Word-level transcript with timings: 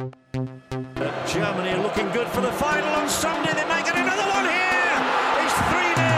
Germany 0.00 1.76
are 1.76 1.82
looking 1.82 2.08
good 2.12 2.26
for 2.28 2.40
the 2.40 2.52
final 2.52 2.88
on 2.94 3.06
Sunday. 3.06 3.52
They 3.52 3.68
make 3.68 3.84
it 3.84 3.94
another 3.94 4.24
one 4.32 4.48
here. 4.48 4.96
It's 5.44 5.52
3 5.68 5.76
0. 5.92 6.08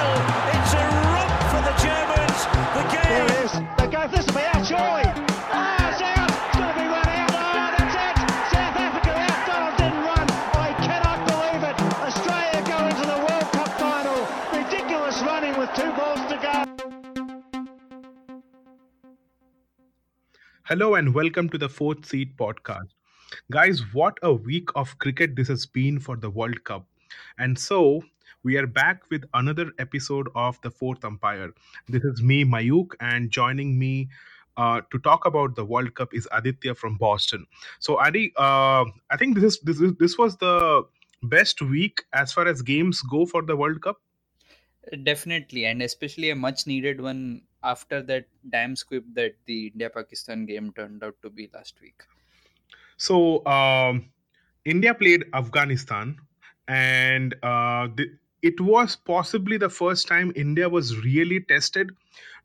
It's 0.54 0.70
a 0.78 0.86
romp 1.10 1.34
for 1.50 1.62
the 1.66 1.74
Germans. 1.82 2.46
The 2.78 2.84
game. 2.94 3.10
There 3.10 3.26
it 3.26 3.34
is. 3.42 3.52
They 3.78 3.88
go. 3.90 4.06
This 4.06 4.22
will 4.26 4.38
be 4.38 4.46
our 4.54 4.62
joy. 4.62 5.02
Ah, 5.50 5.98
Sarah, 5.98 6.30
it's 6.30 6.54
going 6.54 6.70
to 6.70 6.78
be 6.78 6.86
run 6.94 7.08
out. 7.10 7.34
Oh, 7.34 7.74
that's 7.74 7.98
it. 8.06 8.14
South 8.54 8.78
Africa 8.86 9.18
out. 9.18 9.50
Donald 9.50 9.74
didn't 9.74 10.02
run. 10.06 10.26
I 10.30 10.70
cannot 10.86 11.18
believe 11.26 11.62
it. 11.66 11.74
Australia 12.06 12.62
go 12.62 12.78
into 12.86 13.02
the 13.02 13.18
World 13.18 13.48
Cup 13.50 13.70
final. 13.82 14.22
Ridiculous 14.54 15.18
running 15.26 15.58
with 15.58 15.74
two 15.74 15.90
balls 15.98 16.22
to 16.30 16.38
go. 16.38 16.54
Hello 20.66 20.94
and 20.94 21.12
welcome 21.12 21.48
to 21.48 21.58
the 21.58 21.68
Fourth 21.68 22.06
Seat 22.06 22.36
podcast. 22.36 22.94
Guys, 23.50 23.82
what 23.92 24.18
a 24.22 24.32
week 24.32 24.68
of 24.76 24.96
cricket 24.98 25.34
this 25.36 25.48
has 25.48 25.66
been 25.66 25.98
for 25.98 26.16
the 26.16 26.30
World 26.30 26.62
Cup. 26.64 26.86
And 27.38 27.58
so 27.58 28.02
we 28.44 28.56
are 28.56 28.66
back 28.66 29.02
with 29.10 29.24
another 29.34 29.72
episode 29.78 30.28
of 30.34 30.60
The 30.62 30.70
Fourth 30.70 31.04
Umpire. 31.04 31.52
This 31.88 32.04
is 32.04 32.22
me, 32.22 32.44
Mayuk, 32.44 32.92
and 33.00 33.30
joining 33.30 33.78
me 33.78 34.08
uh, 34.56 34.80
to 34.90 34.98
talk 35.00 35.26
about 35.26 35.56
the 35.56 35.64
World 35.64 35.94
Cup 35.94 36.14
is 36.14 36.28
Aditya 36.32 36.76
from 36.76 36.96
Boston. 36.96 37.44
So, 37.80 37.98
Adi, 37.98 38.32
uh, 38.36 38.84
I 39.10 39.16
think 39.18 39.34
this 39.34 39.44
is 39.44 39.60
this 39.60 39.80
is 39.80 39.92
this 39.98 40.16
was 40.16 40.36
the 40.36 40.84
best 41.24 41.60
week 41.60 42.04
as 42.12 42.32
far 42.32 42.46
as 42.46 42.62
games 42.62 43.02
go 43.02 43.26
for 43.26 43.42
the 43.42 43.56
World 43.56 43.82
Cup. 43.82 44.00
Definitely, 45.02 45.66
and 45.66 45.82
especially 45.82 46.30
a 46.30 46.36
much 46.36 46.66
needed 46.66 47.00
one 47.00 47.42
after 47.62 48.02
that 48.02 48.26
damn 48.50 48.76
squib 48.76 49.04
that 49.14 49.34
the 49.46 49.66
India 49.68 49.90
Pakistan 49.90 50.46
game 50.46 50.72
turned 50.72 51.02
out 51.04 51.16
to 51.22 51.28
be 51.28 51.50
last 51.52 51.80
week. 51.80 52.02
So 53.02 53.44
um, 53.46 54.04
India 54.64 54.94
played 54.94 55.24
Afghanistan, 55.34 56.16
and 56.68 57.34
uh, 57.42 57.88
the, 57.96 58.06
it 58.42 58.60
was 58.60 58.94
possibly 58.94 59.56
the 59.56 59.68
first 59.68 60.06
time 60.06 60.32
India 60.36 60.68
was 60.68 60.96
really 61.04 61.40
tested, 61.40 61.90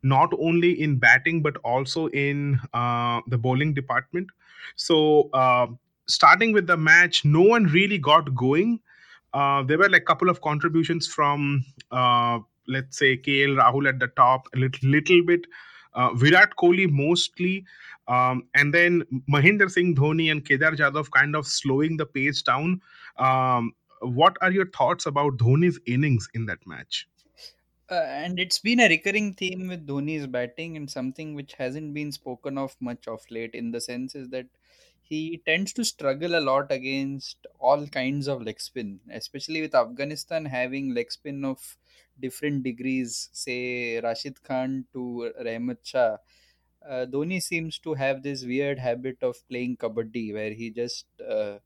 not 0.02 0.32
only 0.36 0.72
in 0.82 0.96
batting 0.98 1.42
but 1.42 1.58
also 1.58 2.08
in 2.08 2.58
uh, 2.74 3.20
the 3.28 3.38
bowling 3.38 3.72
department. 3.72 4.26
So 4.74 5.30
uh, 5.32 5.68
starting 6.08 6.52
with 6.52 6.66
the 6.66 6.76
match, 6.76 7.24
no 7.24 7.42
one 7.42 7.66
really 7.66 7.98
got 7.98 8.34
going. 8.34 8.80
Uh, 9.32 9.62
there 9.62 9.78
were 9.78 9.88
like 9.88 10.02
a 10.02 10.06
couple 10.06 10.28
of 10.28 10.40
contributions 10.40 11.06
from 11.06 11.64
uh, 11.92 12.40
let's 12.66 12.98
say 12.98 13.16
KL 13.16 13.56
Rahul 13.62 13.88
at 13.88 14.00
the 14.00 14.08
top, 14.08 14.48
a 14.56 14.58
little, 14.58 14.90
little 14.90 15.22
bit. 15.22 15.46
Uh, 15.94 16.12
Virat 16.14 16.50
Kohli 16.56 16.90
mostly, 16.90 17.64
um, 18.08 18.44
and 18.54 18.72
then 18.72 19.04
Mahendra 19.30 19.70
Singh 19.70 19.94
Dhoni 19.94 20.30
and 20.30 20.44
Kedar 20.44 20.72
Jadhav 20.72 21.10
kind 21.10 21.36
of 21.36 21.46
slowing 21.46 21.96
the 21.96 22.06
pace 22.06 22.42
down. 22.42 22.80
Um, 23.18 23.72
what 24.00 24.36
are 24.40 24.50
your 24.50 24.66
thoughts 24.70 25.06
about 25.06 25.36
Dhoni's 25.36 25.78
innings 25.86 26.28
in 26.34 26.46
that 26.46 26.66
match? 26.66 27.06
Uh, 27.90 27.94
and 27.94 28.38
it's 28.38 28.58
been 28.58 28.80
a 28.80 28.88
recurring 28.88 29.34
theme 29.34 29.68
with 29.68 29.86
Dhoni's 29.86 30.26
batting, 30.26 30.76
and 30.76 30.90
something 30.90 31.34
which 31.34 31.54
hasn't 31.54 31.94
been 31.94 32.12
spoken 32.12 32.58
of 32.58 32.76
much 32.80 33.08
of 33.08 33.20
late. 33.30 33.54
In 33.54 33.70
the 33.70 33.80
sense 33.80 34.14
is 34.14 34.28
that 34.28 34.46
he 35.00 35.40
tends 35.46 35.72
to 35.72 35.84
struggle 35.84 36.38
a 36.38 36.40
lot 36.40 36.70
against 36.70 37.46
all 37.58 37.86
kinds 37.86 38.26
of 38.28 38.42
leg 38.42 38.60
spin, 38.60 39.00
especially 39.10 39.62
with 39.62 39.74
Afghanistan 39.74 40.44
having 40.44 40.94
leg 40.94 41.10
spin 41.10 41.44
of 41.46 41.78
different 42.20 42.62
degrees, 42.62 43.30
say 43.32 44.00
Rashid 44.00 44.42
Khan 44.42 44.84
to 44.92 45.32
Rahmat 45.42 45.78
Shah. 45.82 46.18
Uh, 46.88 47.06
Dhoni 47.06 47.42
seems 47.42 47.78
to 47.80 47.94
have 47.94 48.22
this 48.22 48.44
weird 48.44 48.78
habit 48.78 49.18
of 49.22 49.36
playing 49.48 49.76
kabaddi 49.76 50.32
where 50.32 50.52
he 50.52 50.70
just 50.70 51.06
uh, 51.28 51.58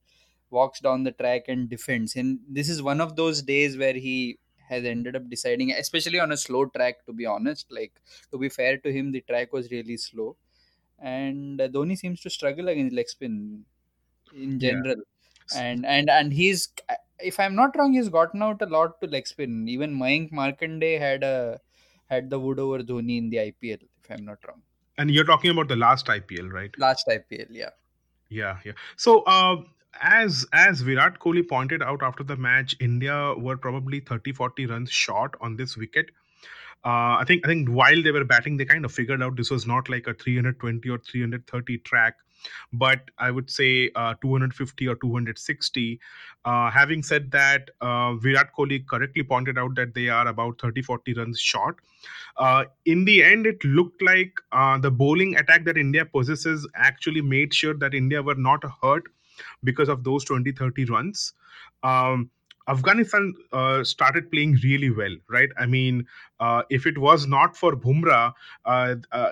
walks 0.50 0.80
down 0.80 1.04
the 1.04 1.12
track 1.12 1.42
and 1.48 1.68
defends. 1.68 2.16
And 2.16 2.40
this 2.48 2.68
is 2.68 2.82
one 2.82 3.00
of 3.00 3.14
those 3.16 3.42
days 3.42 3.76
where 3.76 3.94
he 3.94 4.38
has 4.68 4.84
ended 4.84 5.14
up 5.14 5.28
deciding, 5.28 5.70
especially 5.72 6.18
on 6.18 6.32
a 6.32 6.36
slow 6.36 6.66
track, 6.66 7.04
to 7.06 7.12
be 7.12 7.26
honest. 7.26 7.66
Like, 7.70 7.92
to 8.32 8.38
be 8.38 8.48
fair 8.48 8.78
to 8.78 8.92
him, 8.92 9.12
the 9.12 9.20
track 9.20 9.52
was 9.52 9.70
really 9.70 9.96
slow. 9.96 10.36
And 10.98 11.60
uh, 11.60 11.68
Dhoni 11.68 11.96
seems 11.96 12.20
to 12.22 12.30
struggle 12.30 12.68
against 12.68 12.94
leg 12.94 13.08
spin 13.08 13.64
in 14.34 14.58
general. 14.58 14.96
Yeah. 15.54 15.62
And, 15.62 15.84
and 15.84 16.08
and 16.08 16.32
he's 16.32 16.72
if 17.18 17.38
I'm 17.38 17.54
not 17.54 17.76
wrong, 17.76 17.92
he's 17.92 18.08
gotten 18.08 18.42
out 18.42 18.62
a 18.62 18.66
lot 18.66 19.00
to 19.00 19.06
leg 19.06 19.26
spin. 19.26 19.68
Even 19.68 19.94
Mayank 19.94 20.32
Markande 20.32 20.98
had 20.98 21.22
a 21.22 21.60
had 22.08 22.30
the 22.30 22.38
wood 22.38 22.58
over 22.58 22.78
Dhoni 22.80 23.18
in 23.18 23.30
the 23.30 23.38
IPL, 23.38 23.82
if 24.02 24.10
I'm 24.10 24.24
not 24.24 24.38
wrong. 24.46 24.62
And 24.98 25.10
you're 25.10 25.24
talking 25.24 25.50
about 25.50 25.68
the 25.68 25.76
last 25.76 26.06
IPL, 26.06 26.50
right? 26.50 26.70
Last 26.78 27.06
IPL, 27.08 27.46
yeah. 27.50 27.70
Yeah, 28.28 28.58
yeah. 28.64 28.72
So 28.96 29.22
uh, 29.22 29.56
as 30.00 30.46
as 30.52 30.80
Virat 30.80 31.18
Kohli 31.18 31.46
pointed 31.46 31.82
out 31.82 32.02
after 32.02 32.24
the 32.24 32.36
match, 32.36 32.74
India 32.80 33.34
were 33.36 33.56
probably 33.56 34.00
30, 34.00 34.32
40 34.32 34.66
runs 34.66 34.90
short 34.90 35.34
on 35.40 35.56
this 35.56 35.76
wicket. 35.76 36.10
Uh, 36.84 37.20
I 37.20 37.24
think 37.26 37.44
I 37.44 37.48
think 37.48 37.68
while 37.68 38.02
they 38.02 38.10
were 38.10 38.24
batting, 38.24 38.56
they 38.56 38.64
kind 38.64 38.84
of 38.84 38.92
figured 38.92 39.22
out 39.22 39.36
this 39.36 39.50
was 39.50 39.66
not 39.66 39.88
like 39.88 40.06
a 40.06 40.14
320 40.14 40.88
or 40.88 40.98
330 40.98 41.78
track 41.78 42.16
but 42.72 43.10
I 43.18 43.30
would 43.30 43.50
say 43.50 43.90
uh, 43.94 44.14
250 44.22 44.88
or 44.88 44.96
260. 44.96 46.00
Uh, 46.44 46.70
having 46.70 47.02
said 47.02 47.30
that, 47.30 47.70
uh, 47.80 48.14
Virat 48.14 48.50
Kohli 48.56 48.86
correctly 48.86 49.22
pointed 49.22 49.58
out 49.58 49.74
that 49.76 49.94
they 49.94 50.08
are 50.08 50.26
about 50.26 50.60
30 50.60 50.82
40 50.82 51.14
runs 51.14 51.40
short. 51.40 51.76
Uh, 52.36 52.64
in 52.84 53.04
the 53.04 53.22
end, 53.22 53.46
it 53.46 53.62
looked 53.64 54.02
like 54.02 54.32
uh, 54.52 54.78
the 54.78 54.90
bowling 54.90 55.36
attack 55.36 55.64
that 55.64 55.76
India 55.76 56.04
possesses 56.04 56.66
actually 56.74 57.20
made 57.20 57.54
sure 57.54 57.74
that 57.74 57.94
India 57.94 58.22
were 58.22 58.34
not 58.34 58.62
hurt 58.82 59.04
because 59.64 59.88
of 59.88 60.04
those 60.04 60.24
20 60.24 60.52
30 60.52 60.84
runs. 60.86 61.34
Um, 61.82 62.30
Afghanistan 62.68 63.34
uh, 63.52 63.84
started 63.84 64.30
playing 64.30 64.58
really 64.62 64.90
well, 64.90 65.14
right? 65.28 65.48
I 65.58 65.66
mean, 65.66 66.06
uh, 66.40 66.62
if 66.70 66.86
it 66.86 66.98
was 66.98 67.26
not 67.26 67.56
for 67.56 67.76
Bumrah, 67.76 68.32
uh, 68.64 68.94
uh 69.10 69.30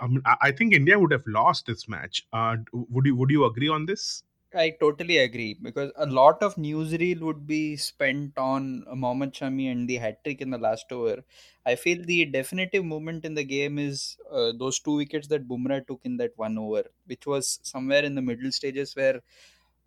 I, 0.00 0.36
I, 0.42 0.50
think 0.52 0.74
India 0.74 0.98
would 0.98 1.12
have 1.12 1.26
lost 1.26 1.66
this 1.66 1.88
match. 1.88 2.26
Uh, 2.32 2.56
would 2.72 3.06
you 3.06 3.16
Would 3.16 3.30
you 3.30 3.44
agree 3.44 3.68
on 3.68 3.86
this? 3.86 4.22
I 4.52 4.70
totally 4.80 5.18
agree 5.18 5.54
because 5.62 5.92
a 5.94 6.06
lot 6.06 6.42
of 6.42 6.56
newsreel 6.56 7.20
would 7.20 7.46
be 7.46 7.76
spent 7.76 8.36
on 8.36 8.84
Mohammad 8.92 9.32
Shami 9.32 9.70
and 9.70 9.88
the 9.88 9.96
hat 9.96 10.24
trick 10.24 10.40
in 10.40 10.50
the 10.50 10.58
last 10.58 10.90
over. 10.90 11.22
I 11.64 11.76
feel 11.76 12.02
the 12.04 12.24
definitive 12.24 12.84
moment 12.84 13.24
in 13.24 13.34
the 13.34 13.44
game 13.44 13.78
is 13.78 14.16
uh, 14.30 14.52
those 14.58 14.80
two 14.80 14.96
wickets 14.96 15.28
that 15.28 15.46
Bumrah 15.46 15.86
took 15.86 16.00
in 16.02 16.16
that 16.16 16.32
one 16.34 16.58
over, 16.58 16.82
which 17.06 17.26
was 17.26 17.60
somewhere 17.62 18.02
in 18.02 18.16
the 18.16 18.22
middle 18.22 18.50
stages 18.50 18.96
where 18.96 19.20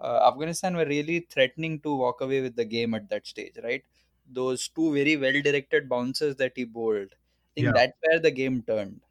Afghanistan 0.04 0.76
were 0.76 0.86
really 0.86 1.28
threatening 1.30 1.80
to 1.82 1.96
walk 1.96 2.22
away 2.22 2.42
with 2.42 2.56
the 2.56 2.66
game 2.66 2.94
at 2.94 3.10
that 3.10 3.26
stage, 3.26 3.54
right? 3.64 3.84
Those 4.32 4.68
two 4.68 4.94
very 4.94 5.18
well 5.18 5.42
directed 5.42 5.90
bounces 5.90 6.36
that 6.38 6.54
he 6.56 6.66
bowled. 6.66 7.10
I 7.12 7.52
think 7.56 7.66
yeah. 7.66 7.72
that's 7.74 7.98
where 8.02 8.20
the 8.20 8.32
game 8.32 8.64
turned. 8.64 9.02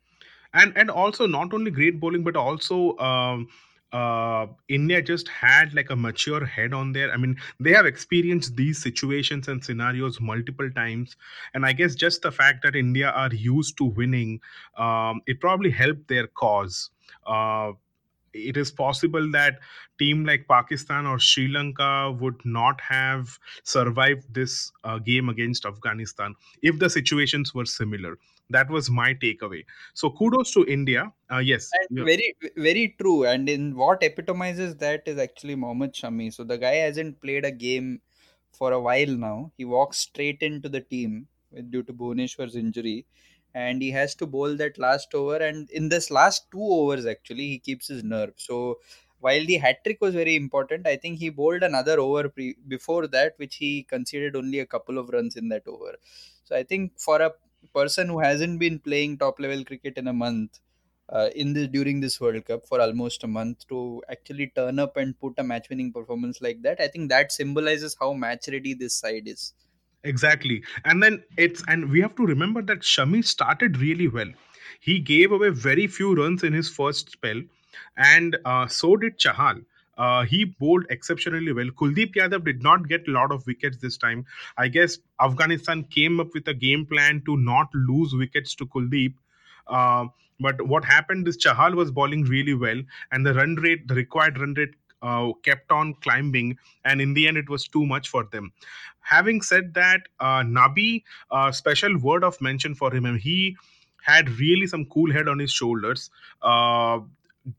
And 0.55 0.73
and 0.77 0.91
also 0.91 1.27
not 1.27 1.55
only 1.55 1.71
great 1.71 1.99
bowling, 1.99 2.25
but 2.25 2.37
also 2.37 2.97
um, 2.99 3.49
uh, 3.93 4.47
India 4.69 5.03
just 5.03 5.29
had 5.29 5.75
like 5.75 5.91
a 5.91 5.97
mature 5.97 6.45
head 6.45 6.73
on 6.73 6.93
there. 6.93 7.13
I 7.13 7.17
mean, 7.17 7.37
they 7.61 7.73
have 7.73 7.87
experienced 7.87 8.57
these 8.57 8.83
situations 8.83 9.49
and 9.49 9.63
scenarios 9.63 10.21
multiple 10.21 10.71
times, 10.71 11.17
and 11.55 11.65
I 11.65 11.73
guess 11.73 11.95
just 11.95 12.23
the 12.23 12.33
fact 12.33 12.63
that 12.65 12.75
India 12.75 13.11
are 13.11 13.33
used 13.33 13.77
to 13.79 13.85
winning, 13.85 14.41
um, 14.77 15.21
it 15.27 15.41
probably 15.41 15.71
helped 15.71 16.09
their 16.09 16.27
cause. 16.27 16.91
Uh, 17.27 17.73
it 18.35 18.57
is 18.57 18.71
possible 18.71 19.31
that 19.33 19.59
team 19.99 20.25
like 20.25 20.47
Pakistan 20.49 21.07
or 21.07 21.19
Sri 21.19 21.49
Lanka 21.49 22.17
would 22.21 22.41
not 22.45 22.81
have 22.81 23.39
survived 23.65 24.33
this 24.33 24.73
uh, 24.85 24.99
game 24.99 25.29
against 25.29 25.67
Afghanistan 25.67 26.35
if 26.63 26.79
the 26.79 26.91
situations 26.91 27.55
were 27.55 27.67
similar. 27.67 28.19
That 28.51 28.69
was 28.69 28.91
my 28.91 29.15
takeaway. 29.15 29.65
So 29.95 30.11
kudos 30.11 30.53
to 30.53 30.67
India. 30.67 31.13
Uh, 31.31 31.39
yes, 31.39 31.71
very 31.91 32.35
very 32.57 32.95
true. 33.01 33.25
And 33.25 33.49
in 33.49 33.77
what 33.77 34.03
epitomizes 34.03 34.77
that 34.77 35.03
is 35.07 35.19
actually 35.19 35.55
Mohammad 35.55 35.95
Shami. 35.95 36.33
So 36.33 36.45
the 36.45 36.59
guy 36.59 36.75
hasn't 36.75 37.21
played 37.21 37.45
a 37.45 37.51
game 37.51 38.01
for 38.53 38.73
a 38.73 38.81
while 38.81 39.09
now. 39.09 39.53
He 39.57 39.65
walks 39.65 39.99
straight 39.99 40.43
into 40.43 40.69
the 40.69 40.81
team 40.81 41.29
due 41.71 41.83
to 41.83 41.93
Bhuvneshwar's 41.93 42.57
injury 42.57 43.07
and 43.55 43.83
he 43.83 43.91
has 43.91 44.15
to 44.17 44.27
bowl 44.27 44.57
that 44.57 44.79
last 44.79 45.15
over. 45.15 45.37
And 45.37 45.71
in 45.71 45.89
this 45.89 46.11
last 46.11 46.51
two 46.51 46.63
overs 46.63 47.07
actually 47.07 47.49
he 47.49 47.59
keeps 47.59 47.89
his 47.89 48.03
nerve. 48.05 48.33
So 48.37 48.81
while 49.21 49.45
the 49.47 49.57
hat 49.57 49.85
trick 49.85 49.99
was 50.01 50.15
very 50.17 50.35
important 50.35 50.85
i 50.85 50.97
think 50.97 51.17
he 51.19 51.29
bowled 51.31 51.63
another 51.63 52.01
over 52.01 52.29
pre- 52.29 52.57
before 52.67 53.07
that 53.07 53.35
which 53.37 53.55
he 53.55 53.85
conceded 53.85 54.35
only 54.35 54.59
a 54.59 54.67
couple 54.67 54.99
of 54.99 55.09
runs 55.11 55.37
in 55.37 55.49
that 55.49 55.67
over. 55.69 55.95
So 56.45 56.57
i 56.57 56.63
think 56.63 56.99
for 56.99 57.21
a 57.23 57.33
person 57.75 58.09
who 58.09 58.19
hasn't 58.19 58.59
been 58.59 58.79
playing 58.81 59.19
top 59.19 59.39
level 59.41 59.65
cricket 59.65 59.97
in 59.97 60.09
a 60.09 60.13
month 60.13 60.59
uh, 61.09 61.31
in 61.35 61.53
this 61.53 61.69
during 61.69 62.01
this 62.01 62.21
world 62.21 62.45
cup 62.45 62.67
for 62.67 62.81
almost 62.81 63.23
a 63.25 63.29
month 63.29 63.67
to 63.69 64.03
actually 64.11 64.49
turn 64.57 64.79
up 64.79 64.97
and 64.97 65.19
put 65.21 65.35
a 65.39 65.43
match 65.43 65.69
winning 65.71 65.93
performance 65.93 66.41
like 66.41 66.63
that 66.63 66.81
i 66.81 66.89
think 66.89 67.09
that 67.09 67.31
symbolizes 67.33 67.97
how 68.01 68.13
match 68.13 68.49
ready 68.49 68.75
this 68.75 68.97
side 68.97 69.29
is 69.29 69.55
Exactly. 70.05 70.63
And 70.85 71.03
then 71.03 71.23
it's, 71.37 71.63
and 71.69 71.91
we 71.91 72.01
have 72.01 72.17
to 72.17 72.27
remember 72.27 72.63
that 72.63 72.81
Shami 72.81 73.25
started 73.25 73.79
really 73.79 74.09
well. 74.09 74.31
He 74.81 74.99
gave 74.99 75.31
away 75.31 75.51
very 75.51 75.87
few 75.87 76.15
runs 76.15 76.43
in 76.43 76.53
his 76.53 76.69
first 76.69 77.11
spell, 77.13 77.41
and 77.97 78.37
uh, 78.45 78.67
so 78.67 78.97
did 78.97 79.19
Chahal. 79.19 79.65
Uh, 79.97 80.25
he 80.25 80.45
bowled 80.45 80.87
exceptionally 80.91 81.53
well. 81.53 81.67
Kuldeep 81.67 82.15
Yadav 82.15 82.45
did 82.45 82.63
not 82.63 82.89
get 82.89 83.07
a 83.07 83.13
lot 83.13 83.31
of 83.31 83.47
wickets 83.47 83.77
this 83.77 83.97
time. 83.97 84.25
I 84.57 84.67
guess 84.69 84.99
Afghanistan 85.21 85.85
came 85.85 86.19
up 86.19 86.35
with 86.35 86.49
a 86.49 86.55
game 86.55 86.87
plan 86.87 87.23
to 87.27 87.37
not 87.37 87.69
lose 87.75 88.13
wickets 88.15 88.55
to 88.57 88.67
Kuldeep. 88.67 89.15
Uh, 89.69 90.07
but 90.41 90.67
what 90.67 90.85
happened 90.85 91.29
is 91.29 91.37
Chahal 91.39 91.75
was 91.77 91.93
bowling 91.93 92.25
really 92.25 92.55
well, 92.55 92.83
and 93.13 93.25
the 93.25 93.35
run 93.35 93.55
rate, 93.57 93.87
the 93.87 93.95
required 93.95 94.41
run 94.41 94.55
rate, 94.55 94.75
uh, 95.03 95.33
kept 95.43 95.71
on 95.71 95.95
climbing, 95.95 96.59
and 96.85 97.01
in 97.01 97.15
the 97.15 97.27
end, 97.29 97.37
it 97.37 97.49
was 97.49 97.67
too 97.69 97.85
much 97.85 98.09
for 98.09 98.25
them. 98.25 98.53
Having 99.01 99.43
said 99.43 99.75
that, 99.75 100.03
uh, 100.21 100.43
Nabi, 100.43 101.03
uh, 101.31 101.53
special 101.53 101.99
word 101.99 102.25
of 102.25 102.41
mention 102.41 102.75
for 102.75 102.95
him. 102.95 103.05
He 103.19 103.57
had 104.03 104.31
really 104.31 104.67
some 104.67 104.87
cool 104.87 105.13
head 105.13 105.29
on 105.29 105.39
his 105.39 105.53
shoulders. 105.53 106.11
Uh, 106.43 107.01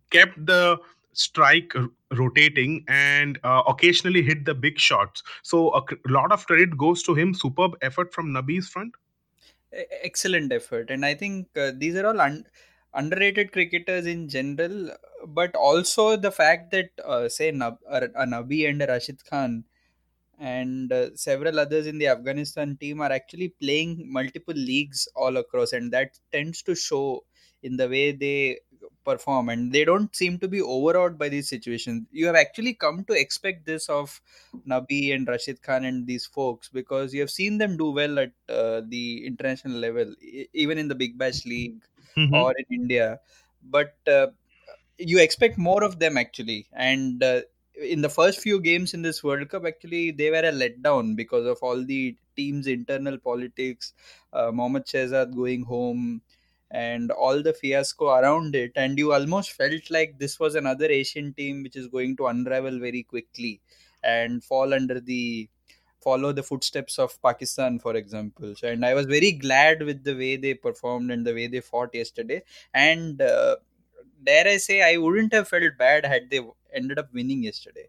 kept 0.10 0.46
the 0.46 0.78
strike 1.14 1.74
rotating 2.12 2.84
and 2.88 3.38
uh, 3.44 3.64
occasionally 3.68 4.22
hit 4.22 4.46
the 4.46 4.54
big 4.54 4.80
shots. 4.80 5.24
So 5.42 5.76
a 5.76 5.84
lot 6.08 6.32
of 6.32 6.46
credit 6.48 6.78
goes 6.78 7.04
to 7.04 7.14
him. 7.14 7.34
Superb 7.34 7.74
effort 7.82 8.14
from 8.14 8.30
Nabi's 8.30 8.70
front. 8.70 8.94
Excellent 10.04 10.52
effort 10.52 10.92
and 10.92 11.04
i 11.04 11.16
think 11.16 11.48
uh, 11.58 11.72
these 11.76 11.96
are 11.96 12.06
all 12.06 12.22
un- 12.22 12.46
underrated 12.94 13.52
cricketers 13.52 14.06
in 14.06 14.28
general 14.30 14.92
but 15.28 15.56
also 15.56 16.16
the 16.16 16.32
fact 16.32 16.72
that 16.72 16.90
uh, 17.06 17.28
say 17.30 17.52
Nab- 17.52 17.80
uh, 17.90 18.02
nabi 18.36 18.70
and 18.70 18.82
rashid 18.82 19.24
khan 19.30 19.64
and 20.40 20.92
uh, 20.92 21.16
several 21.16 21.60
others 21.60 21.88
in 21.88 21.98
the 22.00 22.08
afghanistan 22.08 22.76
team 22.78 23.02
are 23.02 23.12
actually 23.12 23.50
playing 23.62 23.92
multiple 24.12 24.56
leagues 24.56 25.08
all 25.16 25.38
across 25.38 25.74
and 25.74 25.92
that 25.94 26.20
tends 26.32 26.62
to 26.64 26.76
show 26.76 27.24
in 27.62 27.78
the 27.78 27.88
way 27.88 28.12
they 28.12 28.60
perform 29.06 29.50
and 29.50 29.72
they 29.72 29.84
don't 29.86 30.16
seem 30.16 30.38
to 30.40 30.48
be 30.48 30.62
overawed 30.62 31.18
by 31.18 31.30
these 31.30 31.48
situations. 31.50 32.06
You 32.12 32.26
have 32.28 32.36
actually 32.36 32.74
come 32.74 33.04
to 33.06 33.14
expect 33.14 33.66
this 33.66 33.88
of 33.90 34.22
Nabi 34.68 35.14
and 35.14 35.28
Rashid 35.28 35.62
Khan 35.62 35.86
and 35.86 36.06
these 36.08 36.26
folks 36.26 36.70
because 36.70 37.14
you 37.14 37.22
have 37.22 37.30
seen 37.32 37.58
them 37.58 37.78
do 37.78 37.92
well 37.92 38.20
at 38.20 38.32
uh, 38.50 38.82
the 38.88 39.26
international 39.26 39.78
level, 39.78 40.14
even 40.54 40.78
in 40.78 40.88
the 40.88 40.96
Big 40.96 41.18
Bash 41.18 41.46
League 41.46 41.82
Mhm. 42.18 42.34
or 42.42 42.54
in 42.58 42.66
India. 42.82 43.20
But 43.64 43.96
uh, 44.08 44.28
you 44.98 45.20
expect 45.20 45.58
more 45.58 45.84
of 45.84 46.00
them 46.00 46.18
actually. 46.18 46.68
And 46.74 47.24
uh, 47.24 47.42
in 47.82 48.02
the 48.02 48.10
first 48.10 48.40
few 48.40 48.60
games 48.62 48.94
in 48.94 49.02
this 49.02 49.24
World 49.24 49.50
Cup, 49.50 49.66
actually, 49.66 50.12
they 50.12 50.30
were 50.30 50.38
a 50.38 50.52
letdown 50.52 51.16
because 51.16 51.46
of 51.46 51.58
all 51.62 51.84
the 51.84 52.16
team's 52.36 52.68
internal 52.68 53.18
politics, 53.18 53.94
uh, 54.34 54.52
Mohammad 54.52 54.86
Shehzad 54.86 55.36
going 55.36 55.64
home, 55.64 56.22
and 56.72 57.12
all 57.12 57.42
the 57.42 57.54
fiasco 57.54 58.10
around 58.16 58.56
it. 58.56 58.72
And 58.76 58.98
you 58.98 59.14
almost 59.14 59.52
felt 59.52 59.90
like 59.92 60.18
this 60.20 60.40
was 60.40 60.56
another 60.56 60.86
Asian 60.86 61.34
team 61.34 61.64
which 61.64 61.76
is 61.76 61.88
going 61.88 62.18
to 62.18 62.28
unravel 62.28 62.80
very 62.80 63.04
quickly 63.04 63.62
and 64.04 64.44
fall 64.44 64.74
under 64.74 65.00
the 65.00 65.50
follow 66.04 66.32
the 66.32 66.44
footsteps 66.44 67.00
of 67.00 67.22
Pakistan, 67.22 67.80
for 67.80 67.96
example. 67.96 68.56
So, 68.56 68.68
and 68.68 68.86
I 68.86 68.94
was 68.94 69.06
very 69.06 69.32
glad 69.32 69.84
with 69.84 70.04
the 70.04 70.16
way 70.16 70.36
they 70.38 70.54
performed 70.54 71.12
and 71.12 71.26
the 71.26 71.34
way 71.34 71.48
they 71.48 71.62
fought 71.62 71.94
yesterday. 71.94 72.44
And 72.74 73.22
uh, 73.22 73.58
dare 74.24 74.48
I 74.48 74.58
say, 74.58 74.82
I 74.82 74.98
wouldn't 74.98 75.34
have 75.34 75.48
felt 75.48 75.78
bad 75.78 76.06
had 76.06 76.30
they 76.30 76.42
ended 76.74 77.00
up 77.00 77.14
winning 77.14 77.44
yesterday. 77.44 77.88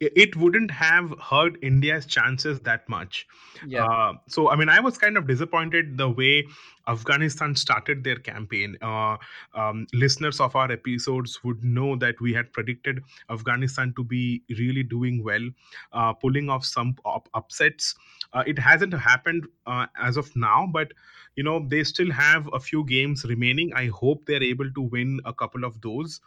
It 0.00 0.36
wouldn't 0.36 0.70
have 0.70 1.14
hurt 1.20 1.56
India's 1.62 2.06
chances 2.06 2.60
that 2.60 2.88
much. 2.88 3.26
Yeah, 3.62 3.86
Uh, 3.88 4.14
so, 4.26 4.48
I 4.50 4.56
mean, 4.56 4.68
I 4.68 4.80
was 4.80 4.98
kind 4.98 5.16
of 5.16 5.26
disappointed 5.26 5.96
the 5.98 6.08
way 6.08 6.46
Afghanistan 6.88 7.54
started 7.54 8.04
their 8.04 8.16
campaign. 8.16 8.76
Uh, 8.80 9.16
um, 9.54 9.86
listeners 9.92 10.40
of 10.40 10.54
our 10.56 10.70
episodes 10.70 11.42
would 11.44 11.62
know 11.64 11.96
that 11.96 12.20
we 12.20 12.32
had 12.32 12.52
predicted 12.52 13.02
Afghanistan 13.30 13.92
to 13.96 14.04
be 14.04 14.42
really 14.58 14.82
doing 14.82 15.22
well, 15.24 15.48
uh, 15.92 16.12
pulling 16.12 16.48
off 16.48 16.64
some 16.64 16.94
up- 17.04 17.28
upsets. 17.34 17.94
Uh, 18.32 18.44
it 18.46 18.58
hasn't 18.58 18.94
happened 18.94 19.46
uh, 19.66 19.86
as 20.00 20.16
of 20.16 20.34
now, 20.36 20.66
but 20.72 20.92
you 21.36 21.42
know 21.42 21.66
they 21.68 21.84
still 21.84 22.10
have 22.10 22.48
a 22.52 22.60
few 22.60 22.84
games 22.84 23.24
remaining. 23.24 23.72
I 23.74 23.86
hope 23.86 24.24
they're 24.26 24.42
able 24.42 24.70
to 24.72 24.80
win 24.80 25.20
a 25.24 25.32
couple 25.32 25.64
of 25.64 25.80
those, 25.80 26.20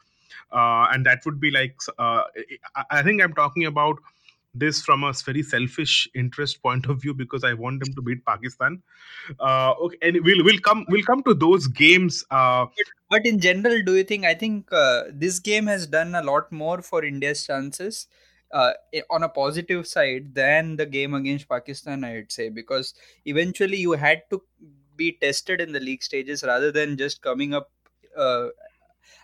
uh, 0.51 0.87
and 0.91 1.05
that 1.05 1.19
would 1.25 1.39
be 1.39 1.51
like 1.51 1.75
uh, 1.97 2.23
I 2.89 3.03
think 3.03 3.21
I'm 3.21 3.33
talking 3.33 3.65
about 3.65 3.97
this 4.53 4.81
from 4.81 5.03
a 5.03 5.13
very 5.25 5.43
selfish 5.43 6.07
interest 6.15 6.61
point 6.61 6.87
of 6.87 7.01
view 7.01 7.13
because 7.13 7.43
I 7.43 7.53
want 7.53 7.83
them 7.83 7.93
to 7.93 8.01
beat 8.01 8.25
Pakistan. 8.25 8.81
Uh, 9.39 9.73
okay, 9.81 9.97
and 10.01 10.17
we'll 10.23 10.43
we'll 10.43 10.59
come 10.59 10.85
we'll 10.89 11.03
come 11.03 11.23
to 11.23 11.33
those 11.33 11.67
games. 11.67 12.25
Uh, 12.31 12.65
but 13.09 13.25
in 13.25 13.39
general, 13.39 13.81
do 13.83 13.95
you 13.95 14.03
think? 14.03 14.25
I 14.25 14.33
think 14.33 14.67
uh, 14.71 15.03
this 15.11 15.39
game 15.39 15.67
has 15.67 15.87
done 15.87 16.15
a 16.15 16.23
lot 16.23 16.51
more 16.51 16.81
for 16.81 17.03
India's 17.03 17.45
chances. 17.45 18.07
Uh, 18.51 18.71
on 19.11 19.21
a 19.21 19.29
positive 19.29 19.85
side 19.85 20.33
than 20.33 20.75
the 20.75 20.85
game 20.85 21.13
against 21.13 21.47
Pakistan, 21.47 22.03
I'd 22.03 22.31
say, 22.31 22.49
because 22.49 22.95
eventually 23.25 23.77
you 23.77 23.91
had 23.91 24.23
to 24.31 24.41
be 24.95 25.11
tested 25.21 25.61
in 25.61 25.71
the 25.71 25.79
league 25.79 26.01
stages 26.01 26.43
rather 26.43 26.71
than 26.71 26.97
just 26.97 27.21
coming 27.21 27.53
up 27.53 27.69
uh, 28.17 28.47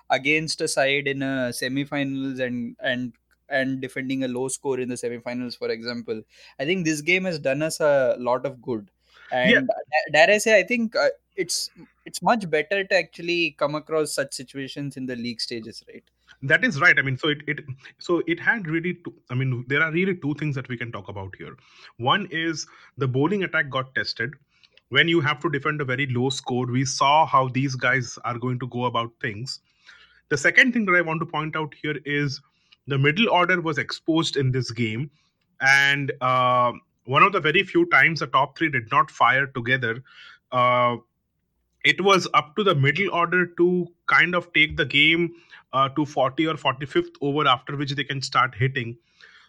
against 0.09 0.61
a 0.61 0.67
side 0.67 1.07
in 1.07 1.21
a 1.21 1.51
semi-finals 1.53 2.39
and 2.39 2.75
and 2.79 3.13
and 3.49 3.79
defending 3.81 4.23
a 4.23 4.27
low 4.27 4.47
score 4.47 4.79
in 4.79 4.89
the 4.89 4.97
semi-finals 4.97 5.55
for 5.55 5.69
example 5.69 6.21
i 6.59 6.65
think 6.65 6.83
this 6.85 7.01
game 7.01 7.25
has 7.25 7.39
done 7.39 7.61
us 7.61 7.79
a 7.79 8.15
lot 8.19 8.45
of 8.45 8.61
good 8.61 8.89
and 9.31 9.67
da- 9.67 10.11
dare 10.11 10.35
i 10.35 10.37
say 10.37 10.57
i 10.57 10.63
think 10.63 10.95
uh, 10.95 11.09
it's 11.35 11.69
it's 12.05 12.21
much 12.21 12.49
better 12.49 12.83
to 12.83 12.95
actually 12.95 13.55
come 13.59 13.75
across 13.75 14.13
such 14.13 14.33
situations 14.33 14.97
in 14.97 15.05
the 15.05 15.15
league 15.15 15.41
stages 15.41 15.83
right 15.87 16.03
that 16.41 16.63
is 16.63 16.79
right. 16.81 16.97
I 16.97 17.01
mean, 17.01 17.17
so 17.17 17.29
it, 17.29 17.41
it 17.47 17.59
so 17.97 18.21
it 18.27 18.39
had 18.39 18.67
really. 18.67 18.95
Two, 19.05 19.13
I 19.29 19.35
mean, 19.35 19.65
there 19.67 19.81
are 19.81 19.91
really 19.91 20.15
two 20.15 20.33
things 20.35 20.55
that 20.55 20.67
we 20.67 20.77
can 20.77 20.91
talk 20.91 21.07
about 21.07 21.33
here. 21.37 21.55
One 21.97 22.27
is 22.29 22.67
the 22.97 23.07
bowling 23.07 23.43
attack 23.43 23.69
got 23.69 23.93
tested. 23.95 24.31
When 24.89 25.07
you 25.07 25.21
have 25.21 25.39
to 25.41 25.49
defend 25.49 25.81
a 25.81 25.85
very 25.85 26.05
low 26.07 26.29
score, 26.29 26.67
we 26.67 26.85
saw 26.85 27.25
how 27.25 27.47
these 27.47 27.75
guys 27.75 28.19
are 28.23 28.37
going 28.37 28.59
to 28.59 28.67
go 28.67 28.85
about 28.85 29.11
things. 29.21 29.59
The 30.29 30.37
second 30.37 30.73
thing 30.73 30.85
that 30.85 30.95
I 30.95 31.01
want 31.01 31.19
to 31.21 31.25
point 31.25 31.55
out 31.55 31.73
here 31.81 31.97
is 32.05 32.41
the 32.87 32.97
middle 32.97 33.29
order 33.29 33.61
was 33.61 33.77
exposed 33.77 34.37
in 34.37 34.51
this 34.51 34.71
game, 34.71 35.09
and 35.61 36.11
uh, 36.21 36.71
one 37.05 37.23
of 37.23 37.31
the 37.31 37.39
very 37.39 37.63
few 37.63 37.85
times 37.89 38.19
the 38.19 38.27
top 38.27 38.57
three 38.57 38.69
did 38.69 38.89
not 38.91 39.11
fire 39.11 39.47
together. 39.47 40.03
Uh, 40.51 40.97
it 41.83 42.01
was 42.01 42.27
up 42.33 42.55
to 42.55 42.63
the 42.63 42.73
middle 42.73 43.11
order 43.11 43.45
to 43.45 43.87
kind 44.07 44.33
of 44.33 44.51
take 44.53 44.75
the 44.75 44.85
game 44.85 45.35
uh, 45.73 45.89
to 45.89 46.05
40 46.05 46.47
or 46.47 46.55
45th 46.55 47.15
over, 47.21 47.47
after 47.47 47.75
which 47.75 47.91
they 47.91 48.03
can 48.03 48.21
start 48.21 48.55
hitting. 48.55 48.97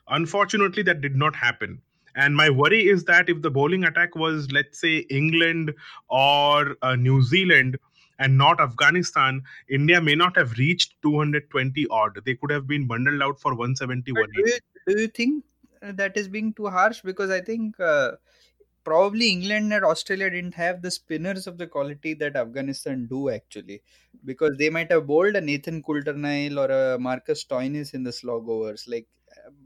Unfortunately, 0.09 0.83
that 0.83 1.01
did 1.01 1.17
not 1.17 1.35
happen. 1.35 1.81
And 2.15 2.35
my 2.35 2.49
worry 2.51 2.89
is 2.89 3.05
that 3.05 3.29
if 3.29 3.43
the 3.43 3.51
bowling 3.51 3.85
attack 3.85 4.15
was, 4.17 4.51
let's 4.51 4.81
say, 4.81 4.99
England 5.11 5.75
or 6.09 6.77
uh, 6.83 6.97
New 6.97 7.23
Zealand 7.23 7.79
and 8.19 8.39
not 8.39 8.61
Afghanistan, 8.61 9.43
India 9.69 10.01
may 10.01 10.15
not 10.15 10.37
have 10.37 10.53
reached 10.59 10.95
220 11.03 11.87
odd. 11.91 12.21
They 12.25 12.35
could 12.35 12.51
have 12.51 12.67
been 12.67 12.87
bundled 12.87 13.23
out 13.23 13.41
for 13.41 13.55
171. 13.55 14.31
do 14.35 14.51
you, 14.51 14.59
do 14.87 15.01
you 15.01 15.09
think 15.09 15.45
uh, 15.83 15.93
that 15.93 16.17
is 16.17 16.29
being 16.29 16.53
too 16.53 16.67
harsh 16.67 17.01
because 17.03 17.31
i 17.31 17.41
think 17.41 17.79
uh, 17.81 18.13
probably 18.85 19.31
england 19.31 19.73
and 19.73 19.85
australia 19.85 20.31
didn't 20.31 20.55
have 20.55 20.81
the 20.83 20.91
spinners 20.91 21.47
of 21.47 21.59
the 21.59 21.67
quality 21.67 22.15
that 22.15 22.37
afghanistan 22.37 23.07
do 23.07 23.29
actually 23.31 23.83
because 24.25 24.57
they 24.59 24.71
might 24.71 24.91
have 24.91 25.07
bowled 25.07 25.37
a 25.37 25.41
nathan 25.41 25.83
coulter-nile 25.83 26.59
or 26.59 26.71
a 26.71 26.99
marcus 26.99 27.45
stoinis 27.45 27.95
in 27.95 28.03
the 28.03 28.13
slog 28.13 28.49
overs 28.49 28.87
like 28.89 29.09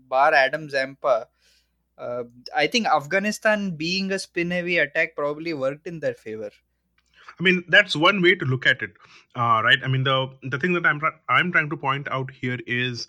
bar 0.08 0.32
adam 0.34 0.68
zampa 0.68 1.16
uh, 1.98 2.24
i 2.56 2.66
think 2.66 2.86
afghanistan 2.86 3.70
being 3.76 4.10
a 4.12 4.18
spin 4.18 4.50
heavy 4.50 4.78
attack 4.78 5.14
probably 5.14 5.54
worked 5.54 5.86
in 5.86 6.00
their 6.00 6.14
favor 6.14 6.50
I 7.38 7.42
mean, 7.42 7.64
that's 7.68 7.94
one 7.96 8.22
way 8.22 8.34
to 8.34 8.44
look 8.44 8.66
at 8.66 8.82
it, 8.82 8.92
uh, 9.36 9.60
right? 9.64 9.78
I 9.84 9.88
mean, 9.88 10.04
the 10.04 10.30
the 10.42 10.58
thing 10.58 10.72
that 10.74 10.86
I'm 10.86 11.00
I'm 11.28 11.52
trying 11.52 11.70
to 11.70 11.76
point 11.76 12.08
out 12.10 12.30
here 12.30 12.58
is 12.66 13.06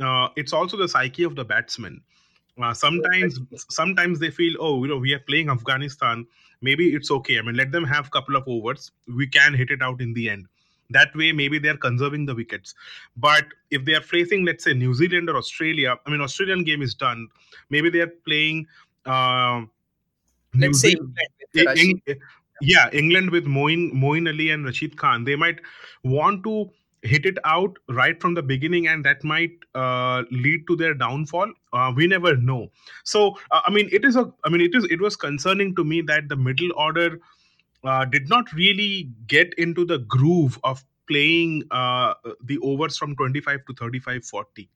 uh, 0.00 0.28
it's 0.36 0.52
also 0.52 0.76
the 0.76 0.88
psyche 0.88 1.24
of 1.24 1.36
the 1.36 1.44
batsman. 1.44 2.00
Uh, 2.60 2.74
sometimes 2.74 3.38
sometimes 3.68 4.18
they 4.18 4.30
feel, 4.30 4.54
oh, 4.60 4.82
you 4.82 4.88
know, 4.88 4.98
we 4.98 5.12
are 5.14 5.20
playing 5.20 5.48
Afghanistan. 5.48 6.26
Maybe 6.60 6.94
it's 6.94 7.10
okay. 7.10 7.38
I 7.38 7.42
mean, 7.42 7.54
let 7.54 7.70
them 7.70 7.84
have 7.84 8.08
a 8.08 8.10
couple 8.10 8.34
of 8.34 8.44
overs. 8.46 8.90
We 9.06 9.26
can 9.28 9.54
hit 9.54 9.70
it 9.70 9.80
out 9.80 10.00
in 10.00 10.12
the 10.12 10.28
end. 10.28 10.46
That 10.90 11.14
way, 11.14 11.32
maybe 11.32 11.58
they 11.58 11.68
are 11.68 11.76
conserving 11.76 12.26
the 12.26 12.34
wickets. 12.34 12.74
But 13.16 13.44
if 13.70 13.84
they 13.84 13.94
are 13.94 14.00
facing, 14.00 14.44
let's 14.44 14.64
say, 14.64 14.72
New 14.72 14.94
Zealand 14.94 15.28
or 15.28 15.36
Australia, 15.36 15.96
I 16.06 16.10
mean, 16.10 16.20
Australian 16.20 16.64
game 16.64 16.82
is 16.82 16.94
done. 16.94 17.28
Maybe 17.70 17.90
they 17.90 18.00
are 18.00 18.12
playing. 18.24 18.66
Uh, 19.04 19.62
let's 20.54 20.80
say 20.80 20.94
Zealand, 21.54 21.78
england 21.78 22.20
yeah, 22.60 22.88
England 22.92 23.30
with 23.30 23.46
Moeen 23.46 23.92
Moeen 23.92 24.28
Ali 24.28 24.50
and 24.50 24.64
Rashid 24.64 24.96
Khan, 24.96 25.24
they 25.24 25.36
might 25.36 25.60
want 26.04 26.44
to 26.44 26.70
hit 27.02 27.24
it 27.26 27.38
out 27.44 27.78
right 27.88 28.20
from 28.20 28.34
the 28.34 28.42
beginning, 28.42 28.88
and 28.88 29.04
that 29.04 29.22
might 29.22 29.52
uh, 29.74 30.24
lead 30.30 30.66
to 30.66 30.76
their 30.76 30.94
downfall. 30.94 31.52
Uh, 31.72 31.92
we 31.94 32.06
never 32.06 32.36
know. 32.36 32.68
So, 33.04 33.36
uh, 33.50 33.60
I 33.66 33.70
mean, 33.70 33.88
it 33.92 34.04
is 34.04 34.16
a. 34.16 34.32
I 34.44 34.48
mean, 34.48 34.60
it 34.60 34.74
is. 34.74 34.84
It 34.90 35.00
was 35.00 35.16
concerning 35.16 35.74
to 35.76 35.84
me 35.84 36.02
that 36.02 36.28
the 36.28 36.36
middle 36.36 36.70
order 36.76 37.20
uh, 37.84 38.04
did 38.04 38.28
not 38.28 38.52
really 38.52 39.10
get 39.26 39.54
into 39.54 39.84
the 39.84 39.98
groove 39.98 40.58
of 40.64 40.84
playing 41.06 41.64
uh, 41.70 42.14
the 42.44 42.58
overs 42.62 42.96
from 42.96 43.16
25 43.16 43.60
to 43.66 43.74
35 43.74 44.24
40 44.24 44.68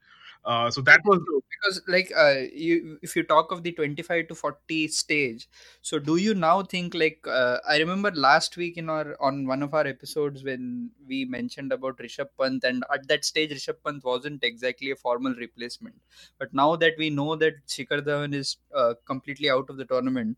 Uh, 0.45 0.69
so 0.69 0.81
that 0.81 1.01
was 1.05 1.21
because 1.51 1.81
like 1.87 2.11
uh, 2.17 2.35
you 2.53 2.99
if 3.01 3.15
you 3.15 3.23
talk 3.23 3.53
of 3.53 3.63
the 3.63 3.71
25 3.71 4.27
to 4.27 4.35
40 4.35 4.89
stage 4.89 5.49
so 5.83 6.01
do 6.01 6.17
you 6.17 6.35
now 6.35 6.63
think 6.63 6.95
like 6.95 7.25
uh, 7.29 7.59
i 7.69 7.79
remember 7.79 8.11
last 8.11 8.57
week 8.57 8.77
in 8.77 8.91
our 8.91 9.17
on 9.21 9.47
one 9.47 9.63
of 9.63 9.73
our 9.73 9.87
episodes 9.87 10.43
when 10.43 10.91
we 11.07 11.25
mentioned 11.27 11.71
about 11.71 11.97
rishabh 11.99 12.27
pant 12.41 12.65
and 12.65 12.83
at 12.93 13.07
that 13.07 13.25
stage 13.25 13.53
rishabh 13.53 13.77
pant 13.85 14.03
wasn't 14.03 14.43
exactly 14.43 14.91
a 14.91 14.97
formal 14.97 15.33
replacement. 15.35 15.95
But 16.41 16.53
now 16.53 16.75
that 16.75 16.95
we 16.99 17.09
know 17.09 17.37
that 17.37 17.65
shikhar 17.69 18.01
dhawan 18.01 18.35
is 18.35 18.57
uh, 18.75 18.95
completely 19.07 19.49
out 19.49 19.71
of 19.71 19.77
the 19.77 19.85
tournament 19.85 20.37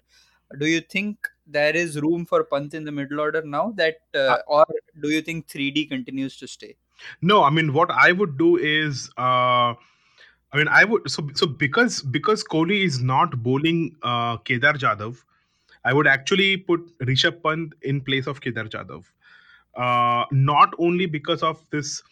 do 0.58 0.66
you 0.66 0.80
think 0.80 1.26
there 1.46 1.74
is 1.74 2.00
room 2.00 2.26
for 2.26 2.44
pant 2.44 2.74
in 2.74 2.84
the 2.84 2.92
middle 2.92 3.20
order 3.20 3.42
now 3.42 3.72
that 3.76 3.96
uh, 4.14 4.36
or 4.46 4.66
do 5.00 5.08
you 5.08 5.22
think 5.22 5.48
3d 5.48 5.86
continues 5.86 6.36
to 6.36 6.46
stay? 6.46 6.76
No 7.22 7.42
i 7.42 7.50
mean 7.50 7.72
what 7.72 7.90
i 7.90 8.12
would 8.12 8.36
do 8.36 8.56
is 8.56 9.10
uh 9.16 9.74
I 10.54 10.58
mean, 10.58 10.68
I 10.68 10.84
would 10.84 11.10
so 11.10 11.28
so 11.34 11.46
because 11.48 12.00
because 12.00 12.44
Kohli 12.44 12.84
is 12.84 13.02
not 13.02 13.42
bowling 13.42 13.96
uh, 14.04 14.36
Kedar 14.36 14.74
Jadhav, 14.74 15.24
I 15.84 15.92
would 15.92 16.06
actually 16.06 16.56
put 16.56 16.96
Rishabh 17.00 17.42
Pant 17.42 17.74
in 17.82 18.00
place 18.00 18.28
of 18.28 18.40
Kedar 18.40 18.66
Jadhav. 18.66 19.04
Uh, 19.74 20.24
not 20.30 20.72
only 20.78 21.06
because 21.06 21.42
of 21.42 21.60
this 21.70 22.02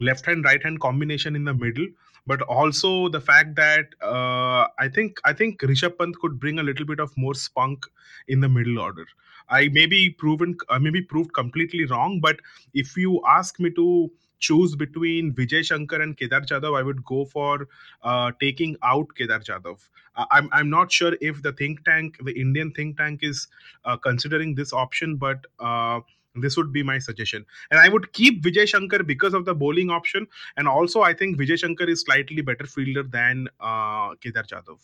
left 0.00 0.24
hand 0.24 0.46
right 0.46 0.62
hand 0.62 0.80
combination 0.80 1.36
in 1.36 1.44
the 1.44 1.52
middle, 1.52 1.86
but 2.26 2.40
also 2.40 3.10
the 3.10 3.20
fact 3.20 3.54
that 3.56 3.88
uh, 4.00 4.66
I 4.78 4.88
think 4.88 5.20
I 5.26 5.34
think 5.34 5.60
Rishabh 5.60 5.98
Pant 5.98 6.18
could 6.20 6.40
bring 6.40 6.58
a 6.58 6.62
little 6.62 6.86
bit 6.86 7.00
of 7.00 7.14
more 7.18 7.34
spunk 7.34 7.84
in 8.28 8.40
the 8.40 8.48
middle 8.48 8.78
order. 8.78 9.04
I 9.50 9.68
may 9.68 9.84
be 9.84 10.08
proven, 10.08 10.56
I 10.70 10.78
may 10.78 10.90
be 10.90 11.02
proved 11.02 11.34
completely 11.34 11.84
wrong, 11.84 12.20
but 12.20 12.40
if 12.72 12.96
you 12.96 13.20
ask 13.28 13.60
me 13.60 13.68
to 13.72 14.10
choose 14.40 14.74
between 14.74 15.32
Vijay 15.34 15.64
Shankar 15.64 16.00
and 16.00 16.16
Kedar 16.16 16.40
Jadhav, 16.40 16.76
I 16.76 16.82
would 16.82 17.04
go 17.04 17.24
for 17.24 17.68
uh, 18.02 18.32
taking 18.40 18.76
out 18.82 19.14
Kedar 19.14 19.40
Jadhav. 19.40 19.88
Uh, 20.16 20.24
I'm 20.30 20.48
I'm 20.52 20.70
not 20.70 20.90
sure 20.90 21.16
if 21.20 21.42
the 21.42 21.52
think 21.52 21.84
tank, 21.84 22.16
the 22.24 22.32
Indian 22.32 22.72
think 22.72 22.96
tank, 22.96 23.20
is 23.22 23.46
uh, 23.84 23.96
considering 23.96 24.54
this 24.54 24.72
option, 24.72 25.16
but 25.16 25.46
uh, 25.60 26.00
this 26.34 26.56
would 26.56 26.72
be 26.72 26.82
my 26.82 26.98
suggestion. 26.98 27.44
And 27.70 27.80
I 27.80 27.88
would 27.88 28.12
keep 28.12 28.42
Vijay 28.42 28.66
Shankar 28.66 29.02
because 29.02 29.34
of 29.34 29.44
the 29.44 29.54
bowling 29.54 29.90
option, 29.90 30.26
and 30.56 30.66
also 30.66 31.02
I 31.02 31.12
think 31.14 31.38
Vijay 31.38 31.58
Shankar 31.58 31.88
is 31.88 32.02
slightly 32.02 32.42
better 32.42 32.66
fielder 32.66 33.02
than 33.02 33.48
uh, 33.60 34.14
Kedar 34.16 34.44
Jadhav. 34.44 34.80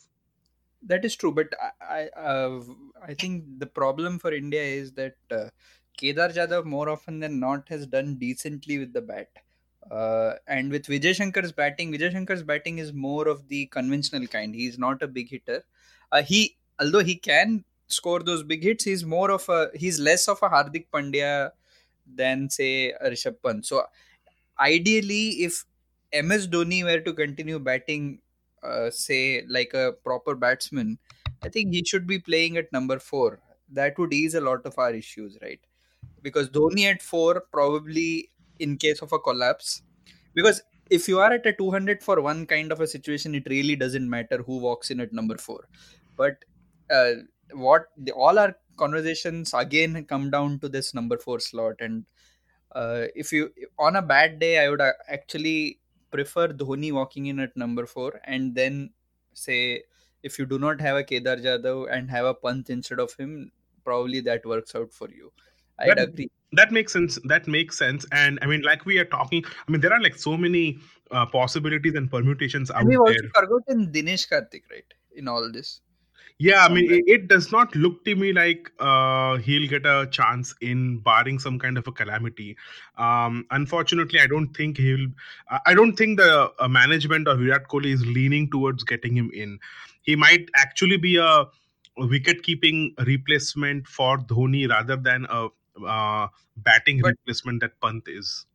That 0.83 1.05
is 1.05 1.17
true, 1.17 1.33
but 1.33 1.49
I 1.61 1.71
I, 1.81 2.21
uh, 2.21 2.61
I 3.03 3.15
think 3.15 3.45
the 3.59 3.67
problem 3.67 4.19
for 4.19 4.33
India 4.33 4.63
is 4.63 4.93
that 4.93 5.17
Kedar 5.97 6.29
Jadhav 6.29 6.65
more 6.67 6.89
often 6.91 7.21
than 7.21 7.41
not 7.41 7.69
has 7.71 7.87
done 7.87 8.17
decently 8.17 8.79
with 8.79 8.93
the 8.93 9.01
bat 9.01 9.29
uh, 9.91 10.35
and 10.47 10.71
with 10.71 10.87
Vijay 10.87 11.15
Shankar's 11.15 11.53
batting, 11.53 11.93
Vijay 11.93 12.13
Shankar's 12.13 12.43
batting 12.43 12.79
is 12.79 12.93
more 12.93 13.29
of 13.29 13.49
the 13.49 13.67
conventional 13.67 14.27
kind. 14.27 14.55
He's 14.55 14.79
not 14.79 15.03
a 15.03 15.07
big 15.07 15.31
hitter. 15.31 15.63
Uh, 16.11 16.23
he, 16.23 16.57
although 16.81 17.05
he 17.05 17.17
can 17.17 17.65
score 17.89 18.21
those 18.21 18.43
big 18.43 18.63
hits, 18.63 18.85
he's 18.85 19.05
more 19.05 19.31
of 19.31 19.49
a 19.49 19.71
he's 19.75 19.99
less 19.99 20.29
of 20.29 20.39
a 20.43 20.49
Hardik 20.49 20.87
Pandya 20.93 21.51
than 22.07 22.51
say 22.51 22.95
Rishabh 23.05 23.37
Pant. 23.45 23.65
So 23.65 23.85
ideally, 24.59 25.45
if 25.45 25.65
MS 26.13 26.49
Dhoni 26.49 26.85
were 26.85 27.01
to 27.01 27.13
continue 27.13 27.59
batting, 27.59 28.21
uh, 28.63 28.91
say 28.91 29.45
like 29.49 29.75
a 29.75 29.93
proper 30.05 30.35
batsman, 30.35 30.99
I 31.43 31.49
think 31.49 31.73
he 31.73 31.85
should 31.85 32.07
be 32.07 32.19
playing 32.19 32.57
at 32.57 32.73
number 32.73 32.99
four. 32.99 33.41
That 33.73 33.99
would 33.99 34.13
ease 34.13 34.35
a 34.35 34.41
lot 34.41 34.65
of 34.65 34.79
our 34.79 34.93
issues, 34.93 35.39
right? 35.43 35.61
Because 36.23 36.49
Dhoni 36.49 36.85
at 36.85 37.03
four 37.03 37.43
probably 37.53 38.31
in 38.59 38.77
case 38.77 39.03
of 39.03 39.13
a 39.13 39.19
collapse. 39.19 39.83
Because 40.35 40.63
if 40.91 41.09
you 41.09 41.19
are 41.19 41.33
at 41.33 41.47
a 41.47 41.53
200 41.53 42.03
for 42.03 42.21
one 42.21 42.47
kind 42.47 42.71
of 42.71 42.81
a 42.81 42.87
situation 42.87 43.35
it 43.35 43.47
really 43.51 43.75
doesn't 43.75 44.09
matter 44.09 44.45
who 44.47 44.59
walks 44.59 44.91
in 44.91 45.01
at 45.01 45.13
number 45.13 45.37
4 45.37 45.69
but 46.17 46.45
uh, 46.91 47.15
what 47.53 47.87
the, 47.97 48.13
all 48.13 48.39
our 48.39 48.55
conversations 48.77 49.53
again 49.55 50.05
come 50.05 50.31
down 50.31 50.59
to 50.61 50.69
this 50.69 50.95
number 50.95 51.19
4 51.19 51.41
slot. 51.41 51.75
And 51.81 52.05
uh, 52.75 53.07
if 53.15 53.33
you 53.33 53.51
on 53.79 53.97
a 53.97 54.03
bad 54.03 54.39
day 54.39 54.63
i 54.63 54.69
would 54.69 54.81
uh, 54.81 54.93
actually 55.09 55.79
prefer 56.11 56.49
dhoni 56.49 56.93
walking 56.93 57.27
in 57.27 57.41
at 57.41 57.57
number 57.57 57.87
4 57.87 58.21
and 58.25 58.55
then 58.55 58.91
say 59.33 59.83
if 60.23 60.39
you 60.39 60.47
do 60.47 60.59
not 60.59 60.81
have 60.81 60.97
a 60.97 61.05
kedar 61.05 61.37
jadhav 61.37 61.87
and 61.91 62.11
have 62.11 62.27
a 62.27 62.35
pant 62.35 62.69
instead 62.69 63.01
of 63.01 63.15
him 63.15 63.51
probably 63.85 64.21
that 64.21 64.45
works 64.45 64.75
out 64.75 64.93
for 64.93 65.09
you 65.09 65.33
i'd 65.81 65.91
that, 65.91 65.99
agree. 66.09 66.31
that 66.53 66.73
makes 66.73 66.93
sense 66.93 67.19
that 67.25 67.47
makes 67.47 67.79
sense. 67.79 68.07
And 68.13 68.39
i 68.43 68.47
mean 68.47 68.63
like 68.63 68.87
we 68.87 68.99
are 68.99 69.05
talking 69.05 69.45
i 69.47 69.71
mean 69.71 69.81
there 69.81 69.93
are 69.93 70.01
like 70.01 70.17
so 70.17 70.37
many 70.37 70.79
uh, 71.11 71.27
possibilities 71.27 71.95
and 71.95 72.11
permutations 72.11 72.71
and 72.71 72.79
out 72.79 72.87
we've 72.87 73.01
also 73.01 73.29
forgotten 73.35 73.93
dinesh 73.93 74.29
karthik 74.29 74.63
right 74.71 74.95
in 75.15 75.29
all 75.29 75.51
this. 75.51 75.81
Yeah 76.39 76.65
i 76.67 76.69
mean 76.69 76.93
it, 76.93 77.05
it, 77.07 77.29
does 77.29 77.51
not 77.51 77.75
look 77.75 78.05
to 78.05 78.15
me 78.15 78.33
like 78.33 78.71
uh, 78.79 79.37
he'll 79.39 79.69
get 79.69 79.87
a 79.87 80.07
chance 80.11 80.55
in 80.61 80.99
barring 80.99 81.39
some 81.39 81.59
kind 81.59 81.79
of 81.79 81.87
a 81.87 81.93
calamity. 81.93 82.57
Um, 82.99 83.47
unfortunately 83.51 84.21
i 84.21 84.27
don't 84.27 84.53
think 84.55 84.77
he'll 84.77 85.09
i 85.65 85.73
don't 85.75 85.97
think 85.97 86.19
the 86.19 86.53
uh, 86.59 86.69
management 86.69 87.27
or 87.29 87.37
virat 87.37 87.69
kohli 87.69 87.93
is 87.93 88.05
leaning 88.05 88.51
towards 88.51 88.85
getting 88.85 89.17
him 89.17 89.31
in. 89.33 89.59
He 90.03 90.15
might 90.15 90.49
actually 90.55 90.99
be 90.99 91.17
a 91.17 91.47
wicket 91.97 92.43
keeping 92.43 92.95
replacement 93.07 93.87
for 93.87 94.19
dhoni 94.19 94.69
rather 94.69 94.97
than 94.97 95.27
a 95.31 95.49
uh, 95.87 96.29
batting 96.57 97.01
but, 97.01 97.11
replacement 97.11 97.61
that 97.61 97.81
Pant 97.81 98.05
is. 98.07 98.47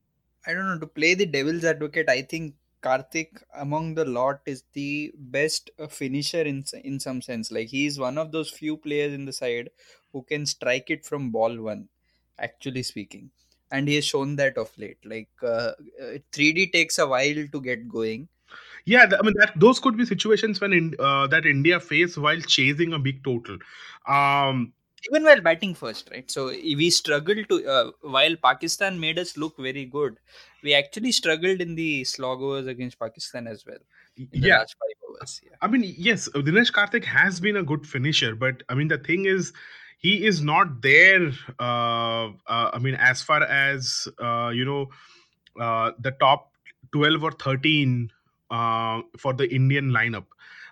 I 0.45 0.53
don't 0.53 0.67
know. 0.67 0.79
To 0.79 0.87
play 0.87 1.13
the 1.13 1.25
devil's 1.25 1.63
advocate, 1.63 2.09
I 2.09 2.21
think 2.21 2.55
Karthik 2.81 3.43
among 3.55 3.95
the 3.95 4.05
lot 4.05 4.41
is 4.45 4.63
the 4.73 5.13
best 5.15 5.69
uh, 5.79 5.87
finisher 5.87 6.41
in 6.41 6.63
in 6.83 6.99
some 6.99 7.21
sense. 7.21 7.51
Like 7.51 7.67
he 7.67 7.85
is 7.85 7.99
one 7.99 8.17
of 8.17 8.31
those 8.31 8.49
few 8.49 8.77
players 8.77 9.13
in 9.13 9.25
the 9.25 9.33
side 9.33 9.69
who 10.11 10.23
can 10.23 10.45
strike 10.45 10.89
it 10.89 11.05
from 11.05 11.31
ball 11.31 11.61
one. 11.61 11.87
Actually 12.39 12.81
speaking, 12.81 13.29
and 13.71 13.87
he 13.87 13.95
has 13.95 14.05
shown 14.05 14.35
that 14.37 14.57
of 14.57 14.75
late. 14.77 14.97
Like 15.05 15.29
uh, 15.43 15.73
3D 16.31 16.67
uh, 16.67 16.71
takes 16.73 16.97
a 16.97 17.07
while 17.07 17.47
to 17.51 17.61
get 17.61 17.87
going. 17.87 18.27
Yeah, 18.85 19.05
I 19.05 19.21
mean 19.21 19.35
that 19.37 19.53
those 19.55 19.79
could 19.79 19.95
be 19.95 20.05
situations 20.05 20.59
when 20.59 20.73
in, 20.73 20.95
uh, 20.99 21.27
that 21.27 21.45
India 21.45 21.79
face 21.79 22.17
while 22.17 22.41
chasing 22.41 22.93
a 22.93 22.99
big 22.99 23.23
total. 23.23 23.57
Um, 24.07 24.73
even 25.09 25.23
while 25.23 25.41
batting 25.41 25.73
first, 25.73 26.09
right? 26.11 26.29
So 26.29 26.47
we 26.47 26.89
struggled 26.89 27.49
to 27.49 27.65
uh, 27.65 27.91
while 28.01 28.35
Pakistan 28.35 28.99
made 28.99 29.17
us 29.17 29.37
look 29.37 29.57
very 29.57 29.85
good, 29.85 30.17
we 30.63 30.73
actually 30.73 31.11
struggled 31.11 31.61
in 31.61 31.75
the 31.75 32.03
slog 32.03 32.41
overs 32.41 32.67
against 32.67 32.99
Pakistan 32.99 33.47
as 33.47 33.65
well. 33.65 33.79
yeah. 34.15 34.63
Overs, 35.09 35.41
yeah. 35.43 35.55
I 35.61 35.67
mean, 35.67 35.93
yes, 35.97 36.29
Dinesh 36.29 36.71
Karthik 36.71 37.03
has 37.03 37.39
been 37.39 37.57
a 37.57 37.63
good 37.63 37.87
finisher, 37.87 38.35
but 38.35 38.63
I 38.69 38.75
mean 38.75 38.87
the 38.87 38.97
thing 38.97 39.25
is, 39.25 39.53
he 39.97 40.25
is 40.25 40.41
not 40.41 40.81
there. 40.81 41.31
Uh, 41.59 42.29
uh, 42.47 42.71
I 42.73 42.79
mean, 42.79 42.95
as 42.95 43.21
far 43.21 43.43
as 43.43 44.07
uh, 44.19 44.49
you 44.53 44.65
know, 44.65 44.89
uh, 45.59 45.91
the 45.99 46.11
top 46.11 46.51
twelve 46.91 47.23
or 47.23 47.31
thirteen 47.31 48.11
uh, 48.49 49.01
for 49.17 49.33
the 49.33 49.53
Indian 49.53 49.91
lineup. 49.91 50.25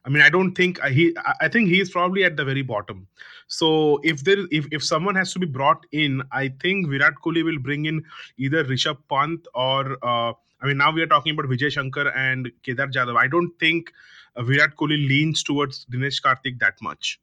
I 0.06 0.10
mean, 0.10 0.22
I 0.22 0.30
don't 0.30 0.56
think 0.56 0.82
he. 0.84 1.16
I 1.42 1.48
think 1.48 1.70
he 1.70 1.80
is 1.80 1.90
probably 1.90 2.24
at 2.24 2.38
the 2.38 2.46
very 2.46 2.62
bottom. 2.62 3.08
So 3.48 4.00
if 4.04 4.24
there, 4.24 4.46
if 4.52 4.68
if 4.72 4.84
someone 4.84 5.16
has 5.16 5.34
to 5.34 5.40
be 5.40 5.46
brought 5.46 5.86
in, 5.92 6.24
I 6.32 6.50
think 6.62 6.88
Virat 6.88 7.16
Kohli 7.24 7.44
will 7.44 7.60
bring 7.60 7.86
in 7.86 8.04
either 8.38 8.64
Rishabh 8.64 8.98
Pant 9.10 9.48
or. 9.54 9.98
Uh, 10.04 10.34
I 10.62 10.68
mean, 10.68 10.78
now 10.78 10.92
we 10.92 11.02
are 11.02 11.08
talking 11.08 11.34
about 11.34 11.46
Vijay 11.50 11.72
Shankar 11.72 12.10
and 12.10 12.52
Kedar 12.64 12.88
Jadhav. 12.88 13.18
I 13.18 13.28
don't 13.28 13.52
think 13.60 13.94
uh, 14.36 14.44
Virat 14.44 14.76
Kohli 14.76 15.08
leans 15.08 15.42
towards 15.42 15.86
Dinesh 15.86 16.22
Karthik 16.22 16.60
that 16.60 16.74
much. 16.82 17.20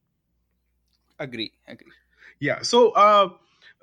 Agree. 1.18 1.52
Agree. 1.68 1.92
Yeah. 2.40 2.62
So. 2.62 2.90
Uh, 2.92 3.28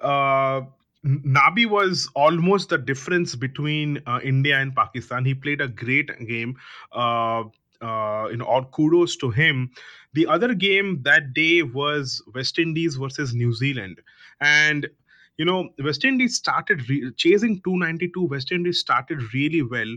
uh, 0.01 0.61
Nabi 1.05 1.65
was 1.65 2.09
almost 2.15 2.69
the 2.69 2.77
difference 2.77 3.35
between 3.35 4.01
uh, 4.07 4.19
India 4.23 4.57
and 4.57 4.73
Pakistan. 4.73 5.25
He 5.25 5.33
played 5.33 5.59
a 5.59 5.67
great 5.67 6.09
game. 6.27 6.55
Uh, 6.93 7.43
uh, 7.83 8.27
you 8.31 8.37
know, 8.37 8.45
all 8.45 8.65
kudos 8.65 9.17
to 9.17 9.31
him. 9.31 9.71
The 10.13 10.27
other 10.27 10.53
game 10.53 11.01
that 11.03 11.33
day 11.33 11.63
was 11.63 12.23
West 12.33 12.59
Indies 12.59 12.95
versus 12.95 13.33
New 13.33 13.53
Zealand, 13.53 14.01
and 14.41 14.89
you 15.37 15.45
know, 15.45 15.69
West 15.83 16.05
Indies 16.05 16.35
started 16.35 16.87
re- 16.89 17.11
chasing 17.17 17.61
292. 17.63 18.25
West 18.27 18.51
Indies 18.51 18.79
started 18.79 19.33
really 19.33 19.61
well 19.63 19.95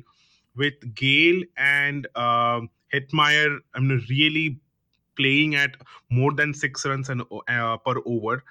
with 0.56 0.74
Gayle 0.94 1.42
and 1.56 2.06
uh, 2.14 2.60
Hetmyer. 2.92 3.58
I 3.74 3.80
mean, 3.80 4.04
really 4.08 4.58
playing 5.16 5.54
at 5.54 5.76
more 6.10 6.32
than 6.32 6.54
six 6.54 6.84
runs 6.86 7.08
and 7.08 7.22
uh, 7.48 7.76
per 7.78 7.96
over, 8.06 8.42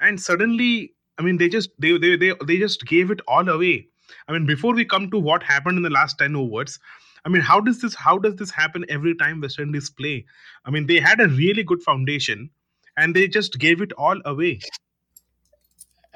and 0.00 0.20
suddenly, 0.20 0.94
I 1.18 1.22
mean, 1.22 1.38
they 1.38 1.48
just 1.48 1.70
they, 1.78 1.98
they 1.98 2.16
they 2.16 2.32
they 2.46 2.58
just 2.58 2.86
gave 2.86 3.10
it 3.10 3.20
all 3.28 3.48
away. 3.48 3.88
I 4.28 4.32
mean, 4.32 4.46
before 4.46 4.74
we 4.74 4.84
come 4.84 5.10
to 5.10 5.18
what 5.18 5.42
happened 5.42 5.76
in 5.78 5.82
the 5.82 5.90
last 5.90 6.18
ten 6.18 6.36
overs, 6.36 6.78
I 7.24 7.28
mean, 7.30 7.42
how 7.42 7.60
does 7.60 7.80
this 7.80 7.94
how 7.94 8.18
does 8.18 8.36
this 8.36 8.50
happen 8.50 8.84
every 8.88 9.14
time 9.14 9.40
West 9.40 9.58
Indies 9.58 9.90
play? 9.90 10.26
I 10.64 10.70
mean, 10.70 10.86
they 10.86 11.00
had 11.00 11.20
a 11.20 11.28
really 11.28 11.62
good 11.62 11.82
foundation, 11.82 12.50
and 12.96 13.14
they 13.16 13.28
just 13.28 13.58
gave 13.58 13.80
it 13.80 13.92
all 13.92 14.20
away. 14.24 14.60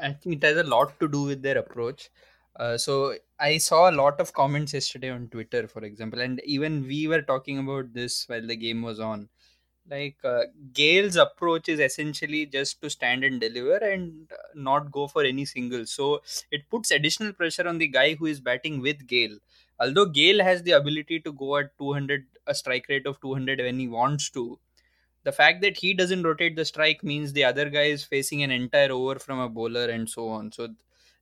I 0.00 0.12
think 0.12 0.36
it 0.36 0.42
has 0.44 0.56
a 0.56 0.62
lot 0.62 0.98
to 1.00 1.08
do 1.08 1.22
with 1.22 1.42
their 1.42 1.58
approach. 1.58 2.10
Uh, 2.56 2.76
so 2.76 3.14
I 3.38 3.58
saw 3.58 3.90
a 3.90 3.92
lot 3.92 4.20
of 4.20 4.32
comments 4.32 4.74
yesterday 4.74 5.10
on 5.10 5.28
Twitter, 5.28 5.68
for 5.68 5.84
example, 5.84 6.20
and 6.20 6.40
even 6.44 6.86
we 6.86 7.06
were 7.06 7.22
talking 7.22 7.58
about 7.58 7.92
this 7.92 8.28
while 8.28 8.46
the 8.46 8.56
game 8.56 8.82
was 8.82 9.00
on. 9.00 9.28
Like 9.90 10.16
uh, 10.22 10.42
Gayle's 10.72 11.16
approach 11.16 11.68
is 11.68 11.80
essentially 11.80 12.44
just 12.46 12.82
to 12.82 12.90
stand 12.90 13.24
and 13.24 13.40
deliver 13.40 13.76
and 13.76 14.30
uh, 14.30 14.36
not 14.54 14.92
go 14.92 15.06
for 15.06 15.24
any 15.24 15.46
singles. 15.46 15.92
So 15.92 16.20
it 16.50 16.68
puts 16.68 16.90
additional 16.90 17.32
pressure 17.32 17.66
on 17.66 17.78
the 17.78 17.88
guy 17.88 18.14
who 18.14 18.26
is 18.26 18.40
batting 18.40 18.82
with 18.82 19.06
Gayle. 19.06 19.38
Although 19.80 20.06
Gayle 20.06 20.42
has 20.42 20.62
the 20.62 20.72
ability 20.72 21.20
to 21.20 21.32
go 21.32 21.56
at 21.56 21.76
200, 21.78 22.26
a 22.46 22.54
strike 22.54 22.86
rate 22.88 23.06
of 23.06 23.20
200 23.20 23.60
when 23.60 23.78
he 23.78 23.88
wants 23.88 24.30
to, 24.30 24.58
the 25.24 25.32
fact 25.32 25.60
that 25.62 25.76
he 25.76 25.94
doesn't 25.94 26.22
rotate 26.22 26.56
the 26.56 26.64
strike 26.64 27.04
means 27.04 27.32
the 27.32 27.44
other 27.44 27.68
guy 27.68 27.84
is 27.84 28.04
facing 28.04 28.42
an 28.42 28.50
entire 28.50 28.90
over 28.92 29.18
from 29.18 29.38
a 29.40 29.48
bowler 29.48 29.86
and 29.90 30.08
so 30.08 30.28
on. 30.28 30.50
So 30.52 30.68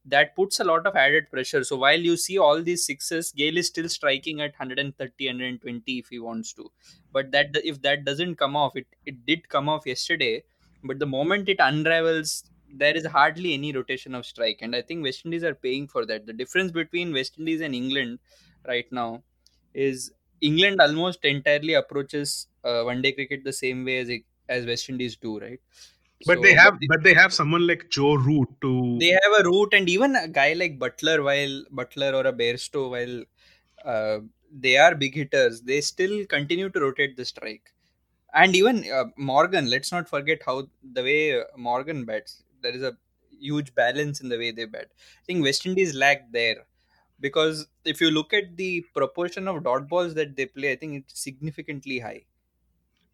that 0.04 0.36
puts 0.36 0.60
a 0.60 0.64
lot 0.64 0.86
of 0.86 0.94
added 0.94 1.30
pressure. 1.30 1.64
So 1.64 1.76
while 1.76 1.98
you 1.98 2.16
see 2.16 2.38
all 2.38 2.62
these 2.62 2.86
sixes, 2.86 3.32
Gayle 3.32 3.56
is 3.58 3.66
still 3.66 3.88
striking 3.88 4.40
at 4.40 4.52
130, 4.52 5.26
120 5.26 5.98
if 5.98 6.08
he 6.08 6.18
wants 6.18 6.52
to. 6.54 6.70
But 7.12 7.32
that 7.32 7.48
if 7.64 7.82
that 7.82 8.04
doesn't 8.04 8.36
come 8.36 8.56
off, 8.56 8.76
it, 8.76 8.86
it 9.04 9.26
did 9.26 9.48
come 9.48 9.68
off 9.68 9.86
yesterday. 9.86 10.44
But 10.84 10.98
the 11.00 11.06
moment 11.06 11.48
it 11.48 11.56
unravels, 11.58 12.44
there 12.72 12.96
is 12.96 13.06
hardly 13.06 13.54
any 13.54 13.72
rotation 13.72 14.14
of 14.14 14.24
strike. 14.24 14.60
And 14.62 14.76
I 14.76 14.82
think 14.82 15.02
West 15.02 15.24
Indies 15.24 15.42
are 15.42 15.54
paying 15.54 15.88
for 15.88 16.06
that. 16.06 16.26
The 16.26 16.32
difference 16.32 16.70
between 16.70 17.12
West 17.12 17.38
Indies 17.38 17.60
and 17.60 17.74
England 17.74 18.20
right 18.68 18.90
now 18.90 19.22
is 19.74 20.12
England 20.40 20.80
almost 20.80 21.24
entirely 21.24 21.74
approaches 21.74 22.48
uh, 22.64 22.82
one 22.82 23.02
day 23.02 23.12
cricket 23.12 23.44
the 23.44 23.52
same 23.52 23.84
way 23.84 23.98
as 23.98 24.10
as 24.48 24.66
West 24.66 24.88
Indies 24.88 25.16
do, 25.16 25.38
right? 25.40 25.60
But 26.26 26.38
So, 26.38 26.42
they 26.42 26.54
have, 26.54 26.74
but 26.74 26.80
they, 26.80 26.88
but 26.88 27.02
they 27.04 27.14
have 27.14 27.32
someone 27.32 27.66
like 27.66 27.90
Joe 27.90 28.14
Root 28.16 28.48
to 28.62 28.72
they 29.00 29.08
have 29.08 29.32
a 29.40 29.44
Root 29.44 29.74
and 29.74 29.88
even 29.88 30.16
a 30.16 30.28
guy 30.28 30.52
like 30.54 30.78
Buttler, 30.78 31.22
while 31.24 31.64
Buttler 31.72 32.14
or 32.14 32.26
a 32.26 32.32
Bairstow, 32.32 32.90
while 32.90 33.24
uh, 33.84 34.20
they 34.52 34.76
are 34.76 34.94
big 34.94 35.14
hitters, 35.14 35.62
they 35.62 35.80
still 35.80 36.24
continue 36.26 36.68
to 36.70 36.80
rotate 36.80 37.16
the 37.16 37.24
strike. 37.24 37.72
And 38.34 38.56
even 38.56 38.90
uh, 38.90 39.06
Morgan, 39.16 39.70
let's 39.70 39.92
not 39.92 40.08
forget 40.08 40.42
how 40.46 40.68
the 40.92 41.02
way 41.02 41.42
Morgan 41.56 42.04
bats. 42.04 42.42
There 42.62 42.74
is 42.74 42.82
a 42.82 42.96
huge 43.40 43.74
balance 43.74 44.20
in 44.20 44.28
the 44.28 44.38
way 44.38 44.50
they 44.52 44.66
bat. 44.66 44.88
I 44.94 45.24
think 45.26 45.44
West 45.44 45.66
Indies 45.66 45.94
lack 45.94 46.30
there 46.32 46.66
because 47.20 47.66
if 47.84 48.00
you 48.00 48.10
look 48.10 48.32
at 48.32 48.56
the 48.56 48.82
proportion 48.94 49.48
of 49.48 49.64
dot 49.64 49.88
balls 49.88 50.14
that 50.14 50.36
they 50.36 50.46
play, 50.46 50.72
I 50.72 50.76
think 50.76 50.94
it's 50.96 51.20
significantly 51.20 51.98
high. 51.98 52.24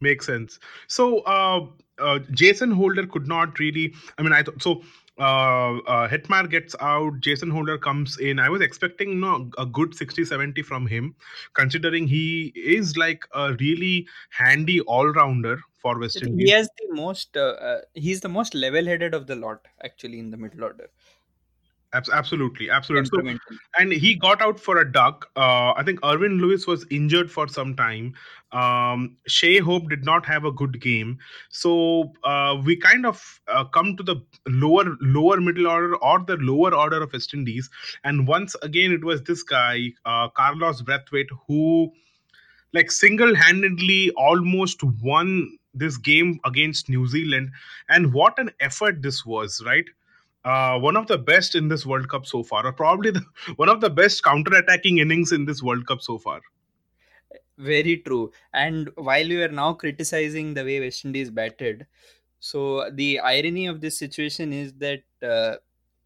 Makes 0.01 0.25
sense. 0.25 0.59
So 0.87 1.19
uh, 1.21 1.65
uh, 1.97 2.19
Jason 2.31 2.71
Holder 2.71 3.07
could 3.07 3.25
not 3.25 3.57
really. 3.57 3.93
I 4.17 4.21
mean, 4.23 4.33
I 4.33 4.41
th- 4.41 4.61
so 4.61 4.83
uh, 5.17 5.77
uh, 5.77 6.09
Hetmyer 6.09 6.49
gets 6.49 6.75
out. 6.81 7.21
Jason 7.21 7.49
Holder 7.49 7.77
comes 7.77 8.17
in. 8.19 8.37
I 8.37 8.49
was 8.49 8.61
expecting 8.61 9.09
you 9.11 9.15
no 9.15 9.49
a 9.57 9.65
good 9.65 9.95
60 9.95 10.25
70 10.25 10.61
from 10.61 10.87
him, 10.87 11.15
considering 11.53 12.07
he 12.07 12.51
is 12.55 12.97
like 12.97 13.23
a 13.33 13.53
really 13.61 14.07
handy 14.29 14.81
all 14.81 15.07
rounder 15.07 15.59
for 15.75 15.97
I 15.99 15.99
West 15.99 16.19
think 16.19 16.39
he 16.39 16.49
Indies. 16.49 16.51
has 16.51 16.69
the 16.77 16.93
most. 16.95 17.35
Uh, 17.35 17.55
uh, 17.69 17.81
he's 17.93 18.21
the 18.21 18.29
most 18.29 18.53
level-headed 18.53 19.13
of 19.13 19.27
the 19.27 19.35
lot, 19.35 19.65
actually, 19.83 20.19
in 20.19 20.29
the 20.31 20.37
middle 20.37 20.63
order. 20.63 20.89
Abs- 21.93 22.09
absolutely, 22.09 22.69
absolutely. 22.71 23.37
So 23.49 23.55
and 23.77 23.93
he 23.93 24.15
got 24.15 24.41
out 24.41 24.59
for 24.59 24.79
a 24.79 24.91
duck. 24.91 25.27
Uh, 25.35 25.73
I 25.77 25.83
think 25.85 26.01
Evin 26.01 26.39
Lewis 26.39 26.65
was 26.65 26.85
injured 26.89 27.29
for 27.31 27.47
some 27.47 27.75
time. 27.75 28.15
Um, 28.51 29.17
Shea 29.27 29.59
Hope 29.59 29.89
did 29.89 30.03
not 30.03 30.25
have 30.25 30.43
a 30.45 30.51
good 30.51 30.81
game, 30.81 31.19
so 31.49 32.11
uh, 32.23 32.59
we 32.63 32.75
kind 32.75 33.05
of 33.05 33.41
uh, 33.47 33.63
come 33.65 33.95
to 33.97 34.03
the 34.03 34.15
lower 34.47 34.85
lower 35.01 35.39
middle 35.39 35.67
order 35.67 35.95
or 35.97 36.19
the 36.19 36.37
lower 36.37 36.73
order 36.73 37.01
of 37.01 37.13
West 37.13 37.33
Indies, 37.33 37.69
and 38.03 38.27
once 38.27 38.55
again 38.63 38.91
it 38.91 39.03
was 39.03 39.21
this 39.23 39.43
guy 39.43 39.91
uh, 40.05 40.29
Carlos 40.29 40.81
Brathwaite 40.81 41.29
who 41.47 41.91
like 42.73 42.91
single-handedly 42.91 44.09
almost 44.17 44.83
won 44.83 45.57
this 45.75 45.97
game 45.97 46.39
against 46.43 46.89
New 46.89 47.07
Zealand, 47.07 47.51
and 47.89 48.13
what 48.13 48.39
an 48.39 48.51
effort 48.59 49.03
this 49.03 49.25
was, 49.25 49.61
right? 49.63 49.85
Uh, 50.45 50.79
one 50.79 50.97
of 50.97 51.07
the 51.07 51.17
best 51.17 51.55
in 51.55 51.67
this 51.69 51.85
World 51.85 52.09
Cup 52.09 52.25
so 52.25 52.43
far, 52.43 52.65
or 52.65 52.73
probably 52.73 53.11
the, 53.11 53.23
one 53.55 53.69
of 53.69 53.81
the 53.81 53.89
best 53.89 54.23
counter-attacking 54.23 54.97
innings 54.97 55.31
in 55.31 55.45
this 55.45 55.61
World 55.63 55.87
Cup 55.87 56.01
so 56.01 56.17
far. 56.17 56.41
Very 57.57 57.97
true. 57.97 58.31
And 58.53 58.89
while 58.95 59.27
we 59.27 59.41
are 59.43 59.47
now 59.51 59.73
criticizing 59.73 60.53
the 60.53 60.63
way 60.63 60.79
West 60.79 61.05
Indies 61.05 61.29
batted, 61.29 61.87
so 62.39 62.89
the 62.91 63.19
irony 63.19 63.67
of 63.67 63.81
this 63.81 63.97
situation 63.97 64.51
is 64.53 64.73
that 64.75 65.03
uh, 65.21 65.57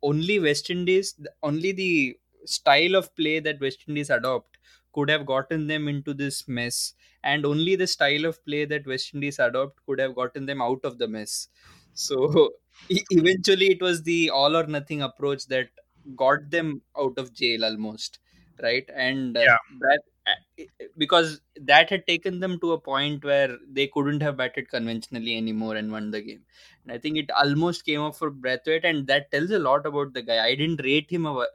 only 0.04 0.40
West 0.40 0.70
Indies, 0.70 1.20
only 1.44 1.72
the 1.72 2.20
style 2.46 2.96
of 2.96 3.16
play 3.16 3.40
that 3.40 3.60
West 3.62 3.86
Indies 3.88 4.10
adopt 4.10 4.58
could 4.94 5.10
have 5.10 5.26
gotten 5.26 5.68
them 5.68 5.88
into 5.88 6.14
this 6.14 6.48
mess, 6.48 6.94
and 7.24 7.46
only 7.46 7.76
the 7.76 7.88
style 7.88 8.26
of 8.26 8.44
play 8.46 8.66
that 8.66 8.86
West 8.88 9.14
Indies 9.14 9.40
adopt 9.40 9.86
could 9.86 10.00
have 10.00 10.16
gotten 10.16 10.46
them 10.46 10.62
out 10.62 10.84
of 10.84 10.98
the 10.98 11.08
mess. 11.08 11.50
So 11.94 12.54
eventually, 12.90 13.68
it 13.72 13.82
was 13.82 14.04
the 14.04 14.30
all 14.30 14.56
or 14.56 14.66
nothing 14.68 15.02
approach 15.02 15.48
that 15.48 15.70
got 16.16 16.50
them 16.50 16.82
out 16.98 17.18
of 17.18 17.34
jail 17.34 17.66
almost, 17.66 18.20
right? 18.62 18.90
And 18.94 19.38
uh, 19.38 19.48
Yeah, 19.48 19.58
that 19.80 20.00
uh, 20.28 20.64
because 20.98 21.42
that 21.62 21.90
had 21.90 22.06
taken 22.08 22.40
them 22.40 22.60
to 22.60 22.74
a 22.74 22.80
point 22.80 23.24
where 23.24 23.58
they 23.70 23.88
couldn't 23.88 24.22
have 24.22 24.38
batted 24.38 24.70
conventionally 24.70 25.36
anymore 25.38 25.76
and 25.76 25.92
won 25.92 26.12
the 26.12 26.22
game. 26.22 26.46
And 26.84 26.92
I 26.94 26.98
think 26.98 27.18
it 27.18 27.32
almost 27.32 27.86
came 27.86 28.02
up 28.02 28.16
for 28.16 28.32
Brathwaite, 28.32 28.84
and 28.86 29.08
that 29.08 29.32
tells 29.32 29.52
a 29.52 29.60
lot 29.60 29.86
about 29.86 30.14
the 30.14 30.22
guy. 30.22 30.44
I 30.46 30.56
didn't 30.56 30.82
rate 30.84 31.10
him, 31.12 31.26
a- 31.26 31.48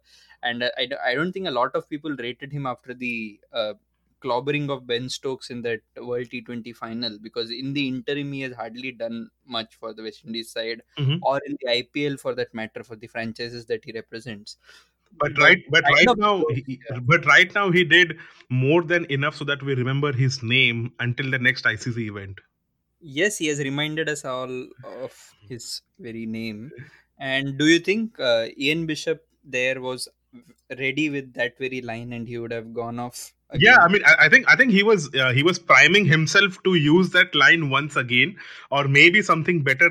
and 0.42 0.64
I, 0.64 0.88
I 1.04 1.14
don't 1.14 1.32
think 1.32 1.46
a 1.48 1.52
lot 1.52 1.74
of 1.74 1.88
people 1.88 2.14
rated 2.18 2.52
him 2.52 2.66
after 2.66 2.94
the 2.94 3.40
uh, 3.52 3.74
clobbering 4.22 4.70
of 4.70 4.87
Ben 4.87 5.08
Stokes 5.08 5.50
in 5.50 5.62
that 5.62 5.80
World 5.96 6.30
T20 6.30 6.72
final 6.72 7.18
because 7.18 7.50
in 7.50 7.72
the 7.72 7.87
interim 7.88 8.32
he 8.32 8.40
has 8.42 8.54
hardly 8.54 8.92
done 8.92 9.30
much 9.44 9.74
for 9.76 9.92
the 9.94 10.02
West 10.02 10.24
Indies 10.24 10.50
side 10.50 10.82
Mhm. 10.98 11.22
or 11.22 11.40
in 11.46 11.56
the 11.61 11.68
IPL 11.70 12.16
for 12.16 12.35
that 12.35 12.54
matter 12.54 12.82
for 12.85 12.96
the 12.96 13.06
franchises 13.08 13.66
that 13.66 13.85
he 13.85 13.92
represents. 13.92 14.56
but 15.20 15.32
But 15.37 15.37
right, 15.38 15.58
but 15.70 15.85
right 15.90 16.12
now, 16.16 16.44
he, 16.48 16.62
he- 16.66 16.80
yeah. 16.88 16.98
but 17.02 17.24
right 17.26 17.52
now 17.54 17.70
he 17.70 17.85
did 17.85 18.18
more 18.50 18.82
than 18.82 19.04
enough 19.11 19.37
so 19.37 19.44
that 19.44 19.62
we 19.62 19.74
remember 19.74 20.12
his 20.12 20.42
name 20.42 20.92
until 21.00 21.30
the 21.30 21.38
next 21.38 21.66
ICC 21.66 22.06
event. 22.08 22.40
Yes, 23.00 23.38
he 23.38 23.46
has 23.48 23.58
reminded 23.58 24.08
us 24.08 24.24
all 24.24 24.68
of 24.85 25.35
his 25.48 25.82
very 25.98 26.24
name. 26.26 26.72
And 27.18 27.58
do 27.58 27.66
you 27.66 27.78
think 27.78 28.18
uh, 28.18 28.48
Ian 28.56 28.87
Bishop 28.87 29.26
there 29.44 29.80
was 29.80 30.08
ready 30.78 31.11
with 31.11 31.35
that 31.35 31.58
very 31.58 31.80
line 31.80 32.12
and 32.12 32.26
he 32.28 32.38
would 32.38 32.52
have 32.52 32.72
gone 32.72 32.98
off 32.98 33.35
Yeah, 33.54 33.76
I 33.76 33.88
mean, 33.88 34.02
I, 34.06 34.26
I 34.26 34.28
think 34.30 34.46
I 34.48 34.56
think 34.56 34.72
he 34.72 34.82
was 34.82 35.14
uh, 35.14 35.32
he 35.32 35.42
was 35.42 35.58
priming 35.58 36.06
himself 36.06 36.56
to 36.64 36.74
use 36.74 37.10
that 37.10 37.34
line 37.34 37.68
once 37.68 37.96
again, 37.96 38.36
or 38.70 38.88
maybe 38.88 39.20
something 39.20 39.62
better, 39.62 39.90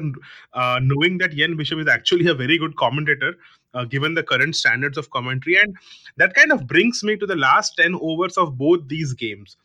uh, 0.53 0.79
knowing 0.81 1.19
that 1.19 1.33
Ian 1.33 1.57
Bishop 1.57 1.77
is 1.79 1.87
actually 1.87 2.27
a 2.27 2.33
very 2.33 2.57
good 2.57 2.75
commentator, 2.75 3.35
uh, 3.75 3.85
given 3.85 4.15
the 4.15 4.23
current 4.23 4.55
standards 4.55 4.97
of 4.97 5.11
commentary, 5.11 5.57
and 5.57 5.75
that 6.17 6.33
kind 6.33 6.51
of 6.51 6.65
brings 6.65 7.03
me 7.03 7.17
to 7.17 7.27
the 7.27 7.35
last 7.35 7.75
ten 7.77 7.93
overs 8.01 8.35
of 8.35 8.57
both 8.57 8.87
these 8.87 9.13
games. 9.13 9.57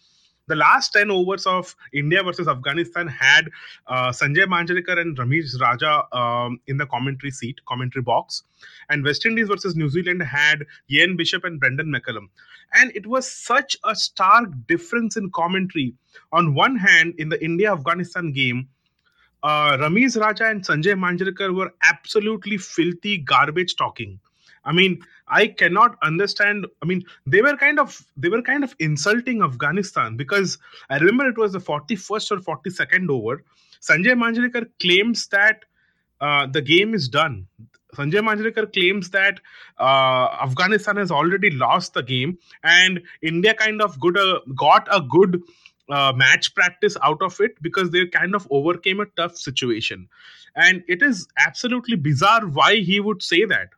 The 0.49 0.57
last 0.57 0.93
10 0.93 1.11
overs 1.11 1.45
of 1.45 1.75
India 1.93 2.23
versus 2.23 2.47
Afghanistan 2.47 3.09
had 3.09 3.51
uh, 3.89 4.11
Sanjay 4.11 4.45
Manjrekar 4.45 4.99
and 5.01 5.17
Ramiz 5.19 5.61
Raja 5.61 6.05
um, 6.17 6.61
in 6.69 6.77
the 6.77 6.87
commentary 6.87 7.33
seat, 7.33 7.59
commentary 7.67 8.03
box. 8.03 8.45
And 8.89 9.05
West 9.05 9.27
Indies 9.27 9.49
versus 9.49 9.75
New 9.75 9.89
Zealand 9.89 10.23
had 10.23 10.65
Ian 10.91 11.17
Bishop 11.17 11.45
and 11.45 11.59
Brendon 11.59 11.93
McCullum 11.93 12.29
and 12.75 12.93
it 12.95 13.07
was 13.07 13.31
such 13.31 13.77
a 13.85 13.95
stark 13.95 14.51
difference 14.67 15.17
in 15.17 15.31
commentary. 15.31 15.95
On 16.33 16.55
one 16.55 16.77
hand, 16.77 17.15
in 17.19 17.29
the 17.29 17.43
India 17.45 17.73
Afghanistan 17.73 18.33
game, 18.33 18.69
uh, 19.43 19.77
Ramiz 19.79 20.21
Raja 20.21 20.49
and 20.49 20.63
Sanjay 20.65 20.95
Manjrekar 20.95 21.55
were 21.55 21.73
absolutely 21.83 22.59
filthy 22.59 23.19
garbage 23.19 23.77
talking. 23.77 24.19
I 24.67 24.73
mean, 24.73 25.01
I 25.29 25.47
cannot 25.49 25.97
understand. 26.03 26.67
I 26.83 26.87
mean, 26.87 27.05
they 27.27 27.41
were 27.41 27.57
kind 27.57 27.79
of 27.79 28.05
they 28.17 28.29
were 28.29 28.43
kind 28.43 28.65
of 28.65 28.75
insulting 28.79 29.43
Afghanistan 29.43 30.17
because 30.17 30.59
I 30.91 30.99
remember 30.99 31.27
it 31.29 31.39
was 31.39 31.53
the 31.53 31.61
41st 31.61 32.33
or 32.33 32.59
42nd 32.59 33.09
over. 33.11 33.43
Sanjay 33.81 34.15
Manjrekar 34.15 34.69
claims 34.81 35.29
that 35.29 35.65
uh, 36.21 36.47
the 36.47 36.63
game 36.63 36.95
is 36.95 37.09
done. 37.09 37.47
Sanjay 37.95 38.21
Manjrekar 38.21 38.73
claims 38.73 39.11
that 39.11 39.41
uh, 39.79 40.29
Afghanistan 40.43 40.97
has 40.97 41.11
already 41.11 41.51
lost 41.51 41.95
the 41.95 42.03
game, 42.03 42.39
and 42.63 43.01
India 43.23 43.55
kind 43.55 43.81
of 43.81 43.99
good 44.01 44.19
uh, 44.19 44.41
got 44.55 44.87
a 44.91 45.01
good 45.01 45.43
uh, 45.89 46.13
match 46.15 46.55
practice 46.55 46.97
out 47.03 47.23
of 47.23 47.41
it 47.41 47.61
because 47.63 47.91
they 47.91 48.07
kind 48.07 48.35
of 48.35 48.47
overcame 48.51 49.01
a 49.01 49.07
tough 49.17 49.37
situation. 49.37 50.09
And 50.57 50.83
it 50.89 51.03
is 51.03 51.29
absolutely 51.39 51.97
bizarre 51.97 52.47
why 52.47 52.77
he 52.77 52.99
would 52.99 53.23
say 53.23 53.45
that. 53.45 53.69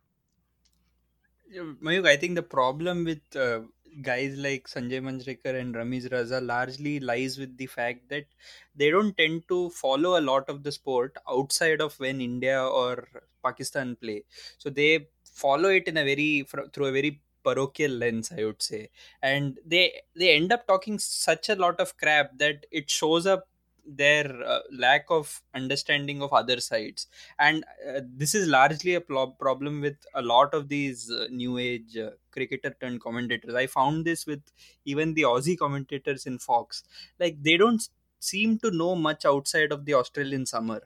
Mayuk, 1.55 2.07
I 2.07 2.17
think 2.17 2.35
the 2.35 2.43
problem 2.43 3.05
with 3.05 3.35
uh, 3.35 3.63
guys 4.03 4.37
like 4.37 4.67
Sanjay 4.69 5.01
Manjrekar 5.01 5.59
and 5.59 5.75
Ramiz 5.75 6.09
Raza 6.11 6.45
largely 6.45 7.01
lies 7.01 7.39
with 7.39 7.57
the 7.57 7.67
fact 7.67 8.09
that 8.11 8.27
they 8.75 8.91
don't 8.91 9.17
tend 9.17 9.49
to 9.49 9.71
follow 9.71 10.19
a 10.19 10.23
lot 10.23 10.49
of 10.49 10.63
the 10.63 10.73
sport 10.73 11.17
outside 11.29 11.81
of 11.81 11.99
when 11.99 12.21
India 12.21 12.63
or 12.63 13.09
Pakistan 13.43 13.97
play. 13.97 14.25
So 14.59 14.69
they 14.69 15.09
follow 15.25 15.71
it 15.71 15.89
in 15.89 15.97
a 15.97 16.05
very 16.05 16.47
through 16.73 16.87
a 16.87 16.93
very 16.93 17.23
parochial 17.45 17.93
lens 17.93 18.31
i 18.37 18.45
would 18.45 18.61
say 18.61 18.91
and 19.23 19.59
they 19.65 20.03
they 20.17 20.35
end 20.35 20.53
up 20.53 20.67
talking 20.67 20.99
such 20.99 21.49
a 21.49 21.55
lot 21.55 21.79
of 21.81 21.97
crap 21.97 22.37
that 22.37 22.67
it 22.73 22.91
shows 22.91 23.27
up 23.27 23.48
their 23.97 24.43
uh, 24.47 24.61
lack 24.71 25.07
of 25.09 25.43
understanding 25.55 26.23
of 26.23 26.33
other 26.33 26.61
sides. 26.61 27.07
And 27.39 27.65
uh, 27.89 28.01
this 28.05 28.35
is 28.35 28.47
largely 28.47 28.95
a 28.95 29.01
pl- 29.01 29.33
problem 29.39 29.81
with 29.81 29.97
a 30.15 30.23
lot 30.23 30.53
of 30.55 30.69
these 30.69 31.11
uh, 31.11 31.27
new 31.31 31.59
age 31.59 31.97
uh, 31.97 32.11
cricketer 32.31 32.77
turned 32.81 33.01
commentators. 33.01 33.55
I 33.55 33.67
found 33.67 34.05
this 34.05 34.27
with 34.27 34.43
even 34.85 35.15
the 35.15 35.23
aussie 35.23 35.59
commentators 35.59 36.27
in 36.27 36.39
fox. 36.39 36.85
Like 37.19 37.43
they 37.43 37.57
don't 37.57 37.87
seem 38.21 38.59
to 38.59 38.71
know 38.71 38.95
much 38.95 39.25
outside 39.25 39.73
of 39.73 39.85
the 39.85 39.95
australian 39.95 40.45
summer. 40.45 40.83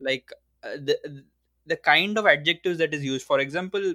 Like 0.00 0.30
uh, 0.62 0.76
the 0.76 1.24
the 1.66 1.76
kind 1.76 2.18
of 2.18 2.26
adjectives 2.26 2.78
that 2.78 2.92
is 2.94 3.02
used. 3.02 3.26
For 3.26 3.40
example 3.40 3.94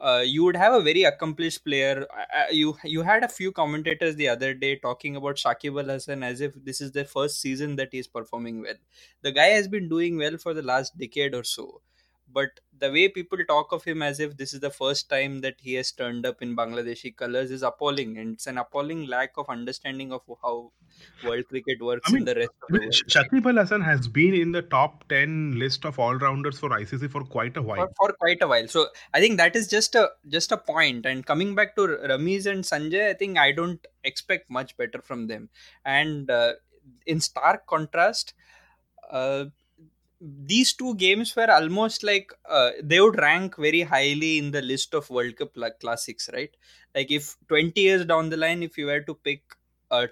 uh, 0.00 0.22
you 0.24 0.44
would 0.44 0.56
have 0.56 0.72
a 0.72 0.80
very 0.80 1.02
accomplished 1.04 1.64
player. 1.64 2.06
Uh, 2.16 2.44
you 2.50 2.76
you 2.84 3.02
had 3.02 3.24
a 3.24 3.28
few 3.28 3.50
commentators 3.52 4.16
the 4.16 4.28
other 4.28 4.54
day 4.54 4.76
talking 4.76 5.16
about 5.16 5.36
Shakib 5.36 5.80
Al 5.82 5.88
Hasan 5.94 6.22
as 6.22 6.40
if 6.40 6.54
this 6.64 6.80
is 6.80 6.92
the 6.92 7.04
first 7.04 7.40
season 7.40 7.76
that 7.76 7.88
he's 7.92 8.06
performing 8.06 8.62
well. 8.62 8.80
The 9.22 9.32
guy 9.32 9.48
has 9.48 9.68
been 9.68 9.88
doing 9.88 10.16
well 10.16 10.36
for 10.36 10.54
the 10.54 10.62
last 10.62 10.96
decade 10.98 11.34
or 11.34 11.44
so, 11.44 11.82
but 12.32 12.60
the 12.78 12.90
way 12.92 13.08
people 13.08 13.38
talk 13.48 13.72
of 13.72 13.84
him 13.84 14.02
as 14.02 14.20
if 14.20 14.36
this 14.36 14.52
is 14.54 14.60
the 14.60 14.70
first 14.70 15.08
time 15.08 15.40
that 15.40 15.56
he 15.58 15.74
has 15.74 15.90
turned 15.90 16.24
up 16.26 16.40
in 16.42 16.54
Bangladeshi 16.56 17.16
colors 17.16 17.50
is 17.50 17.62
appalling, 17.62 18.18
and 18.18 18.34
it's 18.34 18.46
an 18.46 18.58
appalling 18.58 19.06
lack 19.06 19.32
of 19.36 19.48
understanding 19.48 20.12
of 20.12 20.22
how 20.42 20.70
world 21.24 21.44
cricket 21.48 21.82
works 21.82 22.08
I 22.08 22.12
mean, 22.12 22.22
in 22.22 22.24
the 22.26 22.34
rest 22.34 22.50
of 22.62 22.68
the 22.68 22.78
world. 22.78 22.92
Shakib 22.92 23.46
Al 23.46 23.64
Hasan 23.64 23.80
has 23.80 24.06
been 24.06 24.34
in 24.34 24.52
the 24.52 24.62
top 24.62 25.08
10 25.08 25.58
list 25.58 25.84
of 25.84 25.98
all 25.98 26.16
rounders 26.16 26.58
for 26.58 26.70
ICC 26.70 27.10
for 27.10 27.24
quite 27.24 27.56
a 27.56 27.62
while. 27.62 27.88
for 27.96 28.12
quite 28.12 28.42
a 28.42 28.46
while. 28.46 28.68
So 28.68 28.88
I 29.14 29.20
think 29.20 29.38
that 29.38 29.56
is 29.56 29.68
just 29.68 29.94
a 29.94 30.10
just 30.28 30.52
a 30.52 30.56
point. 30.56 31.06
And 31.06 31.24
coming 31.24 31.54
back 31.54 31.76
to 31.76 31.82
Ramiz 31.86 32.46
and 32.46 32.64
Sanjay, 32.64 33.08
I 33.10 33.14
think 33.14 33.38
I 33.38 33.52
don't 33.52 33.84
expect 34.04 34.50
much 34.50 34.76
better 34.76 35.00
from 35.02 35.26
them. 35.26 35.48
And 35.84 36.30
uh, 36.30 36.54
in 37.06 37.20
stark 37.20 37.66
contrast, 37.66 38.34
uh, 39.10 39.46
these 40.20 40.72
two 40.72 40.94
games 40.96 41.34
were 41.36 41.50
almost 41.50 42.02
like 42.02 42.32
uh, 42.48 42.70
they 42.82 43.00
would 43.00 43.18
rank 43.18 43.56
very 43.56 43.82
highly 43.82 44.38
in 44.38 44.50
the 44.50 44.62
list 44.62 44.94
of 44.94 45.08
World 45.10 45.36
Cup 45.36 45.56
la- 45.56 45.70
classics, 45.70 46.28
right? 46.32 46.54
Like 46.94 47.10
if 47.10 47.36
20 47.48 47.80
years 47.80 48.04
down 48.04 48.28
the 48.30 48.36
line, 48.36 48.62
if 48.62 48.76
you 48.76 48.86
were 48.86 49.00
to 49.02 49.14
pick 49.14 49.42
uh, 49.90 50.08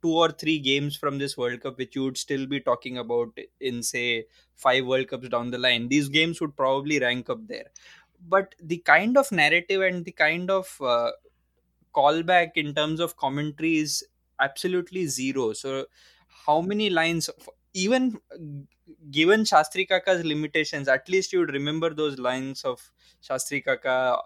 two 0.00 0.12
or 0.12 0.30
three 0.30 0.60
games 0.60 0.96
from 0.96 1.18
this 1.18 1.36
World 1.36 1.60
Cup, 1.60 1.76
which 1.78 1.96
you 1.96 2.04
would 2.04 2.16
still 2.16 2.46
be 2.46 2.60
talking 2.60 2.98
about 2.98 3.36
in, 3.60 3.82
say, 3.82 4.26
five 4.54 4.86
World 4.86 5.08
Cups 5.08 5.28
down 5.28 5.50
the 5.50 5.58
line, 5.58 5.88
these 5.88 6.08
games 6.08 6.40
would 6.40 6.56
probably 6.56 7.00
rank 7.00 7.28
up 7.28 7.46
there. 7.48 7.66
But 8.20 8.54
the 8.62 8.78
kind 8.78 9.16
of 9.16 9.32
narrative 9.32 9.82
and 9.82 10.04
the 10.04 10.12
kind 10.12 10.50
of 10.50 10.76
uh, 10.80 11.12
callback 11.94 12.52
in 12.56 12.74
terms 12.74 13.00
of 13.00 13.16
commentary 13.16 13.78
is 13.78 14.04
absolutely 14.40 15.06
zero. 15.06 15.52
So, 15.52 15.86
how 16.46 16.60
many 16.60 16.90
lines, 16.90 17.30
even 17.78 18.18
given 19.10 19.44
Shastri 19.44 19.88
Kaka's 19.88 20.24
limitations, 20.24 20.88
at 20.88 21.08
least 21.08 21.32
you 21.32 21.40
would 21.40 21.52
remember 21.52 21.90
those 21.94 22.18
lines 22.18 22.64
of 22.64 22.90
Shastri 23.22 23.64
Kaka 23.64 24.18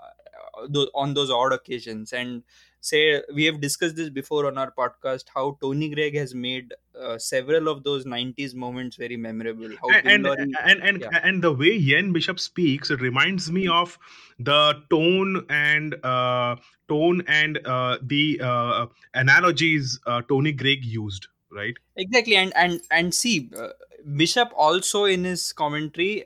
uh, 0.74 0.86
on 0.94 1.14
those 1.14 1.30
odd 1.30 1.52
occasions. 1.52 2.12
And 2.12 2.42
say, 2.80 3.22
we 3.34 3.44
have 3.44 3.60
discussed 3.60 3.96
this 3.96 4.10
before 4.10 4.46
on 4.46 4.58
our 4.58 4.72
podcast 4.72 5.24
how 5.34 5.56
Tony 5.60 5.88
Greig 5.88 6.16
has 6.16 6.34
made 6.34 6.74
uh, 7.00 7.16
several 7.16 7.68
of 7.68 7.84
those 7.84 8.04
90s 8.04 8.54
moments 8.54 8.96
very 8.96 9.16
memorable. 9.16 9.68
How 9.80 9.90
and 9.90 10.24
Bill 10.24 10.32
and 10.32 10.52
Lawry, 10.52 10.52
and 10.64 10.82
and, 10.82 11.00
yeah. 11.00 11.20
and 11.22 11.42
the 11.42 11.52
way 11.52 11.72
Ian 11.76 12.12
Bishop 12.12 12.40
speaks, 12.40 12.90
it 12.90 13.00
reminds 13.00 13.50
me 13.50 13.68
of 13.68 13.98
the 14.38 14.82
tone 14.90 15.46
and 15.48 15.94
uh, 16.04 16.56
tone 16.88 17.22
and 17.26 17.58
uh, 17.64 17.98
the 18.02 18.40
uh, 18.42 18.86
analogies 19.14 20.00
uh, 20.06 20.22
Tony 20.28 20.52
Greig 20.52 20.84
used, 20.84 21.28
right? 21.52 21.76
exactly 21.96 22.36
and 22.36 22.52
and 22.56 22.80
and 22.90 23.14
see 23.14 23.50
uh, 23.56 23.68
bishop 24.16 24.50
also 24.56 25.04
in 25.04 25.24
his 25.24 25.52
commentary 25.52 26.24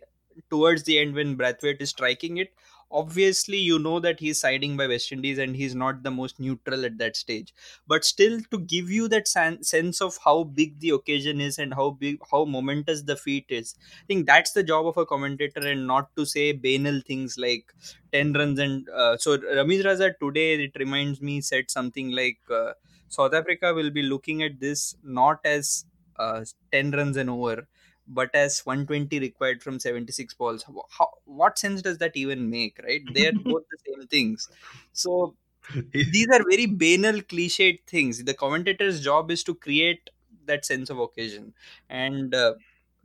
towards 0.51 0.85
the 0.85 0.99
end 0.99 1.15
when 1.15 1.37
brathwaite 1.37 1.81
is 1.81 1.91
striking 1.91 2.37
it 2.37 2.53
obviously 2.93 3.57
you 3.59 3.79
know 3.81 3.99
that 3.99 4.21
he's 4.21 4.39
siding 4.39 4.77
by 4.77 4.87
west 4.87 5.11
indies 5.11 5.39
and 5.39 5.57
he's 5.57 5.75
not 5.75 6.05
the 6.05 6.11
most 6.11 6.39
neutral 6.39 6.85
at 6.85 6.97
that 6.99 7.17
stage 7.17 7.53
but 7.89 8.05
still 8.05 8.39
to 8.53 8.59
give 8.61 8.89
you 8.89 9.09
that 9.09 9.27
san- 9.27 9.61
sense 9.65 10.01
of 10.01 10.17
how 10.25 10.45
big 10.45 10.79
the 10.79 10.91
occasion 10.91 11.41
is 11.41 11.59
and 11.59 11.75
how 11.75 11.91
big 11.91 12.17
how 12.31 12.45
momentous 12.45 13.03
the 13.03 13.17
feat 13.17 13.45
is 13.49 13.75
i 14.03 14.05
think 14.07 14.25
that's 14.25 14.53
the 14.53 14.63
job 14.63 14.87
of 14.87 14.97
a 14.97 15.05
commentator 15.05 15.67
and 15.67 15.85
not 15.85 16.15
to 16.15 16.25
say 16.25 16.53
banal 16.53 17.01
things 17.05 17.37
like 17.37 17.75
10 18.13 18.33
runs 18.33 18.61
and 18.61 18.89
uh, 18.91 19.17
so 19.17 19.37
ramiz 19.61 19.83
raza 19.89 20.13
today 20.21 20.49
it 20.67 20.73
reminds 20.85 21.21
me 21.21 21.41
said 21.41 21.69
something 21.69 22.13
like 22.13 22.39
uh, 22.61 22.73
South 23.09 23.35
Africa 23.35 23.73
will 23.75 23.91
be 23.91 24.03
looking 24.03 24.43
at 24.43 24.61
this 24.61 24.97
not 25.03 25.41
as 25.45 25.85
uh, 26.19 26.45
10 26.73 26.93
runs 26.93 27.17
and 27.17 27.31
over, 27.31 27.67
but 28.07 28.35
as 28.35 28.61
120 28.65 29.19
required 29.21 29.63
from 29.63 29.79
76 29.79 30.35
balls. 30.35 30.65
How, 30.91 31.11
what 31.25 31.59
sense 31.59 31.83
does 31.83 31.99
that 31.99 32.17
even 32.17 32.51
make, 32.51 32.79
right? 32.83 33.03
They 33.13 33.27
are 33.29 33.33
both 33.45 33.65
the 33.71 33.79
same 33.87 34.07
things. 34.09 34.49
So 34.93 35.37
these 35.93 36.29
are 36.29 36.45
very 36.49 36.67
banal, 36.67 37.21
cliched 37.21 37.81
things. 37.87 38.25
The 38.25 38.35
commentator's 38.35 39.01
job 39.01 39.31
is 39.31 39.43
to 39.45 39.55
create 39.55 40.11
that 40.47 40.65
sense 40.65 40.91
of 40.91 40.99
occasion. 40.99 41.55
And 41.89 42.35
uh, 42.35 42.55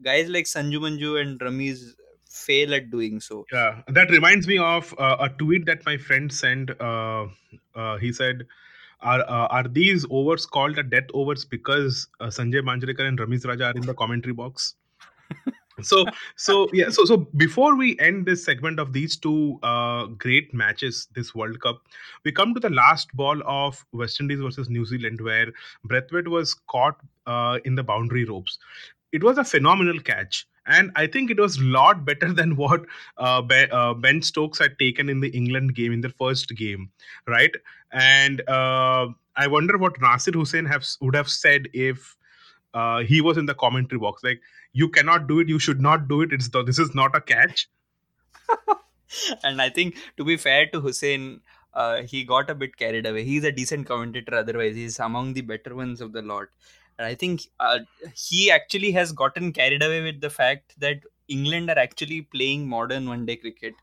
guys 0.02 0.30
like 0.30 0.46
Sanju 0.46 0.80
Manju 0.80 1.20
and 1.22 1.40
Ramiz 1.40 1.96
fail 2.30 2.74
at 2.74 2.90
doing 2.90 3.20
so. 3.20 3.46
Yeah, 3.52 3.82
that 3.88 4.10
reminds 4.10 4.48
me 4.48 4.58
of 4.58 4.94
uh, 4.98 5.18
a 5.20 5.30
tweet 5.30 5.66
that 5.66 5.86
my 5.86 5.98
friend 5.98 6.32
sent. 6.32 6.72
Uh, 6.80 7.28
uh, 7.76 7.98
he 7.98 8.14
said, 8.14 8.48
"Are 9.02 9.22
uh, 9.22 9.48
are 9.48 9.68
these 9.68 10.06
overs 10.10 10.46
called 10.46 10.78
a 10.78 10.84
death 10.84 11.10
overs 11.14 11.46
because 11.46 12.08
uh, 12.20 12.28
Sanjay 12.28 12.62
Manjrekar 12.62 13.08
and 13.08 13.20
Ramiz 13.20 13.46
Raja 13.46 13.66
are 13.66 13.74
in 13.74 13.86
the 13.86 13.94
commentary 13.94 14.34
box?" 14.34 14.76
so 15.82 16.06
so 16.36 16.68
yeah 16.74 16.90
so 16.90 17.06
so 17.06 17.18
before 17.38 17.76
we 17.76 17.98
end 18.00 18.26
this 18.26 18.44
segment 18.44 18.80
of 18.80 18.94
these 18.94 19.16
two 19.18 19.60
uh, 19.64 20.06
great 20.06 20.54
matches 20.54 21.08
this 21.16 21.34
world 21.34 21.60
cup 21.62 21.82
we 22.24 22.32
come 22.32 22.54
to 22.54 22.60
the 22.60 22.70
last 22.70 23.14
ball 23.16 23.42
of 23.46 23.84
west 23.94 24.20
indies 24.20 24.42
versus 24.42 24.70
new 24.70 24.86
zealand 24.86 25.22
where 25.22 25.48
Brathwaite 25.88 26.28
was 26.28 26.54
caught 26.68 26.98
uh, 27.26 27.60
in 27.66 27.76
the 27.76 27.84
boundary 27.84 28.26
ropes 28.26 28.60
it 29.12 29.24
was 29.24 29.38
a 29.38 29.44
phenomenal 29.44 30.00
catch 30.00 30.46
and 30.68 30.92
i 30.96 31.08
think 31.08 31.32
it 31.32 31.40
was 31.40 31.58
a 31.58 31.64
lot 31.64 32.06
better 32.06 32.32
than 32.40 32.56
what 32.56 32.86
uh, 33.18 33.42
ben, 33.42 33.68
uh, 33.72 33.94
ben 33.94 34.22
stokes 34.22 34.60
had 34.60 34.78
taken 34.80 35.10
in 35.10 35.20
the 35.20 35.30
england 35.30 35.76
game 35.76 35.92
in 35.92 36.02
the 36.02 36.10
first 36.10 36.56
game 36.56 36.90
right 37.28 37.56
and 37.92 38.42
uh, 38.48 39.08
i 39.36 39.48
wonder 39.48 39.78
what 39.78 40.00
nasser 40.02 40.32
hussain 40.32 40.66
have, 40.66 40.86
would 41.02 41.16
have 41.16 41.30
said 41.30 41.68
if 41.74 42.16
uh, 42.74 43.00
he 43.00 43.20
was 43.20 43.38
in 43.38 43.46
the 43.46 43.56
commentary 43.56 44.00
box 44.00 44.24
like 44.24 44.40
you 44.74 44.88
cannot 44.88 45.28
do 45.28 45.40
it 45.40 45.50
you 45.50 45.60
should 45.60 45.82
not 45.82 46.08
do 46.08 46.22
it 46.22 46.32
it's 46.32 46.50
the, 46.50 46.64
this 46.64 46.80
is 46.80 46.96
not 46.96 47.16
a 47.16 47.22
catch 47.22 47.68
and 49.44 49.62
I 49.62 49.70
think 49.70 49.96
to 50.18 50.24
be 50.24 50.38
fair 50.38 50.68
to 50.68 50.82
Hussain. 50.82 51.42
uh, 51.74 52.02
he 52.04 52.24
got 52.30 52.50
a 52.50 52.56
bit 52.56 52.76
carried 52.76 53.06
away. 53.06 53.24
He's 53.24 53.46
a 53.46 53.52
decent 53.52 53.88
commentator, 53.88 54.36
otherwise, 54.36 54.76
he's 54.76 55.00
among 55.00 55.34
the 55.36 55.42
better 55.42 55.74
ones 55.74 56.02
of 56.02 56.12
the 56.12 56.22
lot. 56.22 56.48
And 57.02 57.08
I 57.08 57.16
think 57.16 57.42
uh, 57.60 57.80
he 58.16 58.52
actually 58.52 58.92
has 58.92 59.12
gotten 59.12 59.52
carried 59.54 59.82
away 59.84 60.04
with 60.04 60.22
the 60.22 60.30
fact 60.30 60.80
that 60.80 61.00
England 61.28 61.70
are 61.72 61.80
actually 61.80 62.22
playing 62.24 62.68
modern 62.70 63.08
one 63.08 63.26
day 63.26 63.38
cricket. 63.38 63.74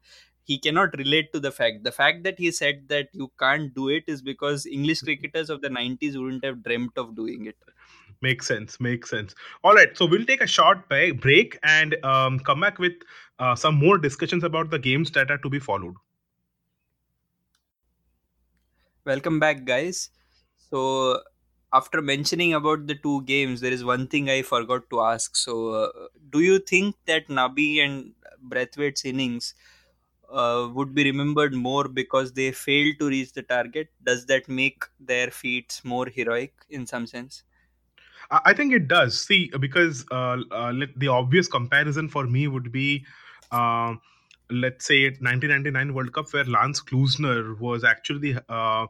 He 0.44 0.58
cannot 0.58 0.96
relate 0.96 1.32
to 1.32 1.40
the 1.40 1.50
fact. 1.50 1.82
The 1.84 1.92
fact 1.92 2.22
that 2.24 2.38
he 2.38 2.52
said 2.52 2.88
that 2.88 3.08
you 3.12 3.32
can't 3.38 3.74
do 3.74 3.88
it 3.88 4.04
is 4.06 4.22
because 4.22 4.66
English 4.66 5.02
cricketers 5.02 5.50
of 5.50 5.62
the 5.62 5.70
90s 5.70 6.16
wouldn't 6.16 6.44
have 6.44 6.62
dreamt 6.62 6.96
of 6.96 7.16
doing 7.16 7.46
it. 7.46 7.56
makes 8.20 8.46
sense 8.46 8.80
makes 8.80 9.10
sense 9.10 9.34
all 9.62 9.74
right 9.74 9.96
so 9.96 10.06
we'll 10.06 10.24
take 10.24 10.40
a 10.40 10.46
short 10.46 10.88
break 10.88 11.58
and 11.62 11.96
um, 12.04 12.38
come 12.40 12.60
back 12.60 12.78
with 12.78 12.94
uh, 13.38 13.54
some 13.54 13.74
more 13.76 13.98
discussions 13.98 14.42
about 14.44 14.70
the 14.70 14.78
games 14.78 15.10
that 15.12 15.30
are 15.30 15.38
to 15.38 15.48
be 15.48 15.58
followed 15.58 15.94
Welcome 19.04 19.38
back, 19.40 19.64
guys. 19.64 20.10
So, 20.70 21.22
after 21.72 22.00
mentioning 22.02 22.54
about 22.54 22.86
the 22.86 22.94
two 22.94 23.22
games, 23.24 23.60
there 23.60 23.72
is 23.72 23.84
one 23.84 24.06
thing 24.08 24.30
I 24.30 24.42
forgot 24.42 24.88
to 24.90 25.00
ask. 25.00 25.36
So, 25.36 25.70
uh, 25.70 26.08
do 26.30 26.40
you 26.40 26.58
think 26.58 26.96
that 27.06 27.28
Nabi 27.28 27.78
and 27.84 28.14
Brathwaite's 28.42 29.04
innings 29.04 29.54
uh, 30.30 30.68
would 30.74 30.94
be 30.94 31.04
remembered 31.04 31.54
more 31.54 31.88
because 31.88 32.32
they 32.32 32.52
failed 32.52 32.98
to 33.00 33.08
reach 33.08 33.32
the 33.32 33.42
target? 33.42 33.88
Does 34.02 34.26
that 34.26 34.48
make 34.48 34.84
their 35.00 35.30
feats 35.30 35.84
more 35.84 36.06
heroic 36.06 36.54
in 36.70 36.86
some 36.86 37.06
sense? 37.06 37.44
I 38.30 38.40
I 38.46 38.54
think 38.54 38.72
it 38.72 38.88
does. 38.88 39.20
See, 39.20 39.50
because 39.60 40.04
uh, 40.10 40.38
uh, 40.50 40.72
the 40.96 41.08
obvious 41.08 41.48
comparison 41.48 42.08
for 42.08 42.26
me 42.26 42.48
would 42.48 42.70
be, 42.72 43.06
uh, 43.50 43.94
let's 44.50 44.86
say, 44.86 45.16
1999 45.20 45.94
World 45.94 46.12
Cup, 46.12 46.32
where 46.32 46.44
Lance 46.44 46.80
Klusener 46.82 47.58
was 47.58 47.84
actually 47.84 48.36
uh, 48.48 48.86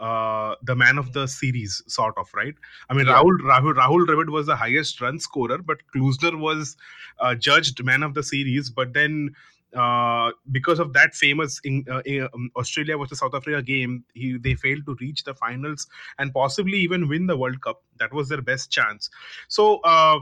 uh, 0.00 0.54
the 0.62 0.74
man 0.74 0.98
of 0.98 1.12
the 1.12 1.26
series, 1.26 1.82
sort 1.86 2.16
of, 2.16 2.28
right? 2.34 2.54
I 2.88 2.94
mean, 2.94 3.06
Yeah. 3.06 3.14
Rahul 3.14 3.38
Rahul 3.40 3.74
Rahul 3.74 4.06
Dravid 4.06 4.30
was 4.30 4.46
the 4.46 4.56
highest 4.56 5.00
run 5.00 5.18
scorer, 5.18 5.58
but 5.58 5.78
Klusener 5.94 6.38
was 6.38 6.76
uh, 7.18 7.34
judged 7.34 7.84
man 7.84 8.02
of 8.02 8.14
the 8.14 8.22
series. 8.22 8.70
But 8.70 8.94
then 8.94 9.34
uh, 9.76 10.32
because 10.50 10.80
of 10.80 10.92
that 10.94 11.14
famous 11.14 11.60
in, 11.64 11.84
uh, 11.90 12.02
um, 12.34 12.50
Australia 12.56 12.98
versus 12.98 13.18
South 13.20 13.34
Africa 13.34 13.62
game, 13.62 14.04
he, 14.14 14.36
they 14.38 14.54
failed 14.54 14.84
to 14.86 14.96
reach 15.00 15.22
the 15.24 15.34
finals 15.34 15.86
and 16.18 16.32
possibly 16.32 16.78
even 16.78 17.08
win 17.08 17.26
the 17.26 17.36
World 17.36 17.60
Cup. 17.60 17.82
That 17.98 18.12
was 18.12 18.28
their 18.28 18.42
best 18.42 18.70
chance. 18.70 19.10
So, 19.48 19.78
uh, 19.80 20.18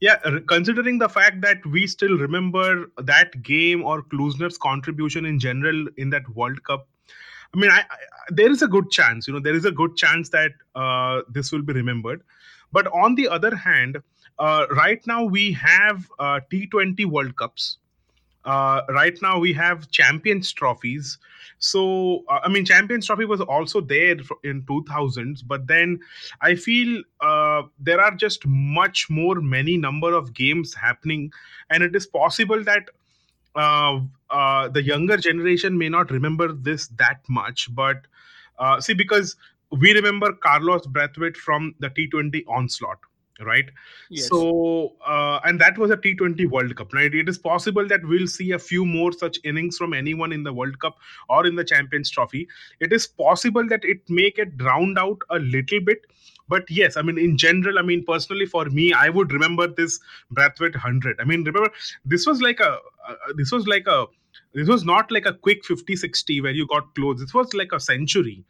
yeah, 0.00 0.16
considering 0.48 0.98
the 0.98 1.08
fact 1.08 1.40
that 1.40 1.64
we 1.66 1.86
still 1.86 2.18
remember 2.18 2.90
that 2.98 3.42
game 3.42 3.82
or 3.82 4.02
Klusener's 4.02 4.58
contribution 4.58 5.24
in 5.24 5.38
general 5.38 5.86
in 5.96 6.10
that 6.10 6.28
World 6.34 6.62
Cup, 6.64 6.86
I 7.54 7.58
mean, 7.58 7.70
I, 7.70 7.80
I, 7.80 7.96
there 8.30 8.50
is 8.50 8.62
a 8.62 8.68
good 8.68 8.90
chance, 8.90 9.26
you 9.26 9.34
know, 9.34 9.40
there 9.40 9.54
is 9.54 9.64
a 9.64 9.70
good 9.70 9.96
chance 9.96 10.30
that 10.30 10.52
uh, 10.74 11.22
this 11.28 11.52
will 11.52 11.62
be 11.62 11.72
remembered. 11.72 12.22
But 12.72 12.86
on 12.88 13.14
the 13.14 13.28
other 13.28 13.54
hand, 13.54 14.02
uh, 14.38 14.66
right 14.70 15.06
now 15.06 15.24
we 15.24 15.52
have 15.52 16.10
uh, 16.18 16.40
T20 16.50 17.06
World 17.06 17.36
Cups. 17.36 17.78
Uh, 18.44 18.82
right 18.90 19.16
now 19.22 19.38
we 19.38 19.52
have 19.54 19.90
champions 19.90 20.52
trophies. 20.52 21.18
So 21.58 22.24
uh, 22.28 22.40
i 22.42 22.48
mean 22.48 22.64
champions 22.66 23.06
trophy 23.06 23.24
was 23.24 23.40
also 23.40 23.80
there 23.80 24.16
in 24.42 24.62
2000s 24.62 25.42
but 25.46 25.66
then 25.66 26.00
i 26.42 26.54
feel 26.54 27.02
uh, 27.22 27.62
there 27.78 28.00
are 28.00 28.14
just 28.14 28.46
much 28.46 29.08
more 29.08 29.40
many 29.40 29.78
number 29.78 30.12
of 30.12 30.34
games 30.34 30.74
happening. 30.74 31.32
And 31.70 31.82
it 31.82 31.96
is 31.96 32.06
possible 32.06 32.62
that 32.64 32.90
uh, 33.56 34.00
uh, 34.30 34.68
the 34.68 34.82
younger 34.82 35.16
generation 35.16 35.76
may 35.78 35.88
not 35.88 36.10
remember 36.10 36.52
this 36.52 36.88
that 36.98 37.20
much 37.28 37.74
but 37.74 38.02
uh, 38.58 38.80
see 38.80 38.94
because 38.94 39.36
we 39.70 39.92
remember 39.92 40.32
carlos 40.32 40.86
brathwaite 40.86 41.36
from 41.36 41.74
the 41.80 41.90
t20 41.90 42.44
onslaught 42.48 42.98
right? 43.40 43.68
Yes. 44.10 44.28
so 44.28 44.92
uh, 45.06 45.40
and 45.44 45.60
that 45.60 45.78
was 45.78 45.90
a 45.90 45.96
t20 45.96 46.48
world 46.50 46.74
cup. 46.76 46.92
Right 46.92 47.14
it 47.14 47.28
is 47.28 47.38
possible 47.38 47.86
that 47.88 48.04
we'll 48.04 48.26
see 48.26 48.52
a 48.52 48.58
few 48.58 48.84
more 48.84 49.12
such 49.12 49.38
innings 49.44 49.76
from 49.76 49.94
anyone 49.94 50.32
in 50.32 50.44
the 50.44 50.52
world 50.52 50.78
cup 50.78 50.98
or 51.28 51.46
in 51.46 51.56
the 51.56 51.64
champions 51.64 52.10
trophy. 52.10 52.48
It 52.80 52.92
is 52.92 53.06
possible 53.06 53.66
that 53.68 53.84
it 53.84 54.08
may 54.08 54.30
get 54.30 54.56
drowned 54.56 54.98
out 54.98 55.18
a 55.30 55.38
little 55.38 55.80
bit 55.80 56.06
but 56.48 56.70
yes 56.70 56.96
i 56.98 57.02
mean 57.02 57.16
in 57.16 57.38
general 57.38 57.78
i 57.78 57.82
mean 57.82 58.04
personally 58.04 58.44
for 58.44 58.66
me 58.66 58.92
i 58.92 59.08
would 59.08 59.32
remember 59.32 59.66
this 59.66 59.98
brathwaite 60.30 60.74
100 60.74 61.18
i 61.18 61.24
mean 61.24 61.42
remember 61.42 61.70
this 62.04 62.26
was 62.26 62.42
like 62.42 62.60
a 62.60 62.78
Uh, 63.08 63.14
this 63.36 63.52
was 63.52 63.66
like 63.66 63.86
a 63.86 64.06
this 64.52 64.68
was 64.68 64.84
not 64.84 65.10
like 65.10 65.26
a 65.26 65.34
quick 65.34 65.64
50 65.64 65.96
60 65.96 66.40
where 66.40 66.52
you 66.52 66.66
got 66.66 66.94
close 66.94 67.20
this 67.20 67.34
was 67.34 67.52
like 67.54 67.72
a 67.72 67.80
century 67.80 68.44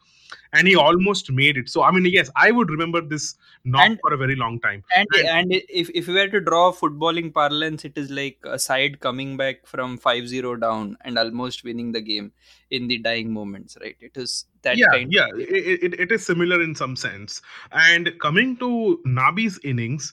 and 0.53 0.69
he 0.69 0.77
almost 0.77 1.31
made 1.31 1.57
it. 1.57 1.69
So 1.69 1.83
I 1.83 1.91
mean, 1.91 2.05
yes, 2.07 2.31
I 2.37 2.51
would 2.51 2.71
remember 2.71 3.01
this 3.01 3.35
not 3.65 3.87
and, 3.87 3.99
for 4.01 4.13
a 4.13 4.17
very 4.17 4.37
long 4.37 4.61
time. 4.61 4.83
And, 4.97 5.07
and 5.17 5.29
and 5.29 5.53
if 5.69 5.91
if 5.95 6.07
we 6.07 6.15
were 6.15 6.29
to 6.29 6.41
draw 6.41 6.73
footballing 6.73 7.33
parlance, 7.33 7.85
it 7.85 7.97
is 7.97 8.11
like 8.11 8.39
a 8.45 8.59
side 8.59 9.01
coming 9.01 9.37
back 9.37 9.67
from 9.67 9.99
5-0 9.99 10.61
down 10.61 10.97
and 11.05 11.19
almost 11.19 11.65
winning 11.65 11.93
the 11.93 12.01
game 12.01 12.33
in 12.71 12.89
the 12.89 12.99
dying 12.99 13.33
moments, 13.33 13.77
right? 13.81 13.97
It 14.01 14.17
is 14.17 14.47
that 14.63 14.77
yeah, 14.77 14.87
kind. 14.93 15.13
Yeah, 15.13 15.27
it, 15.37 15.83
it, 15.83 16.01
it 16.01 16.13
is 16.13 16.25
similar 16.25 16.63
in 16.63 16.75
some 16.75 16.97
sense. 16.97 17.43
And 17.73 18.13
coming 18.21 18.57
to 18.59 19.01
Nabi's 19.07 19.59
innings, 19.65 20.13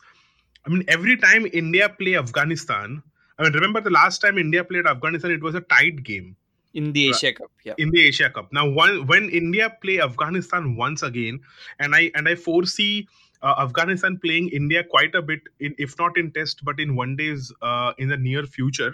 I 0.65 0.69
mean, 0.69 0.83
every 0.87 1.17
time 1.17 1.47
India 1.53 1.89
play 1.89 2.17
Afghanistan. 2.17 3.03
I 3.41 3.45
mean, 3.45 3.53
remember 3.53 3.81
the 3.81 3.89
last 3.89 4.21
time 4.21 4.37
India 4.37 4.63
played 4.63 4.85
Afghanistan, 4.85 5.31
it 5.31 5.41
was 5.41 5.55
a 5.55 5.61
tight 5.61 6.03
game 6.03 6.35
in 6.75 6.93
the 6.93 7.09
Asia 7.09 7.33
Cup. 7.33 7.49
Yeah, 7.63 7.73
in 7.79 7.89
the 7.89 8.03
Asia 8.03 8.29
Cup. 8.29 8.53
Now, 8.53 8.69
one, 8.69 9.07
when 9.07 9.29
India 9.29 9.75
play 9.81 9.99
Afghanistan 9.99 10.75
once 10.75 11.01
again, 11.01 11.39
and 11.79 11.95
I 11.95 12.11
and 12.13 12.29
I 12.29 12.35
foresee 12.35 13.07
uh, 13.41 13.55
Afghanistan 13.57 14.19
playing 14.23 14.49
India 14.49 14.83
quite 14.83 15.15
a 15.15 15.23
bit, 15.23 15.39
in, 15.59 15.73
if 15.79 15.97
not 15.97 16.19
in 16.19 16.31
Test, 16.31 16.63
but 16.63 16.79
in 16.79 16.95
one 16.95 17.15
days 17.15 17.51
uh, 17.63 17.93
in 17.97 18.09
the 18.09 18.17
near 18.17 18.45
future. 18.45 18.93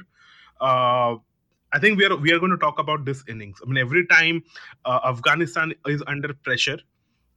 Uh, 0.62 1.18
I 1.74 1.80
think 1.80 1.98
we 1.98 2.06
are 2.06 2.16
we 2.16 2.32
are 2.32 2.40
going 2.40 2.52
to 2.52 2.58
talk 2.58 2.80
about 2.80 3.04
this 3.04 3.26
innings. 3.28 3.60
I 3.62 3.68
mean, 3.68 3.78
every 3.78 4.08
time 4.08 4.44
uh, 4.86 5.02
Afghanistan 5.04 5.74
is 5.88 6.02
under 6.08 6.34
pressure, 6.34 6.80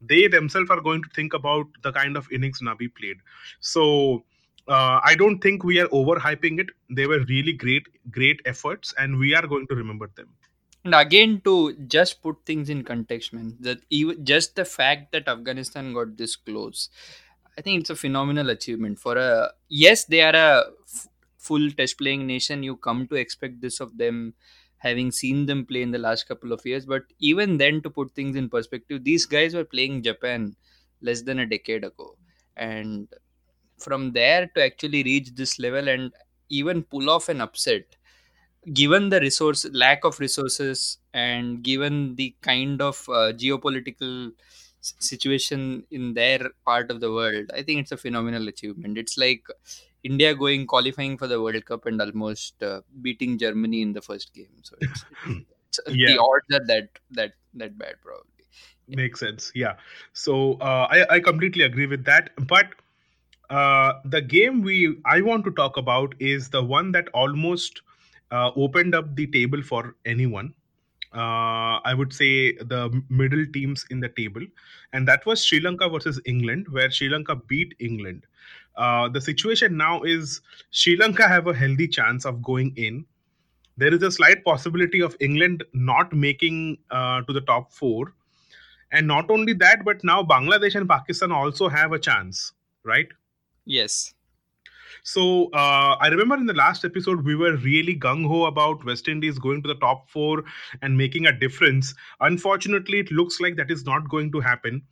they 0.01 0.29
themselves 0.29 0.71
are 0.71 0.81
going 0.81 1.03
to 1.03 1.09
think 1.13 1.35
about 1.35 1.67
the 1.83 1.91
kind 1.91 2.17
of 2.17 2.29
innings 2.31 2.61
Nabi 2.61 2.95
played. 2.95 3.17
So 3.59 4.25
uh, 4.71 5.01
I 5.05 5.15
don't 5.17 5.41
think 5.41 5.65
we 5.65 5.81
are 5.81 5.89
overhyping 5.89 6.61
it. 6.61 6.69
They 6.91 7.07
were 7.07 7.21
really 7.29 7.53
great, 7.53 7.87
great 8.11 8.41
efforts, 8.47 8.95
and 8.99 9.19
we 9.19 9.35
are 9.35 9.47
going 9.47 9.67
to 9.69 9.75
remember 9.75 10.11
them. 10.17 10.29
And 10.85 10.95
again, 10.95 11.43
to 11.45 11.75
just 11.89 12.23
put 12.23 12.37
things 12.47 12.71
in 12.71 12.85
context, 12.85 13.33
man, 13.33 13.57
that 13.61 13.79
even 13.91 14.25
just 14.25 14.57
the 14.57 14.65
fact 14.65 15.13
that 15.13 15.29
Afghanistan 15.29 15.93
got 15.93 16.17
this 16.17 16.37
close, 16.37 16.89
I 17.59 17.61
think 17.61 17.81
it's 17.81 17.91
a 17.91 17.97
phenomenal 17.97 18.49
achievement. 18.51 18.99
For 18.99 19.17
a 19.19 19.51
yes, 19.69 20.05
they 20.05 20.23
are 20.23 20.35
a 20.35 20.65
f- 20.85 21.09
full 21.37 21.71
test 21.73 21.99
playing 21.99 22.27
nation. 22.27 22.63
You 22.63 22.77
come 22.77 23.07
to 23.09 23.17
expect 23.17 23.61
this 23.61 23.81
of 23.81 23.99
them, 23.99 24.35
having 24.79 25.11
seen 25.13 25.45
them 25.47 25.67
play 25.67 25.83
in 25.83 25.91
the 25.91 25.99
last 25.99 26.27
couple 26.27 26.53
of 26.53 26.65
years. 26.65 26.87
But 26.87 27.03
even 27.19 27.59
then, 27.59 27.83
to 27.83 27.91
put 27.91 28.15
things 28.15 28.35
in 28.37 28.49
perspective, 28.49 29.05
these 29.05 29.27
guys 29.27 29.55
were 29.55 29.65
playing 29.65 30.03
Japan 30.03 30.57
less 31.03 31.23
than 31.23 31.39
a 31.41 31.47
decade 31.47 31.85
ago, 31.85 32.17
and 32.57 33.09
from 33.81 34.13
there 34.13 34.51
to 34.55 34.65
actually 34.65 35.03
reach 35.03 35.35
this 35.35 35.59
level 35.59 35.89
and 35.89 36.13
even 36.49 36.83
pull 36.83 37.11
off 37.11 37.29
an 37.29 37.41
upset. 37.41 37.85
Given 38.73 39.09
the 39.09 39.21
resource 39.21 39.67
lack 39.73 40.05
of 40.05 40.21
resources 40.21 40.99
and 41.15 41.63
given 41.63 42.15
the 42.17 42.35
kind 42.43 42.83
of 42.83 42.97
uh, 43.09 43.33
geopolitical 43.33 44.33
situation 44.81 45.85
in 45.91 46.15
their 46.15 46.51
part 46.65 46.91
of 46.91 47.01
the 47.01 47.13
world 47.13 47.51
i 47.53 47.63
think 47.63 47.81
it's 47.81 47.93
a 47.93 47.97
phenomenal 47.97 48.49
achievement. 48.49 48.97
It's 48.97 49.19
like 49.19 49.47
india 50.03 50.35
going 50.35 50.67
qualifying 50.67 51.19
for 51.19 51.27
the 51.27 51.41
world 51.41 51.65
cup 51.67 51.85
and 51.85 52.01
almost 52.01 52.63
uh, 52.63 52.81
beating 53.03 53.37
germany 53.37 53.83
in 53.83 53.93
the 53.93 54.01
first 54.01 54.33
game. 54.33 54.55
So 54.63 54.77
it's, 54.81 55.05
it's, 55.69 55.81
yeah. 55.89 56.09
the 56.09 56.19
odds 56.19 56.49
are 56.55 56.67
that 56.67 56.89
that 57.11 57.33
that 57.55 57.77
bad 57.79 57.97
probably. 58.03 58.27
Yeah. 58.87 58.97
makes 58.97 59.21
sense. 59.21 59.53
Yeah. 59.55 59.75
So 60.13 60.55
uh, 60.55 60.89
I, 60.91 61.07
I 61.11 61.21
completely 61.21 61.65
agree 61.65 61.87
with 61.87 62.05
that. 62.05 62.31
But 62.49 62.75
uh, 63.51 63.95
the 64.05 64.21
game 64.23 64.63
we 64.63 64.97
I 65.05 65.21
want 65.23 65.45
to 65.45 65.51
talk 65.53 65.77
about 65.77 66.15
is 66.21 66.49
the 66.51 66.63
one 66.63 66.93
that 66.93 67.09
almost 67.15 67.83
uh, 68.31 68.51
opened 68.57 68.95
up 68.95 69.17
the 69.17 69.27
table 69.27 69.63
for 69.63 69.97
anyone. 70.07 70.55
Uh, 71.13 71.81
I 71.85 71.95
would 71.95 72.13
say 72.13 72.53
the 72.55 73.03
middle 73.09 73.45
teams 73.53 73.85
in 73.91 73.99
the 74.01 74.09
table, 74.11 74.43
and 74.93 75.09
that 75.09 75.27
was 75.27 75.45
Sri 75.45 75.61
Lanka 75.61 75.89
versus 75.89 76.21
England, 76.25 76.69
where 76.71 76.91
Sri 76.91 77.09
Lanka 77.09 77.35
beat 77.37 77.75
England. 77.81 78.27
Uh, 78.77 79.09
the 79.09 79.21
situation 79.21 79.77
now 79.77 80.03
is 80.03 80.41
Sri 80.71 80.97
Lanka 80.97 81.27
have 81.29 81.49
a 81.49 81.55
healthy 81.55 81.89
chance 81.89 82.25
of 82.25 82.43
going 82.43 82.73
in. 82.77 83.05
There 83.77 83.93
is 83.95 84.03
a 84.03 84.13
slight 84.13 84.45
possibility 84.45 85.01
of 85.03 85.17
England 85.21 85.65
not 85.73 86.13
making 86.13 86.79
uh, 86.91 87.23
to 87.23 87.33
the 87.33 87.41
top 87.43 87.73
four, 87.73 88.15
and 88.93 89.07
not 89.07 89.31
only 89.31 89.55
that, 89.55 89.85
but 89.85 90.05
now 90.05 90.23
Bangladesh 90.23 90.77
and 90.77 90.89
Pakistan 90.89 91.33
also 91.33 91.69
have 91.69 91.93
a 91.93 91.99
chance, 91.99 92.53
right? 92.85 93.09
Yes. 93.65 94.15
So 95.03 95.47
uh, 95.53 95.97
I 96.01 96.09
remember 96.09 96.37
in 96.37 96.47
the 96.47 96.55
last 96.55 96.85
episode 96.85 97.25
we 97.25 97.35
were 97.35 97.57
really 97.57 97.97
gung 97.97 98.27
ho 98.27 98.45
about 98.45 98.85
West 98.85 99.09
Indies 99.09 99.39
going 99.39 99.63
to 99.63 99.69
the 99.69 99.77
top 99.77 100.11
four 100.11 100.45
and 100.83 100.97
making 100.97 101.27
a 101.27 101.33
difference. 101.33 101.95
Unfortunately, 102.21 102.99
it 102.99 103.11
looks 103.11 103.41
like 103.41 103.57
that 103.57 103.71
is 103.71 103.85
not 103.85 104.09
going 104.09 104.31
to 104.33 104.41
happen. 104.41 104.83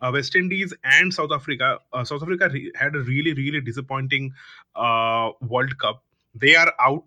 Uh, 0.00 0.10
West 0.12 0.34
Indies 0.34 0.74
and 0.82 1.14
South 1.14 1.30
Africa. 1.30 1.78
Uh, 1.92 2.04
South 2.04 2.22
Africa 2.22 2.48
re- 2.52 2.72
had 2.74 2.96
a 2.96 3.00
really 3.00 3.34
really 3.34 3.60
disappointing 3.60 4.32
uh, 4.74 5.30
World 5.42 5.78
Cup. 5.78 6.02
They 6.34 6.56
are 6.56 6.72
out. 6.80 7.04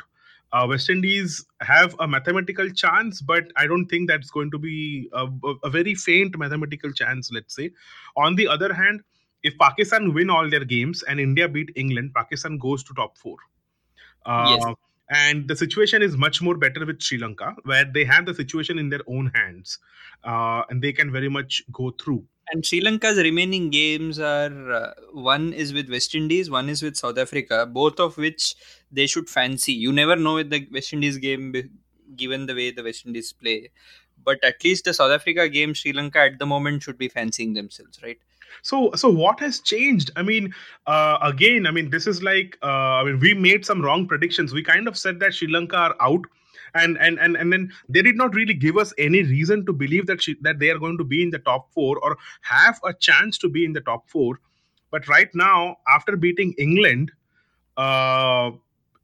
Uh, 0.53 0.65
West 0.69 0.89
Indies 0.89 1.45
have 1.59 1.93
a 1.99 2.07
mathematical 2.07 2.69
chance, 2.69 3.21
but 3.21 3.51
I 3.57 3.67
don't 3.67 3.87
think 3.87 4.07
that's 4.07 4.29
going 4.29 4.51
to 4.51 4.57
be 4.57 5.09
a, 5.11 5.27
a 5.63 5.69
very 5.69 5.95
faint 5.95 6.37
mathematical 6.37 6.93
chance. 6.93 7.31
Let's 7.33 7.53
say. 7.53 7.71
On 8.15 8.35
the 8.35 8.47
other 8.47 8.73
hand 8.73 9.01
if 9.45 9.57
Pakistan 9.59 10.13
win 10.13 10.31
all 10.31 10.49
their 10.49 10.65
games 10.65 11.03
and 11.03 11.19
India 11.19 11.47
beat 11.47 11.71
England, 11.75 12.13
Pakistan 12.15 12.57
goes 12.57 12.83
to 12.83 12.93
top 12.95 13.17
four. 13.17 13.37
Uh, 14.25 14.57
yes. 14.57 14.75
And 15.11 15.47
the 15.47 15.55
situation 15.55 16.01
is 16.01 16.17
much 16.17 16.41
more 16.41 16.57
better 16.57 16.83
with 16.83 16.99
Sri 16.99 17.19
Lanka, 17.19 17.55
where 17.63 17.85
they 17.85 18.03
have 18.05 18.25
the 18.25 18.33
situation 18.33 18.79
in 18.79 18.89
their 18.89 19.03
own 19.07 19.31
hands, 19.35 19.77
uh, 20.23 20.63
and 20.69 20.81
they 20.81 20.91
can 20.91 21.11
very 21.11 21.29
much 21.29 21.61
go 21.71 21.91
through. 21.91 22.25
And 22.51 22.65
Sri 22.65 22.81
Lanka's 22.81 23.17
remaining 23.17 23.69
games 23.69 24.17
are 24.19 24.71
uh, 24.71 24.93
one 25.13 25.53
is 25.53 25.73
with 25.73 25.91
West 25.91 26.15
Indies, 26.15 26.49
one 26.49 26.69
is 26.69 26.81
with 26.81 26.97
South 26.97 27.19
Africa, 27.19 27.67
both 27.67 27.99
of 27.99 28.17
which 28.17 28.55
they 28.91 29.05
should 29.05 29.29
fancy. 29.29 29.73
You 29.73 29.93
never 29.93 30.15
know 30.15 30.35
with 30.35 30.49
the 30.49 30.67
West 30.71 30.91
Indies 30.91 31.17
game, 31.19 31.53
given 32.15 32.47
the 32.47 32.55
way 32.55 32.71
the 32.71 32.83
West 32.83 33.05
Indies 33.05 33.31
play. 33.31 33.69
But 34.23 34.43
at 34.43 34.63
least 34.63 34.85
the 34.85 34.93
South 34.95 35.11
Africa 35.11 35.47
game, 35.49 35.75
Sri 35.75 35.93
Lanka 35.93 36.19
at 36.19 36.39
the 36.39 36.47
moment 36.47 36.81
should 36.81 36.97
be 36.97 37.09
fancying 37.09 37.53
themselves, 37.53 37.99
right? 38.01 38.17
So 38.61 38.91
so 38.95 39.09
what 39.09 39.39
has 39.39 39.59
changed 39.59 40.11
i 40.15 40.21
mean 40.21 40.53
uh, 40.87 41.17
again 41.21 41.67
i 41.67 41.71
mean 41.71 41.89
this 41.89 42.07
is 42.07 42.23
like 42.23 42.57
uh, 42.63 42.99
i 42.99 43.03
mean 43.03 43.19
we 43.19 43.33
made 43.33 43.65
some 43.65 43.81
wrong 43.81 44.07
predictions 44.07 44.53
we 44.53 44.63
kind 44.63 44.87
of 44.87 44.97
said 44.97 45.19
that 45.19 45.33
sri 45.33 45.47
lanka 45.47 45.77
are 45.77 45.95
out 45.99 46.25
and 46.75 46.97
and 46.99 47.19
and, 47.19 47.35
and 47.37 47.53
then 47.53 47.71
they 47.87 48.01
did 48.01 48.17
not 48.17 48.33
really 48.35 48.53
give 48.53 48.77
us 48.77 48.93
any 48.97 49.23
reason 49.23 49.65
to 49.65 49.73
believe 49.73 50.07
that 50.07 50.21
she, 50.21 50.35
that 50.41 50.59
they 50.59 50.69
are 50.69 50.79
going 50.79 50.97
to 50.97 51.03
be 51.03 51.23
in 51.23 51.29
the 51.29 51.39
top 51.39 51.71
4 51.73 51.99
or 51.99 52.17
have 52.41 52.79
a 52.83 52.93
chance 52.93 53.37
to 53.37 53.49
be 53.49 53.63
in 53.63 53.73
the 53.73 53.81
top 53.81 54.09
4 54.09 54.39
but 54.91 55.07
right 55.07 55.33
now 55.33 55.77
after 55.87 56.17
beating 56.17 56.53
england 56.57 57.11
uh, 57.77 58.51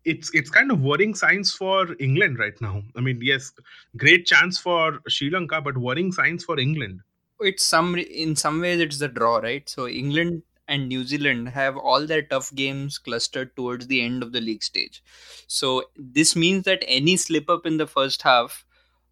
it's 0.05 0.31
it's 0.33 0.49
kind 0.49 0.71
of 0.71 0.81
worrying 0.81 1.13
signs 1.13 1.53
for 1.53 1.95
England 1.99 2.39
right 2.39 2.59
now. 2.61 2.81
I 2.95 3.01
mean, 3.01 3.19
yes, 3.21 3.51
great 3.97 4.25
chance 4.25 4.57
for 4.57 4.99
Sri 5.07 5.29
Lanka, 5.29 5.61
but 5.61 5.77
worrying 5.77 6.11
signs 6.11 6.43
for 6.43 6.59
England. 6.59 7.01
It's 7.41 7.63
some 7.65 7.95
in 7.95 8.35
some 8.35 8.61
ways 8.61 8.79
it's 8.79 8.99
the 8.99 9.07
draw, 9.07 9.37
right? 9.37 9.67
So 9.69 9.87
England 9.87 10.43
and 10.67 10.87
New 10.87 11.03
Zealand 11.03 11.49
have 11.49 11.75
all 11.77 12.05
their 12.05 12.21
tough 12.21 12.53
games 12.55 12.97
clustered 12.97 13.55
towards 13.55 13.87
the 13.87 14.01
end 14.01 14.23
of 14.23 14.31
the 14.31 14.41
league 14.41 14.63
stage. 14.63 15.03
So 15.47 15.85
this 15.97 16.35
means 16.35 16.63
that 16.65 16.83
any 16.87 17.17
slip 17.17 17.49
up 17.49 17.65
in 17.65 17.77
the 17.77 17.87
first 17.87 18.21
half 18.21 18.65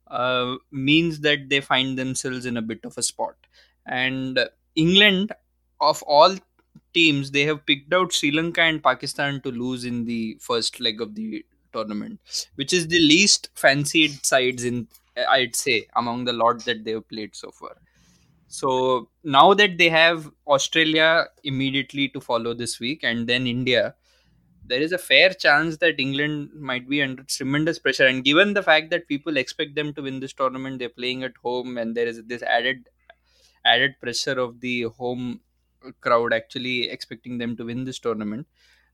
uh, 0.08 0.56
means 0.72 1.22
that 1.22 1.50
they 1.50 1.62
find 1.62 1.98
themselves 1.98 2.46
in 2.46 2.58
a 2.58 2.62
bit 2.62 2.80
of 2.86 2.98
a 2.98 3.04
spot. 3.04 3.36
And 3.86 4.40
England, 4.76 5.34
of 5.82 6.02
all 6.04 6.36
teams, 6.94 7.32
they 7.32 7.44
have 7.44 7.66
picked 7.66 7.94
out 7.94 8.14
Sri 8.14 8.32
Lanka 8.32 8.62
and 8.62 8.84
Pakistan 8.84 9.42
to 9.42 9.52
lose 9.52 9.86
in 9.86 10.06
the 10.06 10.38
first 10.40 10.80
leg 10.80 11.02
of 11.02 11.16
the 11.16 11.46
tournament, 11.74 12.20
which 12.56 12.74
is 12.74 12.88
the 12.88 13.00
least 13.00 13.50
fancied 13.56 14.26
sides 14.26 14.64
in, 14.64 14.88
I'd 15.30 15.56
say, 15.56 15.88
among 15.96 16.26
the 16.26 16.34
lot 16.34 16.66
that 16.66 16.84
they 16.84 16.92
have 16.92 17.08
played 17.08 17.36
so 17.36 17.52
far. 17.52 17.76
So 18.50 19.10
now 19.24 19.54
that 19.54 19.78
they 19.78 19.90
have 19.90 20.32
Australia 20.48 21.28
immediately 21.44 22.10
to 22.10 22.20
follow 22.20 22.54
this 22.54 22.80
week 22.80 23.02
and 23.04 23.28
then 23.28 23.46
India, 23.46 23.96
there 24.66 24.82
is 24.82 24.92
a 24.92 24.98
fair 24.98 25.30
chance 25.34 25.78
that 25.78 26.00
England 26.00 26.52
might 26.54 26.90
be 26.90 27.02
under 27.02 27.24
tremendous 27.24 27.80
pressure. 27.80 28.08
And 28.08 28.24
given 28.24 28.54
the 28.54 28.64
fact 28.64 28.90
that 28.90 29.08
people 29.08 29.38
expect 29.38 29.76
them 29.76 29.94
to 29.94 30.02
win 30.02 30.20
this 30.20 30.34
tournament, 30.34 30.80
they're 30.80 30.90
playing 30.90 31.24
at 31.24 31.38
home, 31.44 31.78
and 31.78 31.96
there 31.96 32.08
is 32.08 32.24
this 32.26 32.44
added 32.44 32.90
added 33.66 33.96
pressure 34.02 34.40
of 34.40 34.62
the 34.62 34.84
home 34.98 35.42
crowd 36.02 36.34
actually 36.34 36.90
expecting 36.90 37.38
them 37.38 37.56
to 37.58 37.66
win 37.66 37.84
this 37.84 38.00
tournament. 38.00 38.48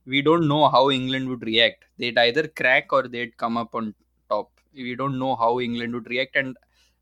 We 0.05 0.21
don't 0.21 0.47
know 0.47 0.69
how 0.69 0.91
England 0.91 1.29
would 1.29 1.43
react. 1.43 1.85
They'd 1.97 2.17
either 2.17 2.47
crack 2.47 2.91
or 2.93 3.07
they'd 3.07 3.37
come 3.37 3.57
up 3.57 3.75
on 3.75 3.95
top. 4.29 4.51
We 4.73 4.95
don't 4.95 5.19
know 5.19 5.35
how 5.35 5.59
England 5.59 5.93
would 5.93 6.09
react, 6.09 6.35
and 6.35 6.57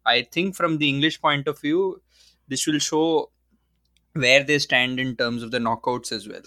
I 0.05 0.23
think 0.23 0.55
from 0.55 0.77
the 0.77 0.89
English 0.89 1.21
point 1.21 1.47
of 1.47 1.59
view, 1.59 2.01
this 2.47 2.67
will 2.67 2.79
show 2.79 3.29
where 4.13 4.43
they 4.43 4.59
stand 4.59 4.99
in 4.99 5.15
terms 5.15 5.43
of 5.43 5.51
the 5.51 5.59
knockouts 5.59 6.11
as 6.11 6.27
well. 6.27 6.41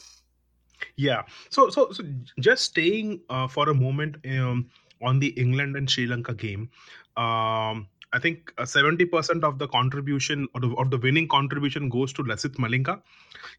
Yeah. 0.97 1.23
So 1.51 1.71
so 1.71 1.91
so 1.93 2.05
just 2.41 2.65
staying 2.65 3.21
uh, 3.29 3.49
for 3.49 3.69
a 3.69 3.75
moment 3.75 4.17
um, 4.27 4.71
on 5.03 5.19
the 5.19 5.29
England 5.29 5.77
and 5.77 5.91
Sri 5.91 6.07
Lanka 6.07 6.35
game. 6.35 6.71
Um, 7.17 7.89
I 8.13 8.19
think 8.21 8.53
uh, 8.57 8.65
seventy 8.65 9.05
percent 9.05 9.45
of 9.45 9.59
the 9.59 9.69
contribution 9.69 10.49
or 10.55 10.61
the, 10.61 10.69
or 10.69 10.85
the 10.85 10.99
winning 10.99 11.29
contribution 11.29 11.89
goes 11.89 12.13
to 12.15 12.23
Lasith 12.23 12.57
Malinga. 12.57 13.01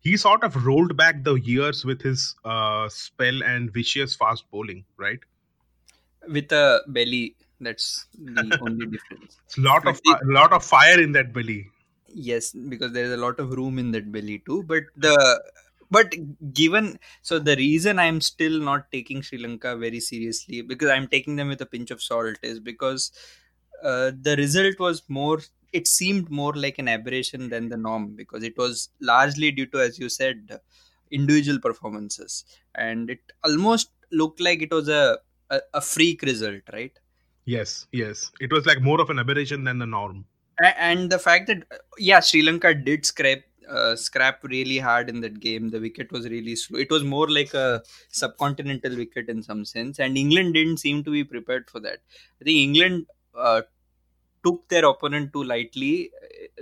He 0.02 0.18
sort 0.18 0.44
of 0.44 0.66
rolled 0.66 0.96
back 0.96 1.24
the 1.24 1.36
years 1.36 1.84
with 1.86 2.02
his 2.02 2.36
uh, 2.46 2.88
spell 2.90 3.44
and 3.44 3.72
vicious 3.72 4.16
fast 4.16 4.50
bowling, 4.52 4.86
right? 4.98 5.20
With 6.28 6.52
a 6.52 6.82
belly, 6.88 7.36
that's 7.60 8.06
the 8.18 8.58
only 8.62 8.86
difference. 8.98 9.38
It's 9.46 9.58
lot 9.58 9.88
of 9.88 10.00
a 10.06 10.26
lot 10.26 10.54
of 10.54 10.64
fire 10.64 11.00
in 11.00 11.12
that 11.14 11.34
belly. 11.34 11.68
Yes, 12.20 12.52
because 12.52 12.94
there 12.94 13.06
is 13.06 13.12
a 13.12 13.18
lot 13.18 13.40
of 13.40 13.52
room 13.52 13.78
in 13.78 13.92
that 13.92 14.12
belly 14.12 14.42
too. 14.46 14.64
But 14.64 14.84
the 14.96 15.42
but 15.90 16.14
given 16.54 17.00
so 17.22 17.40
the 17.40 17.56
reason 17.56 17.98
i'm 17.98 18.20
still 18.20 18.60
not 18.60 18.92
taking 18.92 19.22
sri 19.22 19.38
lanka 19.38 19.78
very 19.78 20.02
seriously 20.02 20.62
because 20.62 20.90
i'm 20.90 21.08
taking 21.08 21.38
them 21.38 21.48
with 21.48 21.62
a 21.62 21.66
pinch 21.66 21.92
of 21.92 22.02
salt 22.02 22.36
is 22.44 22.60
because 22.60 23.14
uh, 23.84 24.12
the 24.22 24.36
result 24.38 24.78
was 24.80 25.02
more 25.08 25.40
it 25.72 25.88
seemed 25.88 26.30
more 26.30 26.54
like 26.54 26.80
an 26.80 26.88
aberration 26.88 27.50
than 27.50 27.70
the 27.70 27.78
norm 27.78 28.16
because 28.16 28.44
it 28.44 28.58
was 28.58 28.90
largely 29.00 29.52
due 29.52 29.66
to 29.66 29.80
as 29.80 30.00
you 30.00 30.10
said 30.10 30.60
individual 31.12 31.60
performances. 31.60 32.44
And 32.76 33.10
it 33.10 33.20
almost 33.44 33.92
looked 34.12 34.40
like 34.40 34.62
it 34.62 34.72
was 34.72 34.90
a 34.90 35.20
a, 35.50 35.62
a 35.74 35.82
freak 35.82 36.22
result 36.24 36.64
right? 36.74 36.92
Yes 37.46 37.88
yes. 37.92 38.32
It 38.40 38.52
was 38.52 38.66
like 38.66 38.82
more 38.82 39.00
of 39.02 39.10
an 39.10 39.20
aberration 39.20 39.64
than 39.64 39.80
the 39.80 39.86
norm 39.86 40.26
and 40.66 41.12
the 41.12 41.20
fact 41.20 41.48
that 41.48 41.64
yeah 41.98 42.20
sri 42.20 42.42
lanka 42.42 42.74
did 42.74 43.06
scrape 43.06 43.44
uh, 43.70 43.96
scrap 43.96 44.42
really 44.46 44.78
hard 44.78 45.10
in 45.10 45.20
that 45.20 45.42
game. 45.42 45.68
The 45.68 45.82
wicket 45.82 46.10
was 46.14 46.30
really 46.30 46.56
slow. 46.56 46.80
It 46.80 46.90
was 46.90 47.04
more 47.04 47.30
like 47.30 47.54
a 47.54 47.84
subcontinental 48.14 48.96
wicket 48.96 49.28
in 49.28 49.44
some 49.44 49.66
sense, 49.66 50.00
and 50.00 50.18
England 50.18 50.54
didn't 50.54 50.78
seem 50.78 51.04
to 51.04 51.12
be 51.12 51.26
prepared 51.26 51.70
for 51.70 51.82
that. 51.82 51.98
I 52.42 52.46
think 52.46 52.56
England 52.60 53.08
uh, 53.36 53.64
took 54.46 54.68
their 54.70 54.86
opponent 54.86 55.34
too 55.34 55.44
lightly 55.44 56.12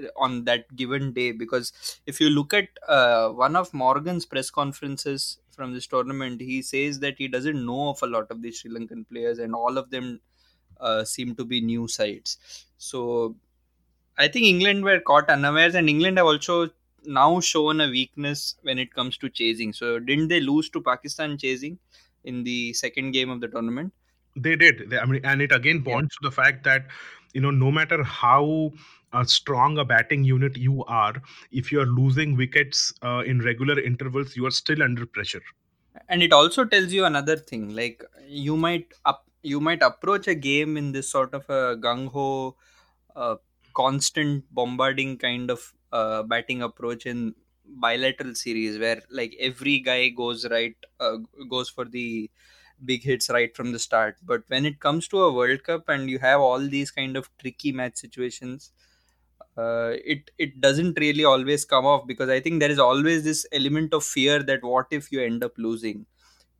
uh, 0.02 0.08
on 0.18 0.46
that 0.46 0.76
given 0.76 1.14
day 1.14 1.32
because 1.32 1.74
if 2.08 2.20
you 2.20 2.30
look 2.30 2.54
at 2.54 2.70
uh, 2.88 3.30
one 3.30 3.56
of 3.56 3.74
Morgan's 3.74 4.26
press 4.26 4.50
conferences 4.50 5.40
from 5.52 5.74
this 5.74 5.88
tournament, 5.88 6.42
he 6.42 6.62
says 6.62 7.00
that 7.02 7.16
he 7.20 7.28
doesn't 7.28 7.66
know 7.66 7.90
of 7.90 8.02
a 8.04 8.08
lot 8.08 8.32
of 8.32 8.42
the 8.42 8.52
Sri 8.52 8.72
Lankan 8.72 9.08
players, 9.10 9.40
and 9.40 9.54
all 9.56 9.78
of 9.78 9.92
them 9.92 10.22
uh, 10.80 11.04
seem 11.04 11.36
to 11.36 11.46
be 11.46 11.62
new 11.62 11.88
sides. 11.88 12.38
So 12.78 13.36
I 14.18 14.28
think 14.28 14.46
England 14.46 14.84
were 14.84 15.00
caught 15.00 15.30
unawares, 15.30 15.76
and 15.76 15.90
England 15.90 16.18
have 16.18 16.28
also 16.28 16.70
now 17.06 17.40
shown 17.40 17.82
a 17.82 17.90
weakness 17.90 18.56
when 18.64 18.80
it 18.80 18.94
comes 18.94 19.18
to 19.18 19.30
chasing. 19.30 19.74
So 19.74 20.00
didn't 20.00 20.30
they 20.30 20.40
lose 20.40 20.70
to 20.72 20.82
Pakistan 20.82 21.38
chasing 21.38 21.78
in 22.24 22.44
the 22.44 22.74
second 22.74 23.12
game 23.12 23.30
of 23.30 23.42
the 23.42 23.48
tournament? 23.48 23.94
They 24.36 24.56
did. 24.56 24.90
They, 24.90 24.98
I 24.98 25.06
mean, 25.06 25.22
and 25.24 25.42
it 25.42 25.52
again 25.52 25.84
points 25.84 26.18
yeah. 26.22 26.30
to 26.30 26.30
the 26.30 26.36
fact 26.36 26.64
that 26.64 26.88
you 27.34 27.42
know 27.42 27.52
no 27.52 27.72
matter 27.72 28.04
how 28.04 28.72
uh, 29.14 29.24
strong 29.24 29.78
a 29.78 29.86
batting 29.86 30.24
unit 30.24 30.58
you 30.58 30.84
are, 30.86 31.16
if 31.52 31.72
you 31.72 31.80
are 31.80 31.86
losing 31.86 32.36
wickets 32.36 32.94
uh, 33.02 33.24
in 33.26 33.40
regular 33.42 33.80
intervals, 33.80 34.36
you 34.36 34.46
are 34.46 34.52
still 34.52 34.84
under 34.84 35.06
pressure. 35.06 35.42
And 36.10 36.22
it 36.22 36.34
also 36.34 36.66
tells 36.66 36.92
you 36.92 37.06
another 37.06 37.38
thing, 37.38 37.70
like 37.76 38.04
you 38.28 38.58
might 38.58 38.94
up 39.06 39.26
you 39.42 39.60
might 39.60 39.82
approach 39.84 40.28
a 40.28 40.36
game 40.36 40.76
in 40.76 40.92
this 40.92 41.10
sort 41.10 41.34
of 41.34 41.48
a 41.50 41.78
gung 41.78 42.12
ho, 42.12 42.56
uh, 43.16 43.36
constant 43.76 44.46
bombarding 44.54 45.18
kind 45.18 45.52
of 45.52 45.74
uh, 45.92 46.24
batting 46.24 46.62
approach 46.64 47.06
in 47.06 47.36
bilateral 47.68 48.36
series 48.36 48.80
where 48.80 49.02
like 49.10 49.36
every 49.40 49.80
guy 49.80 50.10
goes 50.10 50.50
right 50.50 50.76
uh, 51.00 51.18
goes 51.50 51.70
for 51.70 51.86
the 51.86 52.30
big 52.84 53.04
hits 53.04 53.30
right 53.30 53.56
from 53.56 53.72
the 53.72 53.80
start. 53.80 54.18
But 54.24 54.44
when 54.48 54.66
it 54.66 54.80
comes 54.80 55.08
to 55.10 55.22
a 55.24 55.34
world 55.34 55.64
cup 55.64 55.90
and 55.90 56.10
you 56.10 56.20
have 56.20 56.42
all 56.42 56.60
these 56.60 56.92
kind 56.92 57.18
of 57.18 57.30
tricky 57.40 57.72
match 57.72 57.98
situations 57.98 58.72
uh, 59.58 59.94
it 60.14 60.32
it 60.38 60.60
doesn't 60.62 61.00
really 61.00 61.24
always 61.26 61.66
come 61.66 61.86
off 61.86 62.06
because 62.08 62.30
i 62.30 62.40
think 62.40 62.60
there 62.60 62.72
is 62.72 62.80
always 62.80 63.24
this 63.24 63.46
element 63.52 63.94
of 63.94 64.04
fear 64.04 64.42
that 64.44 64.64
what 64.64 64.88
if 64.92 65.12
you 65.12 65.22
end 65.22 65.44
up 65.44 65.54
losing 65.58 66.06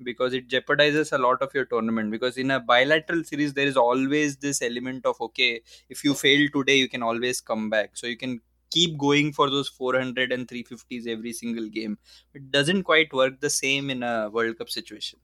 because 0.04 0.34
it 0.34 0.48
jeopardizes 0.48 1.12
a 1.14 1.18
lot 1.18 1.42
of 1.42 1.54
your 1.54 1.66
tournament 1.66 2.12
because 2.12 2.38
in 2.38 2.52
a 2.52 2.60
bilateral 2.60 3.24
series 3.24 3.54
there 3.54 3.68
is 3.68 3.78
always 3.78 4.38
this 4.38 4.62
element 4.62 5.06
of 5.06 5.20
okay 5.22 5.62
if 5.90 6.04
you 6.04 6.14
fail 6.14 6.48
today 6.54 6.76
you 6.76 6.90
can 6.90 7.02
always 7.02 7.40
come 7.40 7.70
back 7.70 7.92
so 7.94 8.06
you 8.08 8.18
can 8.18 8.42
keep 8.72 8.98
going 8.98 9.32
for 9.32 9.50
those 9.50 9.70
400 9.70 10.32
and 10.32 10.48
350s 10.48 11.08
every 11.08 11.34
single 11.34 11.70
game. 11.70 11.98
It 12.34 12.52
doesn't 12.52 12.84
quite 12.84 13.14
work 13.14 13.40
the 13.40 13.50
same 13.50 13.90
in 13.90 14.04
a 14.04 14.30
World 14.30 14.58
Cup 14.58 14.70
situation. 14.70 15.20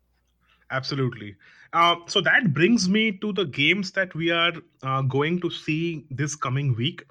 Absolutely. 0.70 1.36
Uh, 1.74 1.96
so 2.08 2.22
that 2.22 2.54
brings 2.54 2.88
me 2.88 3.12
to 3.18 3.34
the 3.34 3.46
games 3.46 3.92
that 3.92 4.14
we 4.16 4.32
are 4.32 4.54
uh, 4.84 5.02
going 5.02 5.42
to 5.42 5.50
see 5.50 6.06
this 6.10 6.36
coming 6.36 6.76
week. 6.76 7.04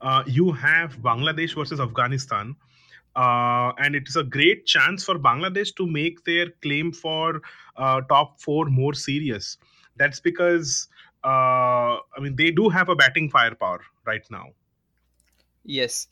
Uh, 0.00 0.22
you 0.26 0.52
have 0.52 0.96
Bangladesh 0.98 1.54
versus 1.54 1.80
Afghanistan. 1.80 2.56
Uh, 3.18 3.72
and 3.78 3.96
it 3.96 4.08
is 4.08 4.16
a 4.16 4.24
great 4.24 4.66
chance 4.66 5.04
for 5.04 5.18
Bangladesh 5.18 5.74
to 5.76 5.86
make 5.86 6.24
their 6.24 6.50
claim 6.62 6.92
for 6.92 7.42
uh, 7.76 8.00
top 8.02 8.40
four 8.40 8.66
more 8.66 8.94
serious. 8.94 9.58
That's 9.96 10.20
because, 10.20 10.88
uh, 11.24 11.98
I 11.98 12.20
mean, 12.20 12.36
they 12.36 12.52
do 12.52 12.68
have 12.68 12.88
a 12.88 12.96
batting 12.96 13.30
firepower 13.30 13.80
right 14.06 14.24
now. 14.30 14.46
Yes. 15.64 16.08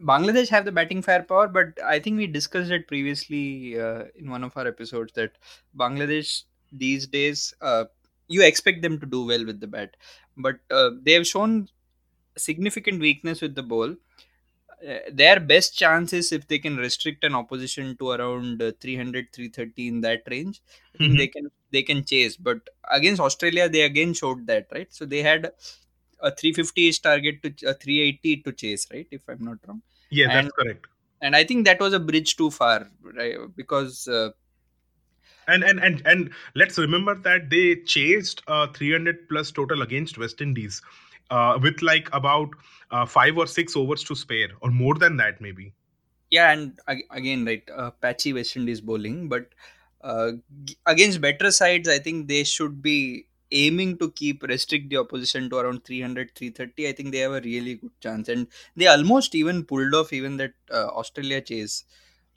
Bangladesh 0.00 0.48
have 0.48 0.64
the 0.64 0.72
batting 0.72 1.02
firepower, 1.02 1.48
but 1.48 1.80
I 1.82 2.00
think 2.00 2.18
we 2.18 2.26
discussed 2.26 2.70
it 2.72 2.88
previously 2.88 3.80
uh, 3.80 4.06
in 4.16 4.30
one 4.30 4.44
of 4.44 4.56
our 4.56 4.66
episodes 4.66 5.12
that 5.14 5.38
Bangladesh 5.76 6.44
these 6.72 7.06
days, 7.06 7.54
uh, 7.62 7.86
you 8.28 8.42
expect 8.44 8.82
them 8.82 9.00
to 9.00 9.06
do 9.06 9.26
well 9.26 9.46
with 9.46 9.60
the 9.60 9.68
bat, 9.68 9.96
but 10.36 10.60
uh, 10.70 10.90
they 11.02 11.12
have 11.14 11.26
shown 11.26 11.68
significant 12.38 13.00
weakness 13.00 13.42
with 13.42 13.54
the 13.56 13.62
ball. 13.64 13.96
Uh, 14.82 14.98
their 15.12 15.38
best 15.40 15.76
chance 15.76 16.12
is 16.12 16.32
if 16.32 16.46
they 16.48 16.58
can 16.58 16.76
restrict 16.76 17.24
an 17.24 17.34
opposition 17.34 17.96
to 17.96 18.10
around 18.10 18.60
uh, 18.60 18.72
300 18.80 19.32
330 19.32 19.88
in 19.88 20.00
that 20.00 20.22
range 20.30 20.60
mm-hmm. 20.98 21.16
they 21.16 21.26
can 21.26 21.50
they 21.70 21.82
can 21.82 22.04
chase 22.04 22.36
but 22.36 22.58
against 22.90 23.20
australia 23.20 23.68
they 23.68 23.82
again 23.82 24.12
showed 24.12 24.46
that 24.46 24.66
right 24.72 24.92
so 24.92 25.06
they 25.06 25.22
had 25.22 25.50
a 26.24 26.30
350 26.30 26.88
is 26.88 26.98
target 26.98 27.42
to 27.42 27.48
a 27.68 27.74
380 27.74 28.36
to 28.42 28.52
chase, 28.52 28.86
right? 28.92 29.06
If 29.10 29.22
I'm 29.28 29.44
not 29.44 29.58
wrong. 29.66 29.82
Yeah, 30.10 30.30
and, 30.30 30.46
that's 30.46 30.56
correct. 30.56 30.86
And 31.20 31.36
I 31.36 31.44
think 31.44 31.66
that 31.66 31.80
was 31.80 31.92
a 31.92 32.00
bridge 32.00 32.36
too 32.36 32.50
far, 32.50 32.88
right? 33.02 33.36
Because. 33.54 34.08
Uh, 34.08 34.30
and, 35.46 35.62
and 35.62 35.78
and 35.78 36.02
and 36.06 36.30
let's 36.54 36.78
remember 36.78 37.14
that 37.16 37.50
they 37.50 37.76
chased 37.76 38.40
uh, 38.48 38.66
300 38.68 39.28
plus 39.28 39.50
total 39.50 39.82
against 39.82 40.16
West 40.16 40.40
Indies, 40.40 40.80
uh, 41.30 41.58
with 41.62 41.82
like 41.82 42.08
about 42.12 42.48
uh, 42.90 43.06
five 43.06 43.36
or 43.36 43.46
six 43.46 43.76
overs 43.76 44.04
to 44.04 44.14
spare, 44.14 44.48
or 44.60 44.70
more 44.70 44.94
than 44.94 45.16
that 45.18 45.40
maybe. 45.40 45.72
Yeah, 46.30 46.50
and 46.52 46.78
again, 47.10 47.44
right, 47.44 47.62
uh, 47.76 47.90
patchy 47.90 48.32
West 48.32 48.56
Indies 48.56 48.80
bowling, 48.80 49.28
but 49.28 49.46
uh, 50.02 50.32
against 50.86 51.20
better 51.20 51.50
sides, 51.50 51.88
I 51.88 51.98
think 51.98 52.28
they 52.28 52.44
should 52.44 52.82
be 52.82 53.26
aiming 53.50 53.96
to 53.98 54.10
keep 54.12 54.42
restrict 54.42 54.88
the 54.90 54.96
opposition 54.96 55.48
to 55.50 55.56
around 55.58 55.84
300 55.84 56.34
330 56.34 56.88
i 56.88 56.92
think 56.92 57.12
they 57.12 57.18
have 57.18 57.32
a 57.32 57.40
really 57.42 57.74
good 57.76 57.92
chance 58.00 58.28
and 58.28 58.48
they 58.74 58.86
almost 58.86 59.34
even 59.34 59.62
pulled 59.62 59.94
off 59.94 60.12
even 60.12 60.36
that 60.38 60.54
uh, 60.72 60.86
australia 61.02 61.40
chase 61.40 61.84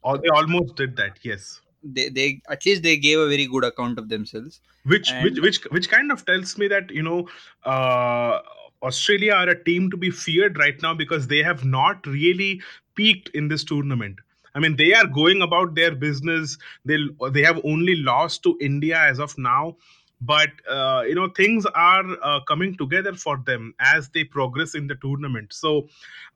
Or 0.03 0.17
they 0.19 0.29
almost 0.29 0.75
did 0.75 0.95
that, 0.97 1.17
yes. 1.23 1.61
they, 1.81 2.09
they 2.09 2.41
at 2.49 2.65
least 2.65 2.83
they 2.83 2.97
gave 2.97 3.19
a 3.19 3.27
very 3.27 3.47
good 3.47 3.63
account 3.63 3.97
of 3.97 4.09
themselves 4.09 4.61
Which 4.83 5.09
And- 5.11 5.23
which 5.23 5.39
which 5.45 5.57
which 5.77 5.89
kind 5.89 6.11
of 6.11 6.25
tells 6.25 6.57
me 6.57 6.67
that 6.67 6.91
you 6.91 7.01
know 7.03 7.27
uh, 7.63 8.39
Australia 8.83 9.33
are 9.33 9.49
a 9.49 9.63
team 9.63 9.89
to 9.91 9.97
be 9.97 10.09
feared 10.11 10.57
right 10.57 10.81
now 10.81 10.93
because 10.93 11.27
they 11.27 11.43
have 11.43 11.65
not 11.65 12.05
really 12.05 12.61
peaked 12.95 13.29
in 13.29 13.47
this 13.47 13.63
tournament. 13.63 14.19
I 14.55 14.59
mean, 14.59 14.75
they 14.75 14.93
are 14.93 15.05
going 15.05 15.41
about 15.41 15.75
their 15.75 15.93
business. 15.95 16.57
They 16.83 16.97
they 17.31 17.43
have 17.43 17.61
only 17.63 17.95
lost 17.95 18.43
to 18.43 18.57
India 18.59 18.99
as 18.99 19.19
of 19.19 19.37
now, 19.37 19.77
but 20.21 20.49
uh, 20.67 21.03
you 21.07 21.13
know 21.13 21.29
things 21.29 21.65
are 21.75 22.05
uh, 22.23 22.39
coming 22.47 22.75
together 22.75 23.13
for 23.13 23.37
them 23.45 23.75
as 23.79 24.09
they 24.09 24.23
progress 24.23 24.73
in 24.73 24.87
the 24.87 24.95
tournament. 24.95 25.53
So, 25.53 25.87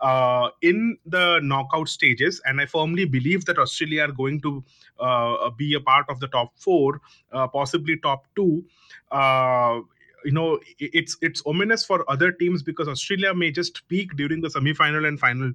uh, 0.02 0.50
in 0.62 0.98
the 1.06 1.40
knockout 1.42 1.90
stages, 1.90 2.42
and 2.46 2.62
I 2.62 2.68
firmly 2.68 3.06
believe 3.06 3.46
that 3.46 3.58
Australia 3.58 4.04
are 4.04 4.12
going 4.12 4.40
to 4.42 4.64
uh, 5.00 5.50
be 5.50 5.74
a 5.74 5.80
part 5.80 6.06
of 6.10 6.20
the 6.20 6.28
top 6.28 6.54
four, 6.56 7.02
uh, 7.32 7.48
possibly 7.48 7.98
top 7.98 8.28
two. 8.36 8.64
You 10.26 10.32
know 10.32 10.60
it's 10.80 11.18
it's 11.22 11.42
ominous 11.46 11.86
for 11.86 12.10
other 12.10 12.32
teams 12.32 12.64
because 12.64 12.88
Australia 12.88 13.34
may 13.34 13.52
just 13.52 13.88
peak 13.88 14.16
during 14.16 14.42
the 14.42 14.50
semi-final 14.50 15.06
and 15.06 15.20
final 15.20 15.52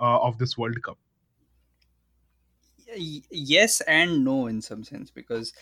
uh, 0.00 0.18
of 0.20 0.38
this 0.38 0.56
World 0.58 0.82
Cup. 0.82 0.98
Yes 2.96 3.80
and 3.82 4.24
no 4.24 4.46
in 4.46 4.62
some 4.62 4.82
sense 4.82 5.10
because 5.10 5.52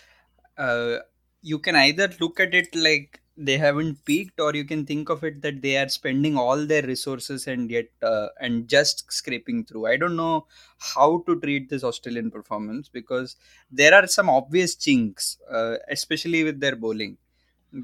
uh, 0.59 0.98
you 1.42 1.59
can 1.59 1.76
either 1.76 2.09
look 2.20 2.38
at 2.40 2.54
it 2.54 2.74
like 2.74 3.20
they 3.36 3.59
haven't 3.59 4.04
peaked 4.04 4.40
or 4.40 4.54
you 4.54 4.64
can 4.64 4.86
think 4.86 5.11
of 5.11 5.24
it 5.24 5.42
that 5.42 5.61
they 5.61 5.76
are 5.76 5.88
spending 5.88 6.36
all 6.38 6.64
their 6.66 6.82
resources 6.82 7.46
and 7.46 7.70
yet 7.70 7.88
uh, 8.02 8.28
and 8.40 8.68
just 8.68 9.12
scraping 9.12 9.64
through 9.64 9.86
i 9.86 9.96
don't 9.96 10.16
know 10.16 10.46
how 10.78 11.22
to 11.26 11.38
treat 11.40 11.68
this 11.68 11.84
australian 11.84 12.30
performance 12.30 12.88
because 12.88 13.36
there 13.70 13.94
are 13.94 14.07
some 14.07 14.30
obvious 14.30 14.74
chinks 14.74 15.38
uh, 15.50 15.76
especially 15.90 16.44
with 16.44 16.61
their 16.61 16.76
bowling 16.76 17.18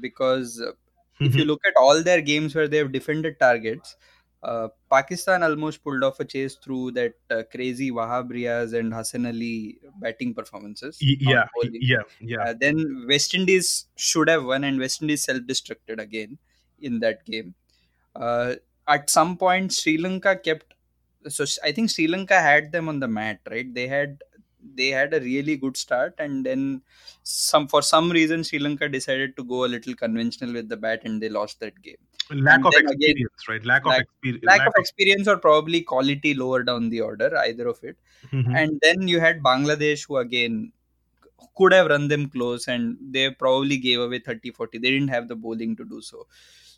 because 0.01 0.61
uh, 0.61 0.71
if 1.19 1.35
you 1.35 1.45
look 1.45 1.61
at 1.65 1.73
all 1.79 2.01
their 2.03 2.21
games 2.21 2.55
where 2.55 2.67
they 2.67 2.77
have 2.77 2.91
defended 2.91 3.39
targets 3.39 3.95
uh, 4.43 4.67
Pakistan 4.91 5.41
almost 5.41 5.83
pulled 5.83 6.03
off 6.03 6.19
a 6.19 6.25
chase 6.25 6.55
through 6.55 6.91
that 6.91 7.13
uh, 7.31 7.43
crazy 7.49 7.91
Wahab 7.91 8.29
Riaz 8.29 8.77
and 8.77 8.93
Hasan 8.93 9.25
Ali 9.25 9.79
batting 9.99 10.33
performances. 10.33 10.97
Yeah, 11.01 11.45
yeah, 11.71 12.01
yeah. 12.19 12.41
Uh, 12.41 12.53
then 12.59 13.05
West 13.07 13.33
Indies 13.33 13.85
should 13.95 14.29
have 14.29 14.43
won, 14.43 14.65
and 14.65 14.79
West 14.79 15.01
Indies 15.01 15.23
self-destructed 15.23 15.99
again 15.99 16.37
in 16.81 16.99
that 16.99 17.25
game. 17.25 17.55
Uh, 18.15 18.55
at 18.87 19.09
some 19.09 19.37
point, 19.37 19.71
Sri 19.71 19.97
Lanka 19.97 20.35
kept. 20.35 20.73
So 21.29 21.45
I 21.63 21.71
think 21.71 21.89
Sri 21.89 22.07
Lanka 22.07 22.39
had 22.41 22.73
them 22.73 22.89
on 22.89 22.99
the 22.99 23.07
mat, 23.07 23.39
right? 23.49 23.73
They 23.73 23.87
had 23.87 24.21
they 24.75 24.89
had 24.89 25.13
a 25.13 25.19
really 25.19 25.55
good 25.57 25.77
start, 25.77 26.15
and 26.19 26.45
then 26.45 26.81
some 27.23 27.67
for 27.67 27.81
some 27.81 28.11
reason 28.11 28.43
Sri 28.43 28.59
Lanka 28.59 28.89
decided 28.89 29.35
to 29.37 29.43
go 29.43 29.65
a 29.65 29.69
little 29.75 29.95
conventional 29.95 30.53
with 30.53 30.69
the 30.69 30.77
bat, 30.77 31.01
and 31.05 31.21
they 31.21 31.29
lost 31.29 31.59
that 31.59 31.79
game. 31.81 31.97
lack 32.31 32.57
and 32.57 32.65
of 32.67 32.71
then 32.73 32.85
again- 32.87 32.93
experience, 32.99 33.47
right? 33.49 33.65
Lack, 33.65 33.85
lack- 33.85 33.97
of 34.01 34.03
experience. 34.07 34.45
Lack 34.45 34.67
of 34.67 34.73
experience 34.77 35.27
or 35.27 35.37
probably 35.37 35.81
quality 35.81 36.33
lower 36.33 36.63
down 36.63 36.89
the 36.89 37.01
order, 37.01 37.29
either 37.39 37.67
of 37.67 37.83
it. 37.83 37.97
Mhm. 38.31 38.55
And 38.61 38.79
then 38.85 39.07
you 39.09 39.19
had 39.19 39.41
Bangladesh, 39.49 40.07
who 40.07 40.17
again 40.17 40.71
could 41.57 41.73
have 41.73 41.87
run 41.87 42.07
them 42.07 42.29
close 42.29 42.67
and 42.67 42.97
they 43.15 43.29
probably 43.31 43.77
gave 43.77 43.99
away 43.99 44.19
30 44.19 44.51
40. 44.51 44.77
They 44.77 44.91
didn't 44.91 45.09
have 45.09 45.27
the 45.27 45.35
bowling 45.35 45.75
to 45.81 45.85
do 45.85 46.01
so. 46.01 46.25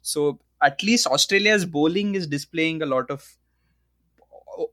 So 0.01 0.39
at 0.61 0.81
least 0.81 1.05
Australia's 1.07 1.65
bowling 1.65 2.15
is 2.15 2.25
displaying 2.27 2.81
a 2.81 2.87
lot 2.87 3.11
of 3.11 3.27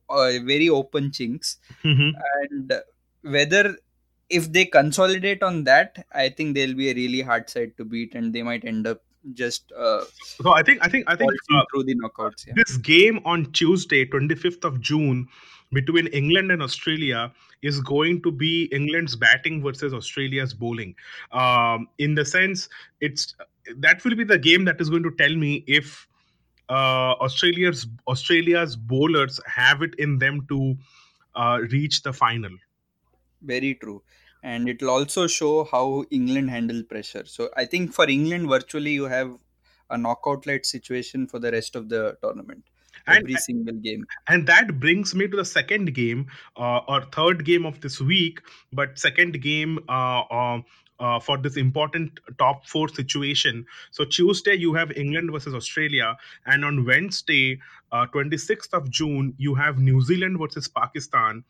uh, 0.08 0.32
very 0.44 0.68
open 0.68 1.10
chinks. 1.12 1.56
Mhm. 1.84 2.12
And 2.40 2.72
whether 3.22 3.76
if 4.28 4.50
they 4.52 4.64
consolidate 4.64 5.42
on 5.42 5.64
that, 5.64 6.06
I 6.12 6.30
think 6.30 6.54
they'll 6.54 6.74
be 6.74 6.90
a 6.90 6.94
really 6.94 7.20
hard 7.20 7.50
side 7.50 7.76
to 7.76 7.84
beat 7.84 8.14
and 8.14 8.32
they 8.32 8.42
might 8.42 8.64
end 8.64 8.86
up 8.86 9.02
just 9.34 9.72
uh, 9.78 10.04
So 10.20 10.52
I 10.52 10.62
think 10.62 10.84
I 10.84 10.88
think 10.88 11.04
I 11.06 11.14
think 11.14 11.32
uh, 11.54 11.62
through 11.70 11.84
the 11.84 11.94
knockouts. 11.94 12.46
Yeah. 12.46 12.54
this 12.56 12.76
game 12.76 13.20
on 13.24 13.52
Tuesday, 13.52 14.04
25th 14.04 14.64
of 14.64 14.80
June, 14.80 15.28
between 15.72 16.06
England 16.08 16.50
and 16.50 16.62
Australia 16.62 17.32
is 17.62 17.80
going 17.80 18.22
to 18.22 18.32
be 18.32 18.64
England's 18.72 19.16
batting 19.16 19.62
versus 19.62 19.94
Australia's 19.94 20.52
bowling. 20.52 20.94
Um, 21.30 21.88
in 21.98 22.14
the 22.14 22.24
sense, 22.24 22.68
it's 23.00 23.34
that 23.76 24.04
will 24.04 24.16
be 24.16 24.24
the 24.24 24.38
game 24.38 24.64
that 24.64 24.80
is 24.80 24.90
going 24.90 25.04
to 25.04 25.12
tell 25.18 25.34
me 25.34 25.64
if 25.66 26.08
uh, 26.68 27.14
Australia's 27.20 27.86
Australia's 28.08 28.76
bowlers 28.76 29.40
have 29.46 29.82
it 29.82 29.94
in 29.96 30.18
them 30.18 30.46
to 30.48 30.76
uh, 31.34 31.60
reach 31.70 32.02
the 32.02 32.12
final. 32.12 32.50
Very 33.42 33.74
true. 33.74 34.02
And 34.42 34.68
it'll 34.68 34.90
also 34.90 35.26
show 35.26 35.64
how 35.64 36.04
England 36.10 36.50
handle 36.50 36.82
pressure. 36.82 37.24
So 37.26 37.50
I 37.56 37.64
think 37.64 37.92
for 37.92 38.08
England, 38.08 38.48
virtually 38.48 38.92
you 38.92 39.04
have 39.04 39.36
a 39.90 39.98
knockout 39.98 40.46
like 40.46 40.64
situation 40.64 41.26
for 41.26 41.38
the 41.38 41.52
rest 41.52 41.76
of 41.76 41.88
the 41.88 42.16
tournament. 42.22 42.64
And- 43.06 43.18
Every 43.18 43.34
single 43.36 43.74
game. 43.74 44.04
and 44.28 44.46
that 44.46 44.78
brings 44.78 45.14
me 45.14 45.26
to 45.26 45.36
the 45.36 45.44
second 45.44 45.92
game 45.94 46.26
uh, 46.56 46.78
or 46.86 47.02
third 47.06 47.44
game 47.44 47.66
of 47.66 47.80
this 47.80 48.00
week 48.00 48.38
but 48.72 48.96
second 48.96 49.40
game 49.42 49.80
uh, 49.88 50.20
uh, 50.30 50.60
uh, 51.00 51.18
for 51.18 51.36
this 51.38 51.56
important 51.56 52.20
top 52.38 52.64
four 52.66 52.88
situation 52.88 53.66
so 53.90 54.04
tuesday 54.04 54.54
you 54.54 54.72
have 54.74 54.92
england 54.92 55.32
versus 55.32 55.52
australia 55.52 56.16
and 56.46 56.64
on 56.64 56.84
wednesday 56.84 57.58
uh, 57.90 58.06
26th 58.14 58.72
of 58.72 58.88
june 58.90 59.34
you 59.36 59.54
have 59.56 59.78
new 59.78 60.00
zealand 60.00 60.38
versus 60.38 60.68
pakistan 60.68 61.42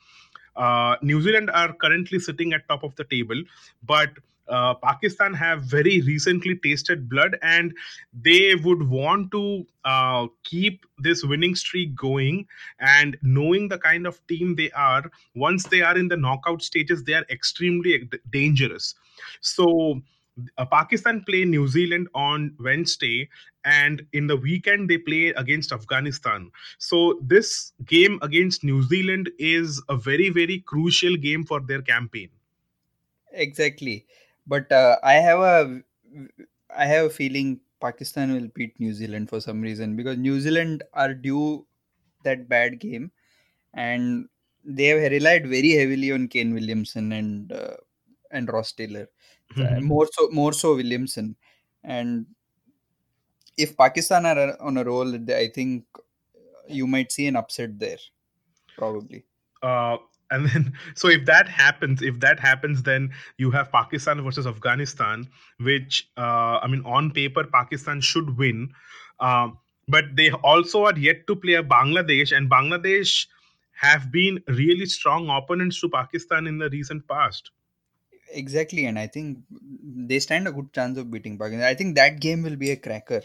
uh, 0.57 0.97
new 1.03 1.21
zealand 1.21 1.51
are 1.51 1.73
currently 1.73 2.19
sitting 2.19 2.53
at 2.53 2.69
top 2.69 2.83
of 2.83 2.95
the 2.97 3.05
table 3.05 3.41
but 3.85 4.11
uh, 4.49 4.75
Pakistan 4.75 5.33
have 5.35 5.63
very 5.63 6.01
recently 6.03 6.57
tasted 6.57 7.09
blood 7.09 7.39
and 7.43 7.73
they 8.13 8.55
would 8.57 8.83
want 8.89 9.31
to 9.31 9.65
uh, 9.85 10.27
keep 10.43 10.85
this 10.99 11.25
winning 11.25 11.55
streak 11.55 11.95
going 11.95 12.47
and 12.81 13.17
knowing 13.23 13.69
the 13.69 13.79
kind 13.79 14.07
of 14.07 14.25
team 14.27 14.55
they 14.55 14.71
are 14.73 15.05
once 15.35 15.65
they 15.65 15.81
are 15.81 15.97
in 15.97 16.09
the 16.09 16.17
knockout 16.17 16.61
stages 16.61 17.05
they 17.05 17.15
are 17.15 17.25
extremely 17.31 18.09
dangerous. 18.31 18.95
So 19.41 20.03
uh, 20.59 20.65
pakistan 20.67 21.23
play 21.25 21.45
new 21.45 21.67
zealand 21.69 22.09
on 22.15 22.55
wednesday 22.59 23.29
and 23.65 24.03
in 24.13 24.27
the 24.27 24.37
weekend 24.37 24.89
they 24.89 24.99
play 24.99 25.29
against 25.45 25.73
afghanistan 25.73 26.51
so 26.79 27.21
this 27.23 27.73
game 27.85 28.19
against 28.23 28.65
new 28.65 28.83
zealand 28.83 29.31
is 29.39 29.83
a 29.89 29.97
very 29.97 30.31
very 30.31 30.61
crucial 30.61 31.17
game 31.17 31.45
for 31.45 31.61
their 31.61 31.83
campaign 31.83 32.31
Exactly. 33.33 34.07
But 34.47 34.71
uh, 34.73 34.99
I 35.03 35.15
have 35.15 35.41
a 35.41 35.83
I 36.77 36.87
have 36.87 37.07
a 37.07 37.11
feeling 37.11 37.61
Pakistan 37.81 38.33
will 38.33 38.49
beat 38.55 38.79
New 38.79 38.93
Zealand 38.93 39.29
for 39.29 39.41
some 39.41 39.61
reason 39.61 39.97
because 39.97 40.17
New 40.19 40.41
Zealand 40.41 40.83
are 40.93 41.15
due 41.15 41.67
that 42.25 42.49
bad 42.49 42.79
game 42.79 43.11
and 43.75 44.29
they 44.65 44.87
have 44.87 45.11
relied 45.11 45.49
very 45.49 45.73
heavily 45.73 46.13
on 46.13 46.29
Kane 46.29 46.55
Williamson 46.55 47.13
and 47.13 47.53
uh, 47.53 47.77
and 48.31 48.53
Ross 48.53 48.73
Taylor. 48.73 49.09
Uh, 49.57 49.81
Mhm. 49.81 49.83
more 49.83 50.09
so 50.13 50.29
more 50.31 50.53
so 50.53 50.75
Williamson. 50.77 51.37
And 51.85 52.27
if 53.57 53.77
Pakistan 53.77 54.27
are 54.27 54.61
on 54.61 54.77
a 54.77 54.85
roll 54.85 55.15
I 55.31 55.49
think 55.49 55.85
you 56.69 56.87
might 56.87 57.13
see 57.13 57.27
an 57.27 57.37
upset 57.37 57.79
there 57.79 57.99
probably. 58.77 59.25
Uh, 59.63 59.97
and 60.31 60.47
then 60.49 60.73
so 60.95 61.09
if 61.09 61.25
that 61.27 61.49
happens 61.49 62.03
if 62.03 62.19
that 62.21 62.41
happens 62.41 62.83
then 62.83 63.11
you 63.37 63.51
have 63.51 63.71
pakistan 63.71 64.23
versus 64.23 64.47
afghanistan 64.47 65.29
which 65.61 66.09
uh, 66.17 66.59
i 66.63 66.67
mean 66.67 66.83
on 66.85 67.11
paper 67.11 67.45
pakistan 67.45 68.01
should 68.01 68.37
win. 68.39 68.73
Um, 69.21 69.59
but 69.89 70.05
they 70.17 70.31
also 70.31 70.85
are 70.85 70.99
yet 70.99 71.27
to 71.27 71.37
play 71.37 71.55
a 71.55 71.63
bangladesh 71.63 72.37
and 72.37 72.51
bangladesh 72.51 73.27
have 73.73 74.11
been 74.13 74.43
really 74.49 74.87
strong 74.87 75.29
opponents 75.29 75.81
to 75.81 75.89
pakistan 75.89 76.47
in 76.47 76.59
the 76.59 76.71
recent 76.71 77.07
past 77.09 77.51
exactly 78.33 78.87
and 78.87 78.99
I 78.99 79.07
think 79.07 79.39
they 79.51 80.19
stand 80.19 80.49
a 80.49 80.53
good 80.53 80.73
chance 80.73 80.99
of 80.99 81.11
beating 81.11 81.39
Pakistan. 81.39 81.63
I 81.63 81.75
think 81.75 81.97
that 81.97 82.21
game 82.21 82.43
will 82.43 82.57
be 82.57 82.71
a 82.71 82.77
cracker. 82.77 83.23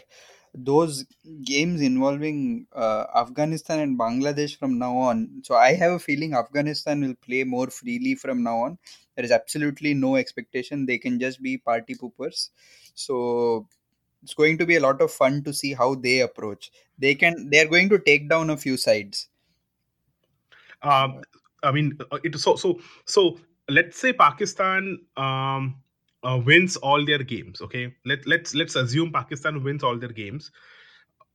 Those 0.54 1.04
games 1.44 1.80
involving 1.82 2.66
uh, 2.74 3.04
Afghanistan 3.14 3.80
and 3.80 3.98
Bangladesh 3.98 4.56
from 4.58 4.78
now 4.78 4.96
on 4.96 5.42
so 5.42 5.54
I 5.54 5.74
have 5.74 5.92
a 5.92 5.98
feeling 5.98 6.34
Afghanistan 6.34 7.00
will 7.00 7.14
play 7.14 7.44
more 7.44 7.68
freely 7.68 8.14
from 8.14 8.42
now 8.42 8.58
on. 8.60 8.78
There 9.16 9.24
is 9.24 9.32
absolutely 9.32 9.94
no 9.94 10.16
expectation. 10.16 10.86
They 10.86 10.98
can 10.98 11.18
just 11.18 11.42
be 11.42 11.58
party 11.58 11.94
poopers. 11.94 12.50
So 12.94 13.66
it's 14.22 14.34
going 14.34 14.58
to 14.58 14.66
be 14.66 14.76
a 14.76 14.80
lot 14.80 15.00
of 15.00 15.12
fun 15.12 15.42
to 15.44 15.52
see 15.52 15.74
how 15.74 15.94
they 15.94 16.20
approach. 16.20 16.70
They 16.98 17.14
can 17.14 17.50
they 17.50 17.60
are 17.60 17.68
going 17.68 17.88
to 17.90 17.98
take 17.98 18.28
down 18.28 18.50
a 18.50 18.56
few 18.56 18.76
sides. 18.76 19.28
Um, 20.82 21.22
I 21.62 21.72
mean, 21.72 21.98
uh, 22.10 22.18
it 22.22 22.38
so 22.38 22.56
so 22.56 22.80
so 23.04 23.38
let's 23.68 23.98
say 23.98 24.12
Pakistan 24.12 24.98
um, 25.16 25.76
uh, 26.22 26.40
wins 26.44 26.76
all 26.76 27.04
their 27.04 27.22
games. 27.22 27.60
Okay, 27.60 27.94
let 28.04 28.26
let's 28.26 28.54
let's 28.54 28.76
assume 28.76 29.12
Pakistan 29.12 29.62
wins 29.62 29.82
all 29.82 29.98
their 29.98 30.12
games. 30.12 30.50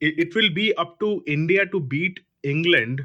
It, 0.01 0.19
it 0.27 0.35
will 0.35 0.49
be 0.53 0.73
up 0.75 0.99
to 0.99 1.23
India 1.27 1.65
to 1.67 1.79
beat 1.79 2.19
England 2.43 3.01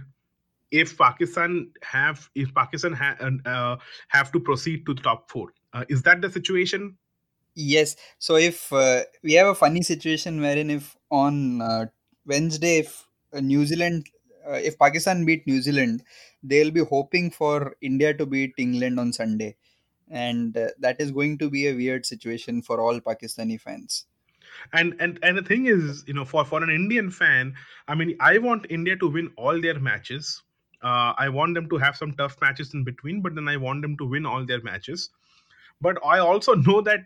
if 0.70 0.96
Pakistan 0.98 1.70
have 1.82 2.28
if 2.34 2.54
Pakistan 2.54 2.92
ha- 2.92 3.16
uh, 3.46 3.76
have 4.08 4.32
to 4.32 4.40
proceed 4.40 4.86
to 4.86 4.94
the 4.94 5.02
top 5.02 5.30
four. 5.30 5.52
Uh, 5.72 5.84
is 5.88 6.02
that 6.02 6.20
the 6.20 6.30
situation? 6.30 6.96
Yes. 7.54 7.96
So 8.18 8.36
if 8.36 8.72
uh, 8.72 9.02
we 9.22 9.34
have 9.34 9.48
a 9.48 9.54
funny 9.54 9.82
situation 9.82 10.40
wherein 10.40 10.70
if 10.70 10.96
on 11.10 11.60
uh, 11.60 11.86
Wednesday 12.26 12.78
if 12.78 13.06
uh, 13.32 13.40
New 13.40 13.66
Zealand 13.66 14.06
uh, 14.48 14.60
if 14.62 14.78
Pakistan 14.78 15.24
beat 15.24 15.46
New 15.46 15.60
Zealand, 15.60 16.02
they'll 16.42 16.70
be 16.70 16.84
hoping 16.84 17.30
for 17.30 17.76
India 17.80 18.14
to 18.14 18.26
beat 18.26 18.54
England 18.58 18.98
on 18.98 19.12
Sunday, 19.12 19.56
and 20.10 20.56
uh, 20.56 20.68
that 20.78 21.00
is 21.00 21.10
going 21.10 21.38
to 21.38 21.50
be 21.50 21.68
a 21.68 21.74
weird 21.74 22.06
situation 22.06 22.62
for 22.62 22.80
all 22.80 23.00
Pakistani 23.00 23.60
fans. 23.60 24.06
And 24.72 24.94
and 24.98 25.18
and 25.22 25.36
the 25.36 25.42
thing 25.42 25.66
is, 25.66 26.04
you 26.06 26.14
know, 26.14 26.24
for 26.24 26.44
for 26.44 26.62
an 26.62 26.70
Indian 26.70 27.10
fan, 27.10 27.54
I 27.86 27.94
mean, 27.94 28.16
I 28.20 28.38
want 28.38 28.66
India 28.70 28.96
to 28.96 29.08
win 29.08 29.30
all 29.36 29.60
their 29.60 29.78
matches. 29.78 30.42
Uh, 30.82 31.12
I 31.18 31.28
want 31.28 31.54
them 31.54 31.68
to 31.70 31.76
have 31.76 31.96
some 31.96 32.12
tough 32.12 32.36
matches 32.40 32.72
in 32.72 32.84
between, 32.84 33.20
but 33.20 33.34
then 33.34 33.48
I 33.48 33.56
want 33.56 33.82
them 33.82 33.96
to 33.98 34.04
win 34.04 34.24
all 34.26 34.46
their 34.46 34.62
matches. 34.62 35.10
But 35.80 35.98
I 36.04 36.18
also 36.18 36.54
know 36.54 36.80
that 36.82 37.00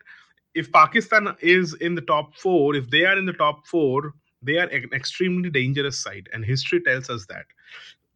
if 0.54 0.70
Pakistan 0.72 1.34
is 1.40 1.74
in 1.74 1.94
the 1.94 2.02
top 2.02 2.36
four, 2.36 2.74
if 2.74 2.90
they 2.90 3.04
are 3.04 3.18
in 3.18 3.26
the 3.26 3.32
top 3.32 3.66
four, 3.66 4.14
they 4.42 4.58
are 4.58 4.66
an 4.66 4.90
extremely 4.92 5.50
dangerous 5.50 5.98
side 5.98 6.28
and 6.32 6.44
history 6.44 6.80
tells 6.80 7.10
us 7.10 7.26
that. 7.26 7.46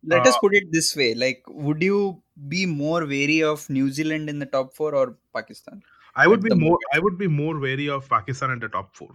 Let 0.05 0.27
uh, 0.27 0.31
us 0.31 0.39
put 0.39 0.55
it 0.55 0.65
this 0.71 0.95
way 0.95 1.15
like 1.15 1.43
would 1.49 1.83
you 1.83 2.23
be 2.49 2.67
more 2.67 3.07
wary 3.07 3.43
of 3.43 3.69
new 3.71 3.91
zealand 3.91 4.29
in 4.29 4.39
the 4.39 4.47
top 4.47 4.75
4 4.75 4.95
or 4.95 5.19
pakistan? 5.35 5.83
I 6.15 6.27
would 6.27 6.43
be 6.43 6.51
more 6.51 6.59
moment? 6.59 6.83
i 6.95 6.99
would 6.99 7.19
be 7.19 7.27
more 7.27 7.59
wary 7.59 7.89
of 7.89 8.09
pakistan 8.09 8.51
in 8.51 8.59
the 8.61 8.69
top 8.69 8.95
4 8.95 9.09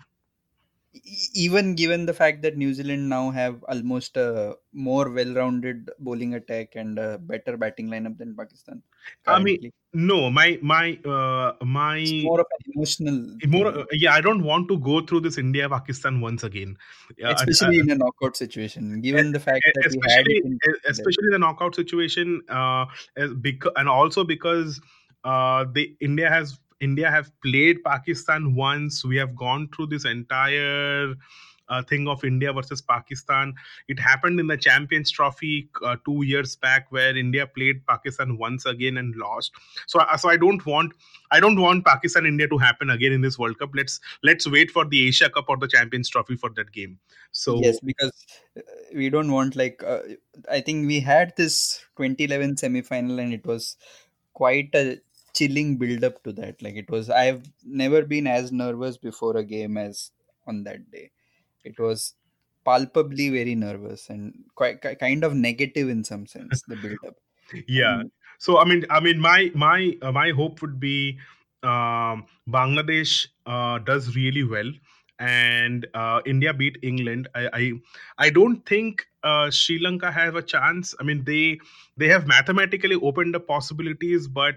even 0.93 1.75
given 1.75 2.05
the 2.05 2.13
fact 2.13 2.41
that 2.41 2.57
New 2.57 2.73
Zealand 2.73 3.07
now 3.09 3.29
have 3.31 3.63
almost 3.69 4.17
a 4.17 4.55
more 4.73 5.09
well-rounded 5.09 5.89
bowling 5.99 6.33
attack 6.33 6.75
and 6.75 6.99
a 6.99 7.17
better 7.17 7.55
batting 7.57 7.87
lineup 7.87 8.17
than 8.17 8.35
Pakistan 8.35 8.83
I 9.25 9.41
mean, 9.41 9.71
no, 9.93 10.29
my 10.29 10.59
my 10.61 10.99
uh, 11.05 11.53
It's 11.53 11.65
my 11.65 12.23
more 12.23 12.39
of 12.39 12.47
an 12.51 12.71
emotional 12.73 13.37
more 13.47 13.67
uh, 13.67 13.85
yeah. 13.91 14.13
I 14.13 14.21
don't 14.21 14.43
want 14.43 14.67
to 14.69 14.79
go 14.79 15.01
through 15.05 15.21
this 15.21 15.37
India 15.37 15.69
Pakistan 15.69 16.21
once 16.21 16.43
again. 16.43 16.77
Especially 17.23 17.79
in 17.79 17.91
a 17.91 17.95
knockout 17.95 18.35
situation. 18.35 19.01
Given 19.01 19.31
the 19.31 19.39
fact 19.39 19.63
that 19.75 19.85
we 19.89 20.01
had 20.07 20.27
especially 20.27 20.33
it 20.33 20.45
in 20.45 20.59
e- 20.67 20.79
especially 20.87 21.29
the 21.31 21.39
knockout 21.39 21.75
situation 21.75 22.41
uh 22.49 22.85
because 23.41 23.71
and 23.75 23.89
also 23.89 24.23
because 24.23 24.81
uh 25.23 25.65
the 25.73 25.95
india 25.99 26.29
has 26.29 26.59
india 26.81 27.09
have 27.11 27.31
played 27.41 27.83
pakistan 27.83 28.55
once. 28.55 29.03
We 29.05 29.17
have 29.17 29.35
gone 29.35 29.69
through 29.69 29.87
this 29.87 30.05
entire 30.05 31.15
uh, 31.69 31.81
thing 31.83 32.07
of 32.07 32.23
india 32.23 32.51
versus 32.53 32.81
pakistan. 32.81 33.53
It 33.87 33.99
happened 33.99 34.39
in 34.39 34.47
the 34.47 34.57
champions 34.57 35.11
trophy 35.11 35.69
uh, 35.83 35.95
two 36.05 36.23
years 36.23 36.55
back 36.55 36.91
where 36.91 37.15
india 37.15 37.47
played 37.47 37.85
pakistan 37.87 38.37
once 38.37 38.65
again 38.65 38.97
and 38.97 39.15
lost. 39.15 39.53
So 39.87 40.01
I- 40.01 40.17
so 40.17 40.29
i 40.29 40.37
don't 40.37 40.65
want 40.65 40.93
i 41.31 41.39
don't 41.39 41.59
want 41.65 41.85
pakistan 41.85 42.25
india 42.25 42.47
to 42.55 42.57
happen 42.57 42.89
again 42.89 43.13
in 43.13 43.21
this 43.21 43.39
world 43.39 43.57
cup. 43.59 43.71
Let's 43.81 43.99
let's 44.23 44.47
wait 44.57 44.71
for 44.71 44.85
the 44.85 45.07
asia 45.07 45.29
cup 45.29 45.45
or 45.49 45.57
the 45.57 45.67
champions 45.77 46.09
trophy 46.09 46.35
for 46.35 46.49
that 46.61 46.71
game. 46.71 46.99
So 47.31 47.59
yes, 47.61 47.79
because 47.79 48.25
uh, 48.57 48.61
we 48.95 49.09
don't 49.09 49.31
want 49.31 49.55
like 49.55 49.83
uh, 49.83 50.01
I 50.49 50.61
think 50.61 50.87
we 50.87 50.99
had 50.99 51.33
this 51.37 51.85
2011 51.95 52.57
semi-final 52.57 53.19
and 53.19 53.33
it 53.33 53.45
was 53.45 53.77
quite 54.33 54.69
a 54.73 54.99
chilling 55.33 55.77
build-up 55.77 56.23
to 56.23 56.33
that. 56.33 56.61
Like 56.61 56.75
it 56.75 56.89
was, 56.89 57.09
I've 57.09 57.43
never 57.63 58.03
been 58.03 58.27
as 58.27 58.51
nervous 58.51 58.97
before 58.97 59.37
a 59.37 59.43
game 59.43 59.77
as 59.77 60.11
on 60.47 60.63
that 60.63 60.89
day. 60.91 61.11
It 61.63 61.79
was 61.79 62.15
palpably 62.63 63.29
very 63.29 63.55
nervous 63.55 64.09
and 64.09 64.45
quite 64.55 64.81
kind 64.99 65.23
of 65.23 65.33
negative 65.33 65.89
in 65.89 66.03
some 66.03 66.27
sense. 66.27 66.63
The 66.67 66.75
build-up. 66.75 67.15
yeah 67.67 68.03
so 68.37 68.57
i 68.57 68.65
mean 68.65 68.85
i 68.89 68.99
mean 68.99 69.19
my 69.19 69.51
my 69.53 69.97
uh, 70.01 70.11
my 70.11 70.31
hope 70.31 70.61
would 70.61 70.79
be 70.79 71.17
um 71.63 72.25
bangladesh 72.49 73.27
uh, 73.45 73.77
does 73.79 74.15
really 74.15 74.43
well 74.43 74.71
and 75.19 75.87
uh, 75.93 76.21
india 76.25 76.53
beat 76.53 76.77
england 76.81 77.27
i 77.35 77.47
i, 77.53 77.71
I 78.17 78.29
don't 78.29 78.65
think 78.65 79.05
uh, 79.23 79.51
sri 79.51 79.77
lanka 79.79 80.11
have 80.11 80.35
a 80.35 80.41
chance 80.41 80.95
i 80.99 81.03
mean 81.03 81.23
they 81.23 81.59
they 81.97 82.07
have 82.07 82.25
mathematically 82.25 82.95
opened 82.95 83.35
the 83.35 83.39
possibilities 83.39 84.27
but 84.27 84.55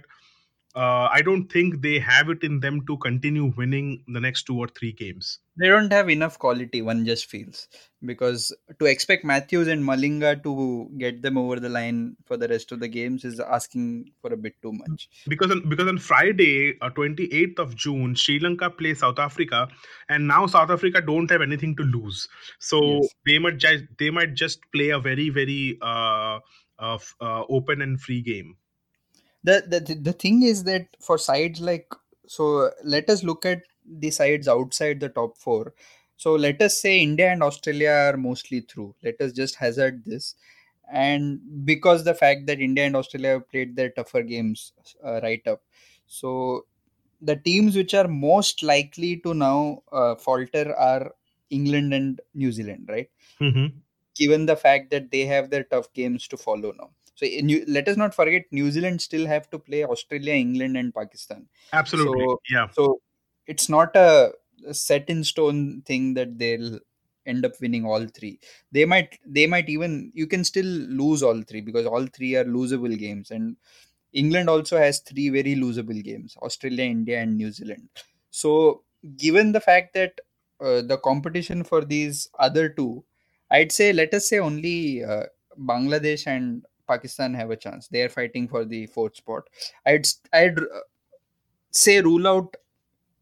uh, 0.75 1.09
i 1.13 1.23
don't 1.23 1.51
think 1.53 1.81
they 1.83 1.99
have 1.99 2.29
it 2.29 2.43
in 2.43 2.61
them 2.61 2.85
to 2.87 2.97
continue 2.99 3.53
winning 3.57 4.03
the 4.09 4.21
next 4.21 4.45
two 4.45 4.59
or 4.59 4.69
three 4.69 4.93
games 4.93 5.39
they 5.57 5.69
don't 5.69 5.93
have 5.93 6.11
enough 6.11 6.37
quality. 6.39 6.83
One 6.83 7.05
just 7.07 7.27
feels 7.27 7.69
because 8.05 8.53
to 8.81 8.87
expect 8.87 9.25
Matthews 9.25 9.69
and 9.69 9.85
Malinga 9.85 10.43
to 10.43 10.91
get 10.99 11.23
them 11.23 11.39
over 11.39 11.61
the 11.61 11.69
line 11.69 12.17
for 12.27 12.37
the 12.37 12.49
rest 12.49 12.73
of 12.73 12.81
the 12.81 12.89
games 12.89 13.25
is 13.25 13.39
asking 13.39 14.11
for 14.21 14.33
a 14.33 14.37
bit 14.37 14.55
too 14.63 14.73
much. 14.73 15.09
because 15.29 15.53
on 15.53 15.69
because 15.69 15.87
on 15.87 15.99
Friday, 15.99 16.77
uh, 16.81 16.91
28th 16.91 17.59
of 17.61 17.77
June, 17.77 18.17
Sri 18.17 18.41
Lanka 18.41 18.69
plays 18.69 18.99
South 18.99 19.19
Africa, 19.19 19.69
and 20.09 20.27
now 20.27 20.47
South 20.47 20.71
Africa 20.71 21.01
don't 21.01 21.31
have 21.31 21.43
anything 21.43 21.77
to 21.77 21.85
lose, 21.85 22.29
so 22.59 22.83
Yes. 22.83 23.15
they 23.27 23.39
might 23.39 23.59
just 23.59 23.85
they 23.99 24.11
might 24.11 24.35
just 24.35 24.59
play 24.73 24.91
a 24.91 24.99
very 24.99 25.29
very 25.31 25.79
uh, 25.81 26.41
uh, 26.79 26.99
uh, 27.21 27.45
open 27.49 27.81
and 27.81 28.01
free 28.01 28.23
game. 28.23 28.57
The, 29.45 29.63
the 29.69 29.95
the 29.95 30.13
thing 30.13 30.43
is 30.43 30.65
that 30.65 30.89
for 31.01 31.19
sides 31.19 31.61
like 31.61 31.93
so 32.27 32.71
let 32.83 33.11
us 33.11 33.23
look 33.23 33.45
at 33.47 33.63
the 33.87 34.11
sides 34.11 34.49
outside 34.49 35.01
the 35.01 35.11
top 35.11 35.37
four. 35.39 35.75
So 36.17 36.35
let 36.35 36.63
us 36.63 36.81
say 36.81 37.01
india 37.01 37.31
and 37.31 37.43
australia 37.43 37.91
are 37.91 38.17
mostly 38.17 38.61
through. 38.61 38.95
Let 39.03 39.21
us 39.21 39.33
just 39.33 39.57
hazard 39.57 40.05
this. 40.07 40.35
And 40.93 41.41
because 41.65 42.05
the 42.05 42.15
fact 42.15 42.47
that 42.47 42.61
india 42.61 42.85
and 42.87 42.97
australia 42.97 43.31
have 43.35 43.51
played 43.51 43.77
their 43.77 43.91
tougher 43.91 44.23
games 44.23 44.73
uh, 45.05 45.21
right 45.23 45.47
up. 45.47 45.63
So 46.07 46.67
the 47.21 47.37
teams 47.37 47.77
which 47.77 47.95
are 47.95 48.09
most 48.09 48.63
likely 48.63 49.19
to 49.19 49.35
now 49.35 49.83
uh, 49.93 50.15
falter 50.17 50.75
are 50.77 51.13
england 51.51 51.95
and 51.95 52.21
new 52.35 52.53
zealand 52.53 52.87
right? 52.89 53.11
Hmm 53.39 53.67
given 54.17 54.47
the 54.47 54.57
fact 54.57 54.91
that 54.91 55.11
they 55.11 55.25
have 55.27 55.51
their 55.51 55.65
tough 55.65 55.93
games 55.93 56.29
to 56.29 56.37
follow 56.37 56.73
now. 56.79 56.91
So 57.15 57.27
New, 57.27 57.65
let 57.69 57.89
us 57.89 57.97
not 57.97 58.15
forget 58.15 58.43
New 58.51 58.71
Zealand 58.71 59.01
still 59.01 59.27
have 59.27 59.49
to 59.51 59.59
play 59.59 59.85
Australia, 59.85 60.35
England, 60.35 60.77
and 60.77 60.95
Pakistan. 60.95 61.47
Absolutely, 61.73 62.25
So 62.25 62.41
yeah. 62.51 62.67
so 62.73 63.01
it's 63.47 63.69
not 63.69 63.95
a, 63.95 64.33
a 64.67 64.75
set 64.75 65.09
in 65.09 65.23
stone 65.25 65.83
thing 65.83 66.15
that 66.15 66.39
they'll 66.39 66.79
end 67.27 67.45
up 67.45 67.53
winning 67.61 67.85
all 67.85 68.07
three. 68.07 68.39
They 68.73 68.85
might 68.85 69.19
they 69.27 69.47
might 69.47 69.69
even 69.69 70.11
you 70.15 70.27
can 70.27 70.45
still 70.45 70.67
lose 70.67 71.23
all 71.23 71.41
three 71.43 71.61
because 71.61 71.87
all 71.87 72.07
three 72.07 72.35
are 72.37 72.45
losable 72.45 72.99
games 72.99 73.31
and 73.31 73.57
England 74.15 74.49
also 74.49 74.79
has 74.79 75.01
three 75.01 75.29
very 75.29 75.55
losable 75.57 76.03
games 76.03 76.37
Australia, 76.43 76.85
India, 76.85 77.21
and 77.21 77.37
New 77.37 77.51
Zealand. 77.51 77.89
So, 78.31 78.83
given 79.17 79.53
the 79.53 79.61
fact 79.61 79.95
that 79.95 80.21
uh, 80.61 80.83
the 80.83 80.99
competition 80.99 81.65
for 81.65 81.85
these 81.85 82.29
other 82.39 82.69
two, 82.69 83.05
I'd 83.51 83.73
say, 83.73 83.93
let 83.93 84.15
us 84.15 84.29
say 84.29 84.39
only 84.39 85.05
uh, 85.05 85.25
Bangladesh 85.59 86.27
and 86.27 86.65
Pakistan 86.87 87.35
have 87.35 87.51
a 87.51 87.57
chance. 87.57 87.89
They 87.89 88.03
are 88.03 88.09
fighting 88.09 88.49
for 88.49 88.65
the 88.65 88.87
fourth 88.87 89.17
spot. 89.17 89.49
I'd, 89.87 90.07
I'd 90.33 90.59
uh, 90.59 90.85
say 91.71 92.01
rule 92.01 92.27
out 92.27 92.57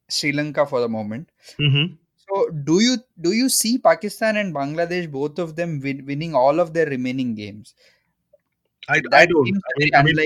Sri 0.08 0.32
Lanka 0.32 0.66
for 0.66 0.80
the 0.80 0.88
moment. 0.88 1.30
hmm 1.58 1.86
So, 2.28 2.48
do 2.50 2.80
you 2.80 2.98
do 3.20 3.32
you 3.32 3.48
see 3.48 3.78
Pakistan 3.78 4.36
and 4.36 4.54
Bangladesh 4.54 5.10
both 5.10 5.38
of 5.38 5.56
them 5.56 5.80
win, 5.80 6.04
winning 6.06 6.34
all 6.34 6.60
of 6.60 6.72
their 6.72 6.86
remaining 6.86 7.34
games? 7.34 7.74
I, 8.88 9.00
I 9.12 9.26
don't. 9.26 9.48
I 9.48 9.78
mean, 9.78 9.94
I 9.94 10.02
mean, 10.02 10.18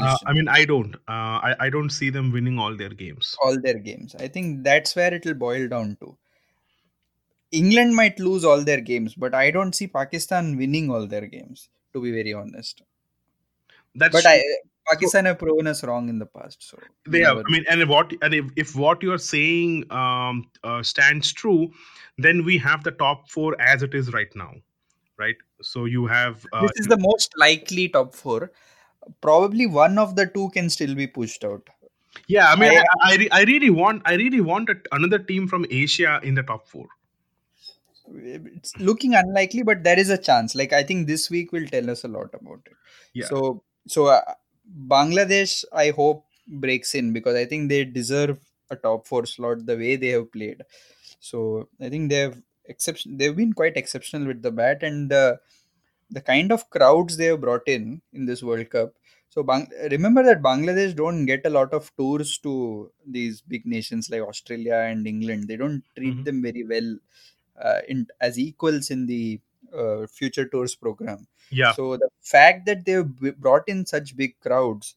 uh. 0.00 0.16
I 0.26 0.32
mean, 0.32 0.48
I 0.48 0.64
don't. 0.64 0.94
Uh, 1.08 1.36
I 1.48 1.54
I 1.60 1.70
don't 1.70 1.90
see 1.90 2.10
them 2.10 2.32
winning 2.32 2.58
all 2.58 2.76
their 2.76 2.90
games. 2.90 3.34
all 3.42 3.60
their 3.60 3.78
games. 3.78 4.14
I 4.18 4.28
think 4.28 4.62
that's 4.64 4.94
where 4.96 5.14
it'll 5.14 5.34
boil 5.34 5.68
down 5.68 5.96
to. 6.00 6.16
England 7.52 7.94
might 7.94 8.18
lose 8.18 8.44
all 8.44 8.64
their 8.64 8.80
games, 8.80 9.14
but 9.14 9.34
I 9.34 9.50
don't 9.50 9.74
see 9.74 9.86
Pakistan 9.86 10.56
winning 10.56 10.90
all 10.90 11.06
their 11.06 11.26
games, 11.26 11.68
to 11.94 12.02
be 12.02 12.10
very 12.12 12.34
honest. 12.34 12.82
That's 13.94 14.12
But 14.12 14.22
true. 14.22 14.30
I, 14.32 14.42
Pakistan 14.90 15.24
have 15.24 15.38
proven 15.38 15.66
us 15.66 15.82
wrong 15.84 16.08
in 16.10 16.18
the 16.18 16.26
past, 16.26 16.62
so 16.62 16.78
they 17.06 17.20
you 17.20 17.24
have 17.26 17.38
i 17.38 17.50
mean 17.50 17.64
and 17.70 17.88
what 17.88 18.12
and 18.20 18.34
if, 18.34 18.50
if 18.56 18.76
what 18.76 19.02
you're 19.02 19.18
saying 19.18 19.84
um, 19.90 20.44
uh, 20.62 20.82
stands 20.82 21.32
true 21.32 21.70
then 22.18 22.44
we 22.44 22.58
have 22.58 22.84
the 22.84 22.90
top 22.90 23.30
four 23.30 23.58
as 23.60 23.82
it 23.82 23.94
is 23.94 24.12
right 24.12 24.34
now 24.36 24.50
right 25.18 25.36
so 25.62 25.86
you 25.86 26.06
have 26.06 26.44
uh, 26.52 26.60
This 26.62 26.82
is 26.82 26.86
the 26.86 26.98
most 26.98 27.32
likely 27.38 27.88
top 27.88 28.14
four. 28.14 28.52
Probably 29.20 29.66
one 29.66 29.98
of 29.98 30.16
the 30.16 30.26
two 30.26 30.50
can 30.50 30.68
still 30.70 30.94
be 30.94 31.06
pushed 31.06 31.44
out. 31.44 31.68
yeah 32.32 32.50
i 32.50 32.56
mean 32.56 32.70
I- 32.70 32.84
i, 33.06 33.12
I, 33.12 33.28
I 33.40 33.44
really 33.44 33.70
want 33.70 34.02
i 34.10 34.14
really 34.14 34.40
want 34.40 34.70
another 34.92 35.18
team 35.30 35.48
from 35.48 35.66
asia 35.70 36.20
in 36.22 36.34
the 36.34 36.42
top 36.42 36.68
four 36.68 36.86
It's 38.06 38.76
looking 38.78 39.14
unlikely, 39.14 39.62
but 39.62 39.82
there 39.82 39.98
is 39.98 40.10
a 40.10 40.18
chance. 40.18 40.54
Like 40.54 40.72
I 40.72 40.82
think 40.82 41.06
this 41.06 41.30
week 41.30 41.52
will 41.52 41.66
tell 41.66 41.88
us 41.90 42.04
a 42.04 42.08
lot 42.08 42.30
about 42.34 42.60
it. 42.66 42.76
Yeah. 43.14 43.26
So 43.26 43.62
so 43.86 44.06
uh, 44.06 44.20
Bangladesh, 44.88 45.64
I 45.72 45.90
hope 45.90 46.24
breaks 46.46 46.94
in 46.94 47.12
because 47.12 47.34
I 47.36 47.44
think 47.46 47.68
they 47.68 47.84
deserve 47.84 48.38
a 48.70 48.76
top 48.76 49.06
four 49.06 49.24
slot 49.26 49.64
the 49.66 49.76
way 49.76 49.96
they 49.96 50.08
have 50.08 50.30
played. 50.32 50.62
So 51.20 51.68
I 51.80 51.88
think 51.88 52.10
they 52.10 52.18
have 52.18 52.40
exception. 52.66 53.16
They've 53.16 53.36
been 53.36 53.52
quite 53.52 53.76
exceptional 53.76 54.26
with 54.26 54.42
the 54.42 54.50
bat 54.52 54.82
and 54.82 55.10
the 55.10 55.38
the 56.10 56.20
kind 56.20 56.52
of 56.52 56.68
crowds 56.70 57.16
they 57.16 57.26
have 57.26 57.40
brought 57.40 57.66
in 57.66 58.02
in 58.12 58.26
this 58.26 58.42
World 58.42 58.68
Cup. 58.70 58.94
So 59.30 59.42
Bang- 59.42 59.70
remember 59.90 60.22
that 60.22 60.42
Bangladesh 60.42 60.94
don't 60.94 61.26
get 61.26 61.44
a 61.44 61.50
lot 61.50 61.72
of 61.72 61.90
tours 61.96 62.38
to 62.38 62.90
these 63.06 63.40
big 63.40 63.66
nations 63.66 64.08
like 64.10 64.20
Australia 64.20 64.76
and 64.76 65.06
England. 65.06 65.48
They 65.48 65.56
don't 65.56 65.82
treat 65.96 66.14
Mhm. 66.18 66.24
them 66.24 66.42
very 66.42 66.62
well 66.64 66.90
uh, 66.94 67.33
in, 67.88 68.06
as 68.20 68.38
equals 68.38 68.90
in 68.90 69.06
the 69.06 69.40
uh, 69.76 70.06
future 70.06 70.46
tours 70.46 70.74
program. 70.74 71.26
Yeah. 71.50 71.72
So 71.72 71.96
the 71.96 72.08
fact 72.20 72.66
that 72.66 72.84
they've 72.84 73.36
brought 73.38 73.68
in 73.68 73.86
such 73.86 74.16
big 74.16 74.38
crowds, 74.40 74.96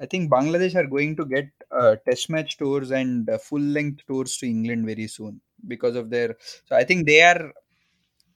I 0.00 0.06
think 0.06 0.30
Bangladesh 0.30 0.74
are 0.74 0.86
going 0.86 1.16
to 1.16 1.24
get 1.24 1.48
uh, 1.70 1.96
test 2.08 2.30
match 2.30 2.58
tours 2.58 2.90
and 2.90 3.28
uh, 3.28 3.38
full 3.38 3.60
length 3.60 4.06
tours 4.06 4.36
to 4.38 4.46
England 4.46 4.86
very 4.86 5.06
soon 5.06 5.40
because 5.66 5.96
of 5.96 6.10
their. 6.10 6.36
So 6.66 6.76
I 6.76 6.84
think 6.84 7.06
they 7.06 7.22
are 7.22 7.52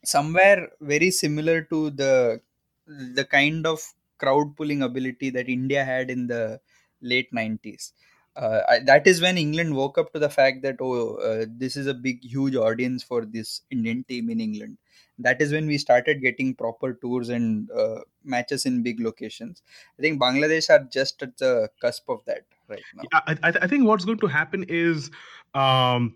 somewhere 0.05 0.71
very 0.81 1.11
similar 1.11 1.63
to 1.63 1.91
the 1.91 2.41
the 2.87 3.25
kind 3.25 3.67
of 3.67 3.81
crowd 4.19 4.57
pulling 4.57 4.83
ability 4.83 5.31
that 5.31 5.49
India 5.49 5.85
had 5.85 6.11
in 6.11 6.27
the 6.27 6.61
late 7.03 7.33
90s. 7.33 7.93
Uh, 8.37 8.61
I, 8.69 8.79
that 8.81 9.07
is 9.07 9.23
when 9.23 9.39
England 9.39 9.75
woke 9.75 9.97
up 9.97 10.13
to 10.13 10.19
the 10.19 10.29
fact 10.29 10.63
that 10.63 10.77
oh, 10.81 11.17
uh, 11.17 11.47
this 11.49 11.77
is 11.77 11.87
a 11.87 11.95
big, 11.95 12.23
huge 12.23 12.55
audience 12.55 13.03
for 13.03 13.25
this 13.25 13.63
Indian 13.71 14.05
team 14.05 14.29
in 14.31 14.41
England. 14.41 14.77
That 15.19 15.41
is 15.41 15.53
when 15.53 15.67
we 15.67 15.79
started 15.79 16.21
getting 16.21 16.55
proper 16.55 16.93
tours 16.93 17.31
and 17.31 17.71
uh, 17.71 18.01
matches 18.23 18.67
in 18.67 18.83
big 18.83 19.01
locations. 19.01 19.63
I 19.99 20.03
think 20.03 20.21
Bangladesh 20.21 20.69
are 20.69 20.85
just 20.85 21.23
at 21.23 21.39
the 21.39 21.71
cusp 21.81 22.11
of 22.11 22.21
that 22.27 22.43
right 22.69 22.83
now. 22.95 23.05
I, 23.27 23.39
I, 23.43 23.53
I 23.63 23.67
think 23.67 23.87
what's 23.87 24.05
going 24.05 24.19
to 24.19 24.27
happen 24.27 24.67
is 24.69 25.11
um, 25.55 26.15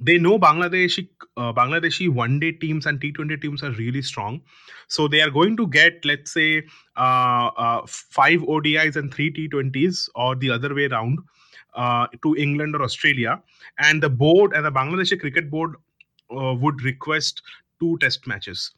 they 0.00 0.16
know 0.16 0.38
Bangladeshi 0.38 1.08
uh, 1.36 1.52
Bangladeshi 1.52 2.08
one 2.08 2.40
day 2.40 2.52
teams 2.52 2.86
and 2.86 3.00
T20 3.00 3.42
teams 3.42 3.62
are 3.62 3.72
really 3.72 4.00
strong, 4.00 4.40
so 4.86 5.08
they 5.08 5.20
are 5.20 5.30
going 5.30 5.56
to 5.56 5.66
get 5.66 6.04
let's 6.04 6.32
say 6.32 6.62
uh, 6.96 7.50
uh, 7.56 7.82
five 7.86 8.40
ODIs 8.40 8.96
and 8.96 9.12
three 9.12 9.30
T20s 9.30 10.08
or 10.14 10.36
the 10.36 10.50
other 10.50 10.74
way 10.74 10.86
around 10.86 11.18
to 12.22 12.34
England 12.36 12.74
or 12.74 12.82
Australia, 12.82 13.40
and 13.78 14.02
the 14.02 14.10
board 14.10 14.52
and 14.52 14.64
the 14.64 14.72
Bangladeshi 14.72 15.20
cricket 15.20 15.50
board 15.50 15.76
uh, 16.30 16.54
would 16.54 16.82
request 16.82 17.42
two 17.80 17.96
test 17.98 18.26
matches. 18.26 18.72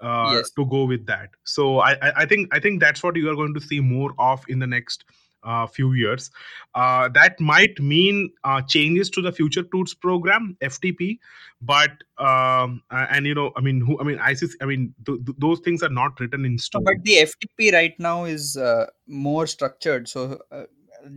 Uh, 0.00 0.32
Yes. 0.34 0.50
to 0.56 0.64
go 0.64 0.84
with 0.84 1.04
that, 1.06 1.28
so 1.44 1.80
I, 1.80 1.90
I 1.92 2.12
I 2.22 2.26
think 2.26 2.54
I 2.56 2.58
think 2.58 2.80
that's 2.80 3.02
what 3.02 3.16
you 3.16 3.28
are 3.30 3.34
going 3.40 3.52
to 3.56 3.60
see 3.60 3.80
more 3.80 4.14
of 4.18 4.44
in 4.48 4.58
the 4.58 4.66
next 4.66 5.04
uh, 5.42 5.66
few 5.66 5.92
years. 5.92 6.30
Uh, 6.74 7.08
that 7.08 7.38
might 7.40 7.78
mean 7.80 8.30
uh, 8.44 8.62
changes 8.62 9.10
to 9.10 9.22
the 9.22 9.32
Future 9.32 9.62
Tours 9.62 9.92
program 9.94 10.56
(FTP), 10.62 11.18
but 11.60 11.90
um, 12.18 12.82
uh, 12.90 13.06
and 13.10 13.26
you 13.26 13.34
know, 13.34 13.52
I 13.56 13.60
mean, 13.60 13.80
who, 13.80 13.98
I 14.00 14.04
mean, 14.04 14.18
ICC's, 14.18 14.56
I 14.62 14.66
mean, 14.66 14.94
th- 15.04 15.24
th- 15.26 15.36
those 15.38 15.60
things 15.60 15.82
are 15.82 15.90
not 15.90 16.18
written 16.18 16.44
in 16.44 16.58
stone. 16.58 16.84
But 16.84 17.02
the 17.02 17.28
FTP 17.28 17.72
right 17.72 17.94
now 17.98 18.24
is 18.24 18.56
uh, 18.56 18.86
more 19.06 19.46
structured. 19.46 20.08
So 20.08 20.40
uh, 20.50 20.64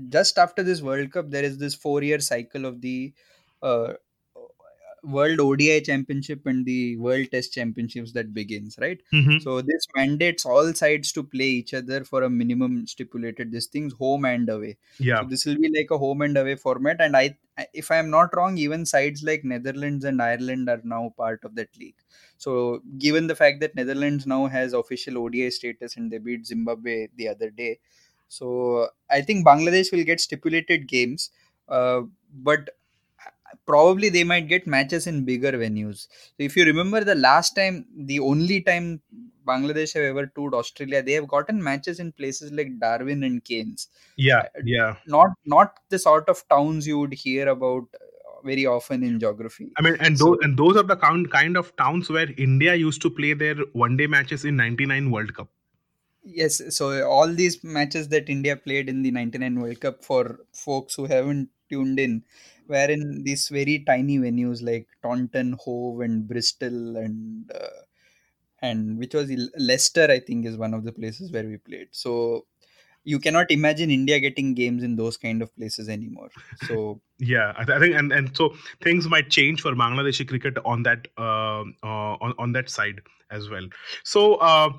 just 0.10 0.38
after 0.38 0.64
this 0.64 0.82
World 0.82 1.12
Cup, 1.12 1.30
there 1.30 1.44
is 1.44 1.58
this 1.58 1.76
four-year 1.76 2.20
cycle 2.20 2.66
of 2.66 2.82
the 2.82 3.14
uh, 3.62 3.94
World 5.04 5.42
ODI 5.42 5.82
Championship 5.82 6.46
and 6.46 6.66
the 6.66 6.96
World 6.96 7.28
Test 7.30 7.54
Championships 7.54 8.14
that 8.14 8.34
begins, 8.34 8.78
right? 8.80 9.02
Mhm. 9.12 9.42
So 9.42 9.62
this 9.62 9.86
mandates 9.98 10.46
all 10.46 10.72
sides 10.74 11.12
to 11.12 11.24
play 11.24 11.48
each 11.48 11.74
other 11.74 12.06
for 12.06 12.24
a 12.24 12.30
minimum 12.30 12.88
stipulated 12.88 13.52
this 13.52 13.68
things 13.68 13.92
home 13.94 14.24
and 14.24 14.48
away. 14.48 14.78
Yeah, 15.00 15.20
So 15.22 15.28
this 15.28 15.46
will 15.46 15.58
be 15.58 15.70
like 15.78 15.92
a 15.92 15.98
home 15.98 16.22
and 16.22 16.38
away 16.38 16.56
format. 16.56 17.02
And 17.02 17.18
I, 17.18 17.38
if 17.74 17.92
I 17.92 17.98
am 17.98 18.10
not 18.10 18.34
wrong, 18.38 18.58
even 18.58 18.86
sides 18.86 19.24
like 19.24 19.44
Netherlands 19.44 20.06
and 20.06 20.22
Ireland 20.22 20.70
are 20.70 20.80
now 20.86 21.14
part 21.18 21.44
of 21.44 21.56
that 21.56 21.78
league. 21.78 21.98
So 22.38 22.82
given 22.98 23.28
the 23.28 23.36
fact 23.36 23.60
that 23.60 23.76
Netherlands 23.76 24.26
now 24.26 24.46
has 24.48 24.72
official 24.72 25.18
ODI 25.18 25.50
status 25.50 25.98
and 25.98 26.10
they 26.12 26.18
beat 26.18 26.46
Zimbabwe 26.46 27.10
the 27.18 27.28
other 27.28 27.50
day, 27.50 27.80
so 28.28 28.88
I 29.09 29.21
think 29.21 29.45
Bangladesh 29.45 29.91
will 29.91 30.03
get 30.03 30.19
stipulated 30.19 30.88
games, 30.88 31.30
uh, 31.69 32.01
but 32.34 32.69
probably 33.65 34.09
they 34.09 34.24
might 34.24 34.47
get 34.47 34.67
matches 34.67 35.07
in 35.07 35.26
bigger 35.26 35.51
venues. 35.53 36.07
So 36.07 36.39
if 36.39 36.55
you 36.57 36.65
remember 36.65 37.03
the 37.03 37.15
last 37.15 37.55
time, 37.55 37.86
the 37.95 38.19
only 38.19 38.61
time 38.61 39.01
Bangladesh 39.47 39.93
have 39.93 40.03
ever 40.03 40.28
toured 40.28 40.53
Australia, 40.53 41.01
they 41.03 41.13
have 41.13 41.28
gotten 41.28 41.61
matches 41.61 41.99
in 41.99 42.11
places 42.13 42.51
like 42.51 42.80
Darwin 42.80 43.24
and 43.24 43.43
Cairns 43.43 43.89
yeah, 44.17 44.43
yeah. 44.63 44.95
not 45.07 45.30
not 45.45 45.80
the 45.89 45.99
sort 45.99 46.30
of 46.30 46.47
towns 46.49 46.88
you 46.88 46.99
would 46.99 47.13
hear 47.13 47.47
about 47.49 47.84
uh, 47.95 48.45
very 48.45 48.65
often 48.65 49.03
in 49.03 49.19
geography 49.19 49.71
I 49.78 49.82
mean, 49.82 49.97
and 49.99 50.17
So- 50.17 50.26
those 50.26 50.38
and 50.43 50.57
those 50.57 50.78
are 50.78 50.84
the 50.84 50.95
kind 50.95 51.30
kind 51.32 51.57
of 51.57 51.76
towns 51.76 52.09
where 52.09 52.30
India 52.38 52.76
used 52.76 53.01
to 53.01 53.09
play 53.09 53.34
their 53.34 53.55
one 53.74 53.97
day 53.97 54.07
matches 54.07 54.45
in 54.45 54.55
'99 54.55 55.11
World 55.11 55.34
Cup. 55.34 55.49
Yes 56.24 56.61
so 56.76 57.07
all 57.07 57.28
these 57.28 57.63
matches 57.63 58.07
that 58.09 58.30
india 58.30 58.55
played 58.55 58.88
in 58.89 59.01
the 59.01 59.11
99 59.11 59.59
world 59.59 59.80
cup 59.80 60.03
for 60.03 60.39
folks 60.53 60.95
who 60.95 61.05
haven't 61.05 61.49
tuned 61.69 61.99
in 61.99 62.24
were 62.67 62.89
in 62.95 63.24
these 63.24 63.49
very 63.49 63.84
tiny 63.86 64.17
venues 64.17 64.61
like 64.63 64.88
taunton 65.01 65.53
hove 65.63 65.99
and 65.99 66.28
bristol 66.28 66.95
and 66.97 67.51
uh, 67.51 67.82
and 68.61 68.97
which 68.97 69.13
was 69.13 69.32
leicester 69.57 70.07
i 70.09 70.19
think 70.19 70.45
is 70.45 70.57
one 70.57 70.74
of 70.74 70.84
the 70.84 70.93
places 70.93 71.32
where 71.32 71.45
we 71.45 71.57
played 71.57 71.89
so 71.91 72.45
you 73.03 73.19
cannot 73.19 73.51
imagine 73.51 73.91
india 73.91 74.19
getting 74.19 74.53
games 74.53 74.84
in 74.84 74.95
those 74.95 75.17
kind 75.17 75.41
of 75.41 75.55
places 75.55 75.89
anymore 75.89 76.32
so 76.55 77.01
Yeah, 77.19 77.53
I, 77.55 77.63
th- 77.63 77.78
I 77.78 77.80
think, 77.80 77.95
and 77.95 78.11
and 78.11 78.36
so 78.36 78.55
things 78.82 79.07
might 79.07 79.30
change 79.30 79.61
for 79.61 79.71
Bangladeshi 79.74 80.28
cricket 80.28 80.57
on 80.65 80.84
that 80.84 81.07
uh, 81.17 81.63
uh, 81.84 82.17
on 82.19 82.34
on 82.38 82.51
that 82.53 82.69
side 82.69 83.01
as 83.30 83.49
well. 83.49 83.67
So 84.03 84.36
uh, 84.36 84.69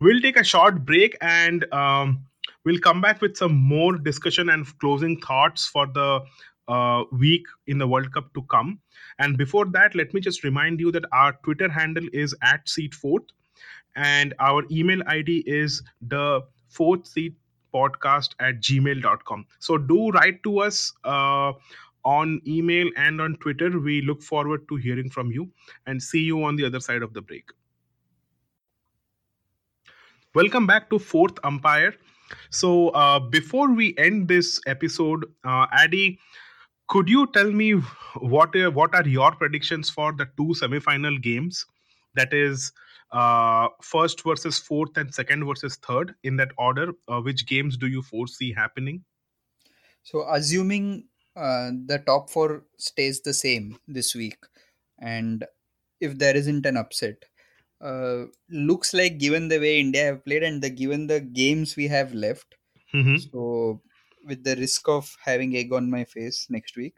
we'll 0.00 0.20
take 0.20 0.36
a 0.36 0.44
short 0.44 0.84
break 0.84 1.16
and 1.20 1.72
um, 1.72 2.24
we'll 2.64 2.78
come 2.80 3.00
back 3.00 3.20
with 3.20 3.36
some 3.36 3.54
more 3.54 3.96
discussion 3.96 4.48
and 4.50 4.66
closing 4.78 5.20
thoughts 5.20 5.66
for 5.66 5.86
the 5.86 6.20
uh, 6.68 7.04
week 7.12 7.44
in 7.66 7.78
the 7.78 7.86
World 7.86 8.12
Cup 8.12 8.32
to 8.34 8.42
come. 8.50 8.80
And 9.18 9.36
before 9.36 9.66
that, 9.66 9.94
let 9.94 10.14
me 10.14 10.20
just 10.20 10.44
remind 10.44 10.80
you 10.80 10.90
that 10.92 11.04
our 11.12 11.34
Twitter 11.44 11.68
handle 11.68 12.04
is 12.12 12.34
at 12.42 12.68
Seat 12.68 12.94
Fourth, 12.94 13.24
and 13.96 14.34
our 14.40 14.64
email 14.70 15.02
ID 15.06 15.44
is 15.46 15.82
the 16.00 16.42
fourth 16.68 17.06
seat 17.06 17.34
podcast 17.74 18.30
at 18.40 18.60
gmail.com. 18.60 19.46
So 19.58 19.76
do 19.78 20.10
write 20.10 20.42
to 20.44 20.60
us 20.60 20.92
uh, 21.04 21.52
on 22.04 22.40
email 22.46 22.88
and 22.96 23.20
on 23.20 23.36
Twitter. 23.36 23.78
We 23.78 24.02
look 24.02 24.22
forward 24.22 24.68
to 24.68 24.76
hearing 24.76 25.10
from 25.10 25.30
you 25.30 25.50
and 25.86 26.02
see 26.02 26.20
you 26.20 26.42
on 26.44 26.56
the 26.56 26.64
other 26.64 26.80
side 26.80 27.02
of 27.02 27.12
the 27.14 27.22
break. 27.22 27.44
Welcome 30.34 30.66
back 30.66 30.90
to 30.90 30.98
Fourth 30.98 31.38
Umpire. 31.44 31.94
So 32.50 32.88
uh, 32.88 33.20
before 33.20 33.72
we 33.72 33.94
end 33.98 34.26
this 34.26 34.60
episode, 34.66 35.26
uh, 35.44 35.66
Addy, 35.72 36.18
could 36.88 37.08
you 37.08 37.28
tell 37.32 37.52
me 37.52 37.74
what 38.18 38.56
are, 38.56 38.72
what 38.72 38.96
are 38.96 39.06
your 39.06 39.30
predictions 39.30 39.90
for 39.90 40.12
the 40.12 40.26
two 40.36 40.52
semi-final 40.54 41.18
games? 41.18 41.64
That 42.16 42.34
is 42.34 42.72
uh, 43.12 43.68
first 43.80 44.24
versus 44.24 44.58
fourth 44.58 44.96
and 44.96 45.14
second 45.14 45.46
versus 45.46 45.76
third 45.76 46.16
in 46.24 46.36
that 46.38 46.50
order. 46.58 46.94
Uh, 47.06 47.20
which 47.20 47.46
games 47.46 47.76
do 47.76 47.86
you 47.86 48.02
foresee 48.02 48.52
happening? 48.52 49.04
So, 50.02 50.26
assuming 50.28 51.04
uh, 51.36 51.70
the 51.86 52.02
top 52.04 52.28
four 52.28 52.64
stays 52.76 53.20
the 53.20 53.34
same 53.34 53.78
this 53.86 54.16
week, 54.16 54.38
and 54.98 55.44
if 56.00 56.18
there 56.18 56.36
isn't 56.36 56.66
an 56.66 56.76
upset, 56.76 57.24
uh, 57.84 58.26
looks 58.50 58.94
like 58.94 59.18
given 59.18 59.48
the 59.48 59.58
way 59.60 59.80
India 59.80 60.04
have 60.06 60.24
played 60.24 60.42
and 60.42 60.62
the 60.62 60.70
given 60.70 61.06
the 61.06 61.20
games 61.20 61.76
we 61.76 61.88
have 61.88 62.14
left, 62.14 62.56
Mhm. 62.94 63.18
so 63.30 63.82
with 64.26 64.44
the 64.44 64.56
risk 64.56 64.88
of 64.88 65.14
having 65.24 65.56
egg 65.56 65.72
on 65.72 65.90
my 65.90 66.04
face 66.04 66.46
next 66.50 66.76
week, 66.76 66.94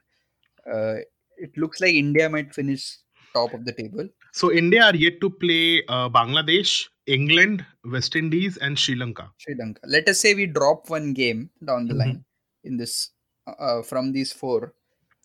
uh, 0.72 0.96
it 1.38 1.56
looks 1.56 1.80
like 1.80 1.94
India 1.94 2.28
might 2.28 2.54
finish 2.54 2.98
top 3.34 3.54
of 3.54 3.64
the 3.64 3.72
table. 3.72 4.08
So 4.32 4.52
India 4.52 4.84
are 4.84 4.96
yet 4.96 5.20
to 5.20 5.30
play 5.30 5.82
uh, 5.88 6.08
Bangladesh, 6.08 6.88
England, 7.06 7.64
West 7.84 8.16
Indies, 8.16 8.56
and 8.58 8.78
Sri 8.78 8.94
Lanka. 8.94 9.30
Sri 9.38 9.54
Lanka. 9.54 9.80
Let 9.84 10.08
us 10.08 10.20
say 10.20 10.34
we 10.34 10.46
drop 10.46 10.90
one 10.90 11.12
game 11.12 11.50
down 11.64 11.88
the 11.88 11.94
Mhm. 11.94 11.98
line 11.98 12.24
in 12.64 12.76
this 12.76 13.10
uh, 13.46 13.82
from 13.82 14.12
these 14.12 14.32
four. 14.32 14.74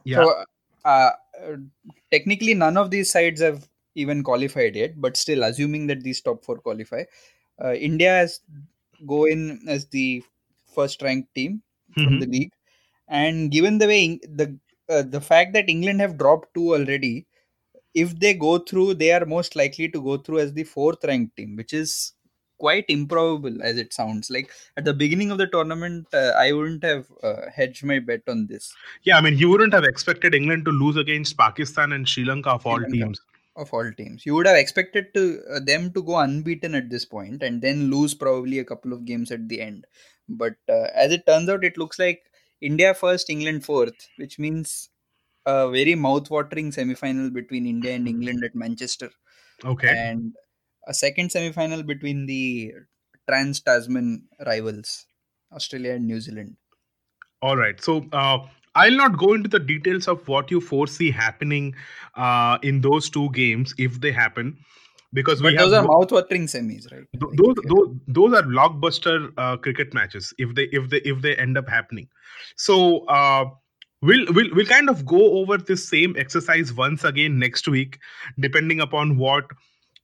Yeah. 0.05 0.17
So, 0.19 0.43
uh, 0.85 1.11
uh, 1.41 1.57
technically, 2.11 2.53
none 2.53 2.77
of 2.77 2.91
these 2.91 3.11
sides 3.11 3.41
have 3.41 3.67
even 3.95 4.23
qualified 4.23 4.75
yet. 4.75 4.99
But 4.99 5.17
still, 5.17 5.43
assuming 5.43 5.87
that 5.87 6.01
these 6.03 6.21
top 6.21 6.43
four 6.45 6.57
qualify, 6.57 7.03
uh, 7.63 7.73
India 7.73 8.09
has 8.09 8.39
go 9.05 9.25
in 9.25 9.59
as 9.67 9.87
the 9.87 10.23
first 10.75 11.01
ranked 11.01 11.33
team 11.35 11.61
from 11.95 12.17
Mhm. 12.17 12.19
the 12.19 12.27
league. 12.27 12.51
And 13.07 13.51
given 13.51 13.77
the 13.77 13.87
way 13.87 14.19
the 14.23 14.57
uh, 14.89 15.03
the 15.03 15.21
fact 15.21 15.53
that 15.53 15.69
England 15.69 16.01
have 16.01 16.17
dropped 16.17 16.53
two 16.53 16.73
already, 16.75 17.25
if 17.93 18.17
they 18.19 18.33
go 18.33 18.57
through, 18.59 18.95
they 18.95 19.11
are 19.11 19.25
most 19.25 19.55
likely 19.55 19.87
to 19.89 20.01
go 20.01 20.17
through 20.17 20.39
as 20.39 20.53
the 20.53 20.63
fourth 20.63 21.03
ranked 21.03 21.35
team, 21.37 21.55
which 21.55 21.73
is 21.73 22.13
quite 22.57 22.85
improbable 22.89 23.61
as 23.63 23.77
it 23.77 23.93
sounds. 23.93 24.29
Like 24.29 24.51
at 24.77 24.85
the 24.85 24.93
beginning 24.93 25.31
of 25.31 25.37
the 25.37 25.47
tournament, 25.47 26.07
uh, 26.13 26.33
I 26.37 26.51
wouldn't 26.51 26.83
have 26.83 27.07
uh, 27.23 27.49
hedged 27.53 27.83
my 27.83 27.99
bet 27.99 28.21
on 28.27 28.47
this. 28.47 28.73
Yeah, 29.03 29.17
I 29.17 29.21
mean, 29.21 29.37
you 29.37 29.49
wouldn't 29.49 29.73
have 29.73 29.83
expected 29.83 30.35
England 30.35 30.65
to 30.65 30.71
lose 30.71 30.95
against 30.97 31.37
Pakistan 31.37 31.91
and 31.91 32.07
Sri 32.07 32.23
Lanka 32.25 32.51
of 32.51 32.65
all 32.65 32.79
Lanka. 32.79 32.91
teams. 32.91 33.21
Of 33.61 33.71
all 33.75 33.91
teams, 33.95 34.25
you 34.25 34.33
would 34.33 34.47
have 34.47 34.57
expected 34.57 35.13
to 35.13 35.23
uh, 35.55 35.59
them 35.63 35.93
to 35.93 36.01
go 36.01 36.15
unbeaten 36.17 36.73
at 36.73 36.89
this 36.89 37.05
point 37.05 37.43
and 37.43 37.61
then 37.61 37.91
lose 37.91 38.15
probably 38.15 38.57
a 38.57 38.65
couple 38.65 38.91
of 38.91 39.05
games 39.05 39.29
at 39.35 39.47
the 39.49 39.61
end. 39.61 39.85
But 40.27 40.55
uh, 40.67 40.87
as 40.95 41.11
it 41.11 41.27
turns 41.27 41.47
out, 41.47 41.63
it 41.63 41.77
looks 41.77 41.99
like 41.99 42.23
India 42.59 42.95
first, 42.95 43.29
England 43.29 43.63
fourth, 43.63 44.07
which 44.17 44.39
means 44.39 44.89
a 45.45 45.69
very 45.69 45.93
mouth-watering 45.93 46.71
semi-final 46.71 47.29
between 47.29 47.67
India 47.67 47.93
and 47.93 48.07
England 48.07 48.43
at 48.43 48.55
Manchester. 48.55 49.11
Okay. 49.63 49.89
And 49.89 50.33
a 50.87 50.93
second 50.93 51.31
semi-final 51.31 51.83
between 51.83 52.25
the 52.25 52.73
trans-Tasman 53.29 54.23
rivals, 54.45 55.05
Australia 55.53 55.93
and 55.93 56.07
New 56.07 56.19
Zealand. 56.19 56.57
All 57.43 57.57
right. 57.57 57.79
So 57.79 58.07
uh, 58.11 58.39
I'll 58.75 58.95
not 58.95 59.17
go 59.17 59.33
into 59.33 59.49
the 59.49 59.59
details 59.59 60.07
of 60.07 60.27
what 60.27 60.49
you 60.49 60.61
foresee 60.61 61.11
happening 61.11 61.75
uh, 62.15 62.57
in 62.63 62.81
those 62.81 63.09
two 63.09 63.29
games 63.31 63.73
if 63.77 63.99
they 63.99 64.11
happen, 64.11 64.57
because 65.13 65.41
But 65.41 65.51
we 65.51 65.57
those 65.57 65.73
have 65.73 65.85
are 65.85 65.87
mouth-watering 65.87 66.47
semis, 66.47 66.91
right? 66.91 67.05
Th- 67.19 67.33
those, 67.35 67.55
those 67.67 67.95
those 68.07 68.33
are 68.33 68.43
blockbuster 68.43 69.31
uh, 69.37 69.57
cricket 69.57 69.93
matches 69.93 70.33
if 70.37 70.55
they 70.55 70.69
if 70.71 70.89
they 70.89 70.97
if 70.97 71.21
they 71.21 71.35
end 71.35 71.57
up 71.57 71.67
happening. 71.67 72.07
So 72.55 73.05
uh, 73.05 73.45
we'll, 74.01 74.25
we'll 74.33 74.53
we'll 74.53 74.65
kind 74.65 74.89
of 74.89 75.05
go 75.05 75.39
over 75.39 75.57
this 75.57 75.87
same 75.87 76.15
exercise 76.17 76.73
once 76.73 77.03
again 77.03 77.39
next 77.39 77.67
week 77.67 77.99
depending 78.39 78.79
upon 78.79 79.17
what 79.17 79.45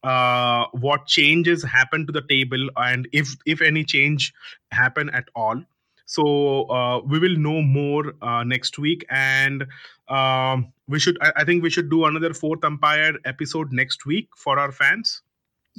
uh, 0.04 0.66
what 0.74 1.08
changes 1.08 1.64
happen 1.64 2.06
to 2.06 2.12
the 2.12 2.22
table 2.22 2.70
and 2.78 3.08
if 3.12 3.36
if 3.46 3.62
any 3.62 3.84
change 3.84 4.34
happen 4.72 5.10
at 5.10 5.26
all 5.36 5.62
so 6.08 6.64
uh, 6.78 7.00
we 7.06 7.20
will 7.20 7.38
know 7.38 7.62
more 7.62 8.14
uh, 8.24 8.44
next 8.44 8.80
week 8.80 9.06
and 9.12 9.66
um, 10.08 10.74
we 10.88 11.00
should 11.00 11.18
I, 11.22 11.32
I 11.38 11.44
think 11.44 11.62
we 11.62 11.70
should 11.70 11.90
do 11.92 12.06
another 12.06 12.34
fourth 12.34 12.64
umpire 12.64 13.14
episode 13.26 13.72
next 13.72 14.06
week 14.08 14.30
for 14.36 14.58
our 14.58 14.72
fans 14.72 15.22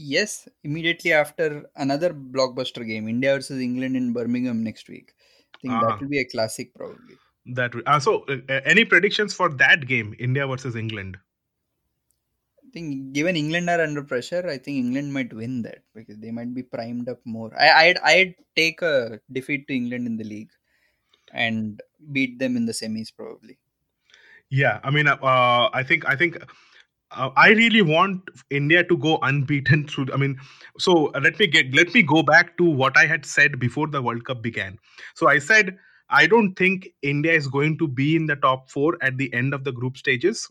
Yes, 0.01 0.49
immediately 0.62 1.12
after 1.12 1.64
another 1.74 2.14
blockbuster 2.14 2.87
game, 2.87 3.09
India 3.09 3.35
versus 3.35 3.61
England 3.61 3.97
in 3.97 4.12
Birmingham 4.12 4.62
next 4.62 4.89
week. 4.89 5.12
I 5.57 5.59
think 5.61 5.74
Ah. 5.74 5.81
that 5.81 6.01
will 6.01 6.09
be 6.09 6.20
a 6.20 6.24
classic, 6.24 6.72
probably. 6.72 7.16
That 7.47 7.72
uh, 7.85 7.99
so 7.99 8.24
uh, 8.29 8.61
any 8.64 8.85
predictions 8.85 9.35
for 9.35 9.49
that 9.55 9.89
game, 9.89 10.14
India 10.20 10.47
versus 10.47 10.76
England? 10.76 11.18
I 12.69 12.71
think 12.71 13.12
given 13.14 13.37
England 13.37 13.71
are 13.71 13.81
under 13.81 14.03
pressure, 14.03 14.47
I 14.47 14.59
think 14.59 14.77
England 14.77 15.12
might 15.12 15.33
win 15.33 15.62
that 15.62 15.79
because 15.95 16.19
they 16.19 16.31
might 16.31 16.55
be 16.55 16.62
primed 16.62 17.09
up 17.09 17.19
more. 17.25 17.51
I, 17.59 17.71
I'd 17.71 17.99
I'd 18.05 18.35
take 18.57 18.83
a 18.83 19.21
defeat 19.33 19.66
to 19.69 19.75
England 19.75 20.07
in 20.07 20.16
the 20.19 20.25
league 20.25 20.51
and 21.33 21.81
beat 22.12 22.39
them 22.39 22.57
in 22.57 22.66
the 22.66 22.73
semis 22.73 23.09
probably. 23.14 23.59
Yeah, 24.51 24.81
I 24.85 24.91
mean, 24.91 25.09
uh, 25.09 25.16
uh, 25.16 25.71
I 25.73 25.83
think 25.83 26.07
I 26.07 26.14
think 26.14 26.37
uh, 27.11 27.31
I 27.37 27.51
really 27.51 27.83
want 27.83 28.23
India 28.51 28.85
to 28.85 28.97
go 28.99 29.19
unbeaten 29.23 29.87
through. 29.87 30.09
I 30.12 30.19
mean, 30.19 30.39
so 30.79 31.12
let 31.21 31.39
me 31.39 31.47
get 31.47 31.75
let 31.75 31.95
me 31.95 32.03
go 32.03 32.23
back 32.23 32.59
to 32.59 32.64
what 32.64 32.99
I 32.99 33.07
had 33.07 33.25
said 33.25 33.59
before 33.59 33.87
the 33.87 34.03
World 34.03 34.27
Cup 34.27 34.43
began. 34.43 34.79
So 35.14 35.29
I 35.29 35.39
said 35.39 35.79
I 36.11 36.27
don't 36.27 36.55
think 36.55 36.89
India 37.03 37.33
is 37.33 37.49
going 37.49 37.79
to 37.79 37.89
be 37.89 38.16
in 38.16 38.27
the 38.27 38.37
top 38.37 38.71
four 38.71 38.97
at 39.03 39.19
the 39.19 39.33
end 39.33 39.53
of 39.55 39.64
the 39.64 39.73
group 39.73 39.97
stages, 39.97 40.51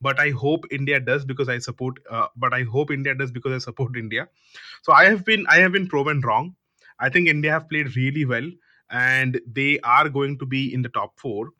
but 0.00 0.20
I 0.20 0.30
hope 0.30 0.64
India 0.70 1.00
does 1.00 1.24
because 1.24 1.48
I 1.48 1.58
support. 1.58 1.98
Uh, 2.10 2.26
but 2.36 2.52
I 2.54 2.62
hope 2.62 2.90
India 2.90 3.14
does 3.14 3.30
because 3.30 3.52
I 3.52 3.58
support 3.58 3.96
India. 3.96 4.28
So 4.82 4.92
I 4.92 5.04
have 5.04 5.24
been 5.24 5.46
I 5.48 5.56
have 5.58 5.72
been 5.72 5.88
proven 5.88 6.20
wrong. 6.20 6.54
I 6.98 7.08
think 7.10 7.28
India 7.28 7.52
have 7.52 7.68
played 7.68 7.96
really 7.96 8.24
well, 8.24 8.50
and 8.90 9.40
they 9.46 9.78
are 9.80 10.08
going 10.08 10.38
to 10.38 10.46
be 10.46 10.72
in 10.72 10.82
the 10.82 10.88
top 10.88 11.18
four. 11.18 11.50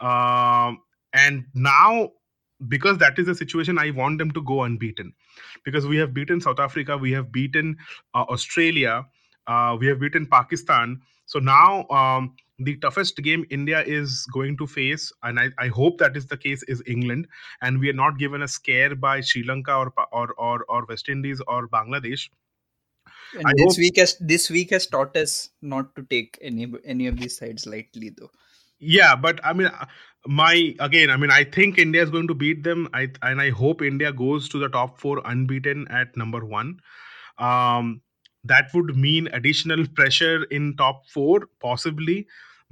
Um, 0.00 0.80
and 1.12 1.46
now 1.54 2.10
because 2.68 2.98
that 2.98 3.18
is 3.18 3.26
the 3.26 3.34
situation 3.34 3.78
i 3.78 3.90
want 3.90 4.18
them 4.18 4.30
to 4.30 4.40
go 4.42 4.62
unbeaten 4.62 5.12
because 5.64 5.86
we 5.86 5.96
have 5.96 6.14
beaten 6.14 6.40
south 6.40 6.60
africa 6.60 6.96
we 6.96 7.10
have 7.12 7.32
beaten 7.32 7.76
uh, 8.14 8.24
australia 8.30 9.04
uh, 9.46 9.76
we 9.78 9.86
have 9.86 9.98
beaten 10.00 10.26
pakistan 10.26 11.00
so 11.26 11.38
now 11.38 11.86
um, 11.88 12.34
the 12.64 12.76
toughest 12.76 13.16
game 13.16 13.44
india 13.50 13.82
is 13.82 14.26
going 14.32 14.56
to 14.56 14.66
face 14.66 15.12
and 15.22 15.38
I, 15.40 15.48
I 15.58 15.68
hope 15.68 15.98
that 15.98 16.16
is 16.16 16.26
the 16.26 16.36
case 16.36 16.62
is 16.64 16.82
england. 16.86 17.26
And 17.60 17.78
we 17.80 17.88
are 17.90 17.98
not 18.04 18.18
given 18.18 18.42
a 18.42 18.48
scare 18.48 18.94
by 18.94 19.20
sri 19.20 19.42
lanka 19.44 19.74
or 19.74 19.92
or 20.12 20.32
or, 20.38 20.64
or 20.68 20.84
west 20.88 21.08
indies 21.08 21.40
or 21.46 21.68
bangladesh. 21.68 22.28
And 23.34 23.46
I 23.46 23.52
this 23.56 23.64
hope- 23.76 23.78
week 23.78 23.96
has 23.98 24.16
this 24.20 24.50
week 24.50 24.70
has 24.70 24.86
taught 24.86 25.16
us 25.16 25.50
not 25.62 25.94
to 25.96 26.02
take 26.04 26.38
any 26.42 26.72
any 26.84 27.06
of 27.06 27.16
these 27.18 27.36
sides 27.38 27.66
lightly, 27.66 28.10
though. 28.18 28.30
yeah 28.92 29.14
but 29.24 29.40
i 29.48 29.52
mean 29.58 29.68
my 30.38 30.52
again 30.86 31.10
i 31.10 31.16
mean 31.22 31.32
i 31.34 31.42
think 31.56 31.76
india 31.82 32.02
is 32.06 32.10
going 32.14 32.26
to 32.30 32.34
beat 32.34 32.62
them. 32.64 32.88
I 33.00 33.02
and 33.28 33.40
i 33.44 33.50
hope 33.50 33.82
india 33.88 34.12
goes 34.12 34.48
to 34.54 34.58
the 34.62 34.68
top 34.76 34.98
4 35.02 35.20
unbeaten 35.32 35.84
at 36.00 36.16
number 36.22 36.40
1 36.44 36.72
um 37.50 37.92
that 38.52 38.74
would 38.74 38.90
mean 39.04 39.28
additional 39.38 39.84
pressure 40.00 40.42
in 40.58 40.74
top 40.82 41.04
4 41.14 41.46
possibly 41.66 42.16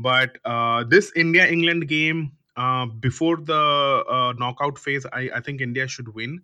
but 0.07 0.38
uh 0.44 0.84
this 0.84 1.12
india 1.24 1.46
england 1.57 1.88
game 1.88 2.32
uh 2.57 2.86
before 3.07 3.36
the 3.53 3.62
uh, 4.16 4.32
knockout 4.42 4.78
phase 4.78 5.07
i 5.12 5.22
i 5.34 5.40
think 5.40 5.61
india 5.61 5.86
should 5.88 6.09
win 6.14 6.40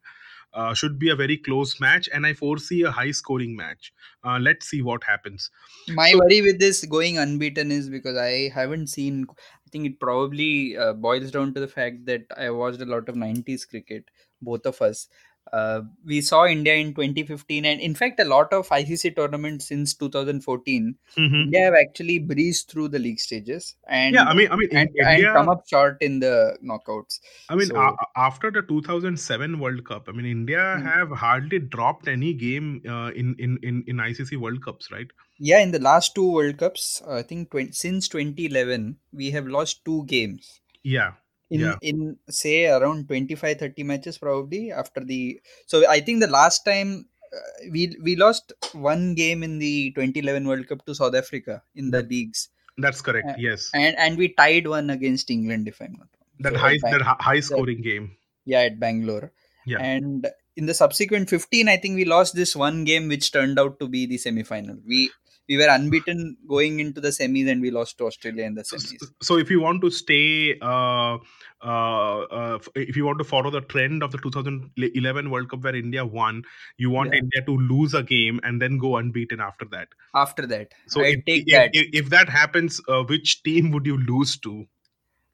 uh, 0.55 0.75
should 0.75 0.99
be 0.99 1.11
a 1.11 1.17
very 1.17 1.37
close 1.49 1.79
match 1.81 2.09
and 2.13 2.27
i 2.27 2.33
foresee 2.43 2.83
a 2.83 2.91
high 3.01 3.11
scoring 3.23 3.57
match 3.57 3.93
uh, 4.25 4.39
let's 4.49 4.69
see 4.69 4.83
what 4.83 5.05
happens 5.05 5.51
My 5.89 6.13
So- 6.13 6.21
worry 6.21 6.43
with 6.43 6.59
this 6.61 6.85
going 6.85 7.19
unbeaten 7.19 7.71
is 7.73 7.89
because 7.91 8.17
I 8.17 8.49
haven't 8.49 8.89
seen. 8.89 9.27
I 9.39 9.69
think 9.71 9.87
it 9.87 10.01
probably 10.01 10.77
uh, 10.77 10.93
boils 10.93 11.31
down 11.31 11.55
to 11.55 11.61
the 11.61 11.69
fact 11.69 12.07
that 12.07 12.27
I 12.37 12.51
watched 12.51 12.81
a 12.81 12.87
lot 12.87 13.09
of 13.09 13.17
90s 13.17 13.65
cricket, 13.65 14.11
both 14.43 14.67
of 14.67 14.81
us. 14.83 15.09
Uh, 15.53 15.83
we 16.05 16.21
saw 16.21 16.45
India 16.47 16.75
in 16.75 16.93
2015, 16.95 17.65
and 17.65 17.81
in 17.81 17.95
fact, 17.95 18.19
a 18.21 18.25
lot 18.25 18.53
of 18.53 18.69
ICC 18.69 19.15
tournaments 19.17 19.69
since 19.69 19.95
2014. 19.95 20.95
Mhm. 21.17 21.35
India 21.45 21.65
have 21.65 21.75
actually 21.75 22.19
breezed 22.19 22.69
through 22.71 22.89
the 22.89 22.99
league 22.99 23.21
stages 23.21 23.77
and, 23.87 24.15
yeah 24.15 24.25
i 24.25 24.35
mean 24.35 24.49
i 24.51 24.57
mean 24.57 24.69
and, 24.73 24.89
India, 24.89 25.07
and 25.09 25.37
come 25.37 25.49
up 25.49 25.63
short 25.69 25.97
in 26.01 26.19
the 26.21 26.57
knockouts. 26.65 27.21
I 27.49 27.55
mean, 27.55 27.67
So- 27.69 27.77
a- 27.81 28.07
after 28.17 28.51
the 28.51 28.63
2007 28.63 29.59
World 29.61 29.85
Cup, 29.85 30.09
I 30.09 30.13
mean, 30.13 30.27
India 30.27 30.65
Hmm. 30.79 30.85
have 30.87 31.11
hardly 31.11 31.59
dropped 31.61 32.09
any 32.09 32.33
game 32.35 32.83
uh, 32.89 33.11
in, 33.15 33.35
in 33.39 33.59
in 33.63 33.85
in 33.87 33.97
ICC 34.09 34.37
World 34.37 34.65
Cups, 34.65 34.91
right? 34.91 35.09
Yeah, 35.39 35.61
in 35.61 35.71
the 35.71 35.79
last 35.79 36.15
two 36.15 36.31
World 36.33 36.57
Cups, 36.59 37.03
I 37.07 37.23
think 37.23 37.51
20, 37.51 37.73
since 37.73 38.09
2011, 38.09 38.97
we 39.13 39.31
have 39.33 39.47
lost 39.47 39.85
two 39.85 40.05
games. 40.07 40.61
Yeah, 40.83 41.13
in 41.51 41.61
Yeah. 41.61 41.77
in 41.83 42.17
say 42.29 42.67
around 42.69 43.07
25 43.09 43.59
30 43.59 43.83
matches 43.85 44.19
probably 44.19 44.73
after 44.73 45.01
the 45.05 45.41
so 45.67 45.89
i 45.89 46.01
think 46.01 46.21
the 46.21 46.27
last 46.39 46.65
time 46.65 47.07
uh, 47.37 47.53
we 47.73 47.97
we 48.03 48.17
lost 48.17 48.53
one 48.73 49.15
game 49.15 49.43
in 49.43 49.59
the 49.59 49.93
2011 49.93 50.47
world 50.47 50.67
cup 50.69 50.85
to 50.87 50.95
south 50.95 51.15
africa 51.15 51.63
in 51.75 51.91
the 51.91 52.03
leagues 52.03 52.49
that's 52.79 53.01
correct. 53.01 53.27
Uh, 53.31 53.35
yes, 53.39 53.71
and 53.75 53.97
and 53.97 54.19
we 54.19 54.29
tied 54.35 54.67
one 54.67 54.91
against 54.91 55.31
england 55.31 55.67
if 55.69 55.81
i'm 55.81 55.93
not 55.93 56.09
wrong 56.17 56.41
that 56.41 56.53
So, 56.55 56.59
high 56.59 56.79
that 56.83 57.03
high 57.29 57.41
scoring 57.41 57.81
game. 57.83 58.17
yeah 58.45 58.61
at 58.71 58.79
bangalore 58.81 59.33
Yeah. 59.67 59.79
and 59.81 60.27
in 60.57 60.67
the 60.67 60.75
subsequent 60.75 61.29
15 61.31 61.69
i 61.69 61.77
think 61.77 61.97
we 62.01 62.05
lost 62.05 62.35
this 62.41 62.53
one 62.57 62.85
game 62.85 63.09
which 63.09 63.31
turned 63.37 63.59
out 63.63 63.79
to 63.81 63.89
be 63.95 64.03
the 64.07 64.19
semi 64.19 64.43
final 64.43 64.77
we 64.87 65.11
we 65.49 65.57
were 65.57 65.69
unbeaten 65.69 66.37
going 66.49 66.81
into 66.81 67.01
the 67.01 67.09
semis 67.09 67.51
and 67.51 67.61
we 67.61 67.71
lost 67.71 67.99
to 67.99 68.07
australia 68.07 68.45
in 68.45 68.55
the 68.55 68.63
semis 68.63 69.07
so 69.23 69.39
if 69.39 69.51
you 69.51 69.61
want 69.61 69.81
to 69.83 69.91
stay, 69.91 70.59
uh, 70.61 71.19
uh, 71.63 72.19
uh, 72.21 72.59
if 72.75 72.97
you 72.97 73.05
want 73.05 73.19
to 73.19 73.25
follow 73.25 73.51
the 73.51 73.61
trend 73.63 74.03
of 74.03 74.13
the 74.13 74.19
2011 74.19 75.31
World 75.31 75.51
Cup 75.51 75.65
where 75.65 75.75
India 75.75 76.05
won, 76.05 76.43
you 76.77 76.91
want 76.91 77.13
Yeah. 77.13 77.21
India 77.21 77.43
to 77.47 77.57
lose 77.57 77.95
a 77.95 78.03
game 78.03 78.41
and 78.43 78.61
then 78.61 78.79
go 78.79 78.97
unbeaten 78.97 79.41
after 79.41 79.65
that. 79.67 79.89
after 80.15 80.47
that 80.47 80.73
So 80.87 81.01
i'd 81.03 81.19
if, 81.19 81.25
take 81.25 81.45
if, 81.47 81.57
that 81.57 81.71
if, 81.73 82.05
if 82.05 82.11
that 82.11 82.29
happens, 82.29 82.81
uh, 82.89 83.03
which 83.03 83.43
team 83.43 83.71
would 83.73 83.87
you 83.87 83.99
lose 83.99 84.39
to? 84.39 84.67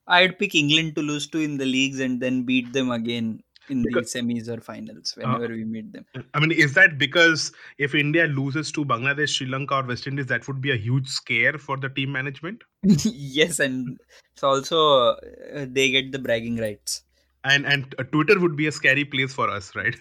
I'd 0.07 0.39
pick 0.39 0.55
England 0.55 0.97
to 0.97 1.03
lose 1.03 1.29
to 1.29 1.39
in 1.39 1.59
the 1.59 1.65
leagues 1.65 2.01
and 2.01 2.21
then 2.21 2.43
beat 2.43 2.73
them 2.73 2.91
again 2.91 3.43
in 3.73 3.83
the 3.83 3.89
Because- 3.89 4.13
semis 4.15 4.49
or 4.55 4.61
finals 4.61 5.15
whenever 5.17 5.49
we 5.49 5.65
meet 5.77 5.93
them. 5.93 6.05
I 6.35 6.41
mean, 6.41 6.53
is 6.53 6.75
that 6.75 6.99
because 6.99 7.53
if 7.79 7.95
India 7.95 8.27
loses 8.41 8.73
to 8.73 8.85
Bangladesh, 8.85 9.37
Sri 9.37 9.47
Lanka, 9.55 9.77
or 9.77 9.83
West 9.93 10.07
Indies, 10.07 10.27
that 10.27 10.47
would 10.49 10.61
be 10.61 10.71
a 10.73 10.77
huge 10.89 11.09
scare 11.09 11.59
for 11.69 11.77
the 11.77 11.89
team 11.89 12.13
management? 12.13 12.63
yes, 13.05 13.59
and 13.61 13.99
it's 14.35 14.43
also 14.43 14.83
uh, 15.11 15.67
they 15.79 15.91
get 15.91 16.13
the 16.13 16.19
bragging 16.19 16.57
rights. 16.59 17.03
And 17.45 17.67
and 17.67 17.93
uh, 17.99 18.05
Twitter 18.05 18.39
would 18.39 18.55
be 18.57 18.67
a 18.69 18.73
scary 18.73 19.05
place 19.05 19.33
for 19.35 19.51
us, 19.51 19.75
right? 19.75 19.97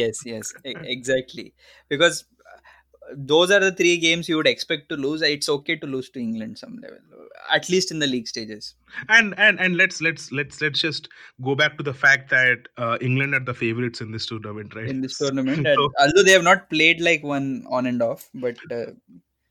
yes, 0.00 0.18
yes, 0.26 0.52
e- 0.66 0.74
exactly. 0.96 1.54
Because 1.88 2.24
uh, 2.24 2.31
those 3.16 3.50
are 3.50 3.60
the 3.60 3.72
three 3.72 3.96
games 3.98 4.28
you 4.28 4.36
would 4.36 4.46
expect 4.46 4.88
to 4.88 4.96
lose. 4.96 5.22
It's 5.22 5.48
okay 5.48 5.76
to 5.76 5.86
lose 5.86 6.10
to 6.10 6.20
England 6.20 6.58
some 6.58 6.78
level, 6.82 6.98
at 7.52 7.68
least 7.68 7.90
in 7.90 7.98
the 7.98 8.06
league 8.06 8.28
stages. 8.28 8.74
And 9.08 9.34
and 9.38 9.60
and 9.60 9.76
let's 9.76 10.00
let's 10.00 10.32
let's 10.32 10.60
let's 10.60 10.80
just 10.80 11.08
go 11.42 11.54
back 11.54 11.76
to 11.78 11.82
the 11.82 11.94
fact 11.94 12.30
that 12.30 12.68
uh, 12.76 12.98
England 13.00 13.34
are 13.34 13.40
the 13.40 13.54
favorites 13.54 14.00
in 14.00 14.10
this 14.10 14.26
tournament, 14.26 14.74
right? 14.74 14.88
In 14.88 15.00
this 15.00 15.18
tournament, 15.18 15.66
so, 15.74 15.90
although 16.00 16.22
they 16.22 16.32
have 16.32 16.44
not 16.44 16.68
played 16.70 17.00
like 17.00 17.22
one 17.22 17.64
on 17.70 17.86
and 17.86 18.02
off, 18.02 18.28
but 18.34 18.56
uh, 18.70 18.92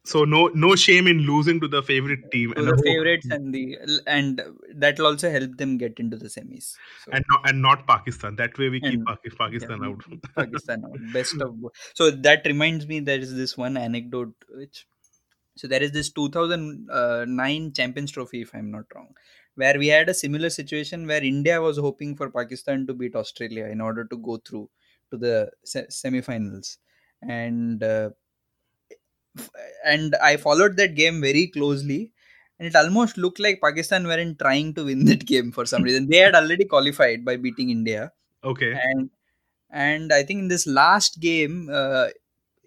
so 0.04 0.24
no 0.24 0.48
no 0.54 0.76
shame 0.76 1.08
in 1.08 1.20
losing 1.20 1.60
to 1.60 1.68
the 1.68 1.82
favorite 1.84 2.20
team 2.32 2.54
and 2.58 2.68
the 2.68 2.78
favorites 2.84 3.28
and 3.30 3.54
the 3.54 3.78
and 4.08 4.42
that 4.76 4.98
will 4.98 5.08
also 5.08 5.30
help 5.30 5.56
them 5.58 5.78
get 5.78 6.00
into 6.00 6.18
the 6.18 6.28
semis 6.28 6.74
so. 7.04 7.12
and 7.12 7.24
not, 7.30 7.50
and 7.50 7.62
not 7.62 7.86
pakistan. 7.88 8.36
That 8.36 8.58
way 8.58 8.70
we 8.70 8.82
keep 8.82 9.02
and, 9.06 9.06
pakistan 9.38 9.80
yeah, 9.84 9.90
out. 9.90 10.04
pakistan 10.36 10.84
out. 10.86 10.98
Best 11.14 11.40
of 11.40 11.56
so 11.94 12.10
that 12.10 12.42
reminds 12.46 12.88
me 12.88 13.00
there 13.00 13.20
is 13.20 13.36
this 13.36 13.56
one 13.58 13.78
anecdote 13.78 14.34
which 14.50 14.88
so 15.56 15.68
there 15.68 15.84
is 15.84 15.92
this 15.92 16.12
2009 16.12 17.74
champions 17.74 18.12
trophy 18.12 18.42
if 18.42 18.56
i'm 18.56 18.72
not 18.72 18.86
wrong 18.96 19.10
where 19.56 19.78
we 19.78 19.88
had 19.88 20.08
a 20.08 20.14
similar 20.14 20.50
situation 20.50 21.06
where 21.06 21.22
india 21.22 21.62
was 21.62 21.78
hoping 21.78 22.16
for 22.16 22.30
pakistan 22.30 22.88
to 22.88 22.94
beat 22.94 23.16
australia 23.16 23.66
in 23.66 23.82
order 23.82 24.06
to 24.06 24.18
go 24.18 24.38
through 24.38 24.70
to 25.12 25.18
the 25.18 25.52
se- 25.64 25.88
semifinals. 25.90 26.78
And 27.22 27.84
uh, 27.84 28.10
and 29.86 30.16
I 30.16 30.38
followed 30.38 30.78
that 30.78 30.96
game 30.96 31.22
very 31.22 31.48
closely. 31.48 32.12
And 32.60 32.68
it 32.68 32.76
almost 32.76 33.18
looked 33.18 33.40
like 33.40 33.60
Pakistan 33.62 34.06
weren't 34.06 34.38
trying 34.38 34.74
to 34.76 34.86
win 34.86 35.06
that 35.12 35.26
game 35.26 35.52
for 35.52 35.66
some 35.66 35.84
reason. 35.84 36.08
They 36.08 36.18
had 36.18 36.36
already 36.36 36.66
qualified 36.66 37.26
by 37.26 37.38
beating 37.38 37.70
India. 37.70 38.12
Okay. 38.44 38.74
And 38.74 39.10
and 39.72 40.12
I 40.14 40.24
think 40.24 40.40
in 40.40 40.48
this 40.48 40.68
last 40.68 41.20
game, 41.20 41.70
uh, 41.72 42.08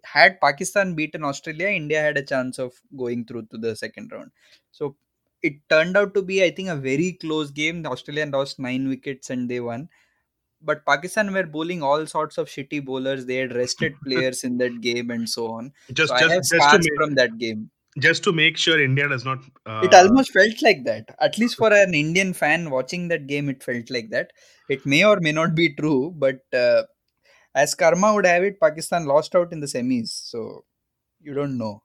had 0.04 0.40
Pakistan 0.40 0.94
beaten 0.94 1.22
Australia, 1.22 1.68
India 1.68 2.00
had 2.00 2.16
a 2.16 2.22
chance 2.22 2.58
of 2.58 2.72
going 2.96 3.24
through 3.24 3.46
to 3.52 3.58
the 3.58 3.76
second 3.76 4.10
round. 4.10 4.30
So 4.72 4.96
it 5.42 5.54
turned 5.68 5.96
out 5.96 6.14
to 6.14 6.22
be, 6.22 6.42
I 6.42 6.50
think, 6.50 6.70
a 6.70 6.76
very 6.76 7.12
close 7.12 7.50
game. 7.50 7.84
Australia 7.86 8.26
lost 8.26 8.58
nine 8.58 8.88
wickets 8.88 9.30
and 9.30 9.48
they 9.48 9.60
won 9.60 9.88
but 10.64 10.84
Pakistan 10.86 11.32
were 11.32 11.44
bowling 11.44 11.82
all 11.82 12.06
sorts 12.06 12.38
of 12.38 12.48
shitty 12.48 12.84
bowlers. 12.84 13.26
They 13.26 13.36
had 13.36 13.54
rested 13.54 13.94
players 14.04 14.44
in 14.44 14.58
that 14.58 14.80
game 14.80 15.10
and 15.10 15.28
so 15.28 15.48
on. 15.48 15.72
Just, 15.92 16.08
so 16.10 16.18
just, 16.18 16.30
I 16.30 16.34
have 16.34 16.44
scars 16.44 16.86
make, 16.90 16.96
from 16.96 17.14
that 17.16 17.38
game. 17.38 17.70
Just 17.98 18.24
to 18.24 18.32
make 18.32 18.56
sure 18.56 18.82
India 18.82 19.08
does 19.08 19.24
not. 19.24 19.38
Uh... 19.66 19.82
It 19.84 19.94
almost 19.94 20.32
felt 20.32 20.62
like 20.62 20.84
that. 20.84 21.14
At 21.20 21.38
least 21.38 21.56
for 21.56 21.72
an 21.72 21.94
Indian 21.94 22.32
fan 22.32 22.70
watching 22.70 23.08
that 23.08 23.26
game, 23.26 23.48
it 23.48 23.62
felt 23.62 23.90
like 23.90 24.10
that. 24.10 24.32
It 24.68 24.84
may 24.84 25.04
or 25.04 25.20
may 25.20 25.32
not 25.32 25.54
be 25.54 25.74
true, 25.74 26.12
but 26.16 26.40
uh, 26.52 26.82
as 27.54 27.74
karma 27.74 28.14
would 28.14 28.26
have 28.26 28.42
it, 28.42 28.60
Pakistan 28.60 29.06
lost 29.06 29.34
out 29.34 29.52
in 29.52 29.60
the 29.60 29.66
semis. 29.66 30.08
So 30.08 30.64
you 31.20 31.34
don't 31.34 31.56
know. 31.56 31.82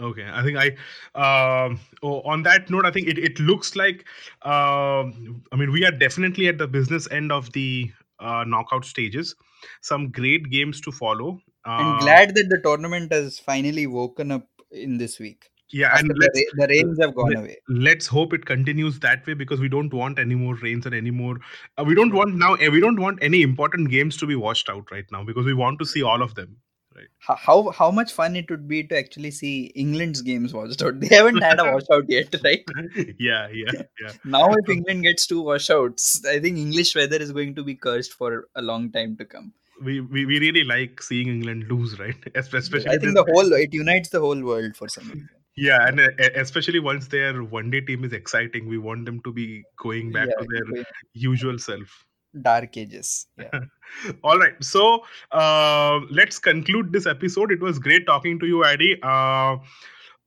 Okay, 0.00 0.28
I 0.32 0.42
think 0.44 0.56
I. 0.56 0.76
Uh, 1.18 1.74
oh, 2.04 2.20
on 2.22 2.44
that 2.44 2.70
note, 2.70 2.86
I 2.86 2.90
think 2.92 3.08
it, 3.08 3.18
it 3.18 3.40
looks 3.40 3.74
like. 3.74 4.06
Uh, 4.44 5.10
I 5.50 5.56
mean, 5.56 5.72
we 5.72 5.84
are 5.84 5.90
definitely 5.90 6.46
at 6.46 6.58
the 6.58 6.68
business 6.68 7.10
end 7.10 7.32
of 7.32 7.52
the 7.52 7.90
uh, 8.20 8.44
knockout 8.46 8.84
stages. 8.84 9.34
Some 9.80 10.10
great 10.10 10.50
games 10.50 10.80
to 10.82 10.92
follow. 10.92 11.40
I'm 11.64 11.96
uh, 11.96 11.98
glad 11.98 12.28
that 12.36 12.46
the 12.48 12.60
tournament 12.62 13.12
has 13.12 13.40
finally 13.40 13.88
woken 13.88 14.30
up 14.30 14.46
in 14.70 14.98
this 14.98 15.18
week. 15.18 15.50
Yeah, 15.70 15.98
and 15.98 16.08
the, 16.08 16.46
the, 16.54 16.66
rains 16.66 16.98
have 17.00 17.14
gone 17.14 17.30
let, 17.30 17.38
away. 17.38 17.56
Let's 17.68 18.06
hope 18.06 18.32
it 18.32 18.46
continues 18.46 19.00
that 19.00 19.26
way 19.26 19.34
because 19.34 19.60
we 19.60 19.68
don't 19.68 19.92
want 19.92 20.18
any 20.18 20.34
more 20.34 20.54
rains 20.54 20.86
and 20.86 20.94
any 20.94 21.10
more. 21.10 21.38
Uh, 21.76 21.84
we 21.84 21.94
don't 21.94 22.14
want 22.14 22.36
now. 22.36 22.56
We 22.56 22.80
don't 22.80 23.00
want 23.00 23.18
any 23.20 23.42
important 23.42 23.90
games 23.90 24.16
to 24.18 24.26
be 24.26 24.36
washed 24.36 24.70
out 24.70 24.90
right 24.92 25.04
now 25.10 25.24
because 25.24 25.44
we 25.44 25.52
want 25.54 25.78
to 25.80 25.84
see 25.84 26.02
all 26.02 26.22
of 26.22 26.36
them 26.36 26.56
right? 26.98 27.08
How 27.18 27.70
how 27.70 27.90
much 27.90 28.12
fun 28.12 28.36
it 28.36 28.50
would 28.50 28.66
be 28.68 28.82
to 28.84 28.98
actually 28.98 29.30
see 29.30 29.66
England's 29.84 30.22
games 30.22 30.52
washed 30.52 30.82
out? 30.82 31.00
They 31.04 31.14
haven't 31.14 31.42
had 31.42 31.60
a 31.60 31.64
washout 31.72 32.08
yet, 32.08 32.34
right? 32.44 32.64
yeah, 33.18 33.48
yeah, 33.52 33.82
yeah. 34.00 34.12
now, 34.24 34.52
if 34.52 34.68
England 34.68 35.04
gets 35.04 35.26
two 35.26 35.42
washouts, 35.42 36.24
I 36.26 36.38
think 36.40 36.58
English 36.58 36.94
weather 36.94 37.16
is 37.16 37.32
going 37.32 37.54
to 37.54 37.64
be 37.64 37.74
cursed 37.74 38.12
for 38.12 38.48
a 38.54 38.62
long 38.62 38.90
time 38.90 39.16
to 39.16 39.24
come. 39.24 39.52
We, 39.80 40.00
we, 40.00 40.26
we 40.26 40.40
really 40.40 40.64
like 40.64 41.00
seeing 41.00 41.28
England 41.28 41.66
lose, 41.70 41.98
right? 42.00 42.16
Especially, 42.34 42.88
I 42.88 42.96
think 42.96 43.14
the 43.14 43.24
whole 43.32 43.52
it 43.52 43.72
unites 43.72 44.08
the 44.08 44.20
whole 44.20 44.42
world 44.42 44.76
for 44.76 44.88
some 44.88 45.04
reason. 45.04 45.28
Yeah, 45.56 45.86
and 45.86 46.00
uh, 46.00 46.08
especially 46.36 46.78
once 46.78 47.08
their 47.08 47.42
one 47.42 47.70
day 47.70 47.80
team 47.80 48.04
is 48.04 48.12
exciting, 48.12 48.68
we 48.68 48.78
want 48.78 49.06
them 49.06 49.20
to 49.22 49.32
be 49.32 49.64
going 49.76 50.12
back 50.12 50.28
yeah, 50.28 50.42
to 50.42 50.46
their 50.50 50.64
going. 50.64 50.84
usual 51.14 51.58
self 51.58 52.04
dark 52.42 52.76
ages. 52.76 53.26
Yeah. 53.38 53.60
All 54.24 54.38
right. 54.38 54.62
So 54.62 55.04
uh, 55.32 56.00
let's 56.10 56.38
conclude 56.38 56.92
this 56.92 57.06
episode. 57.06 57.52
It 57.52 57.60
was 57.60 57.78
great 57.78 58.06
talking 58.06 58.38
to 58.40 58.46
you 58.46 58.64
Adi. 58.64 58.98
Uh, 59.02 59.56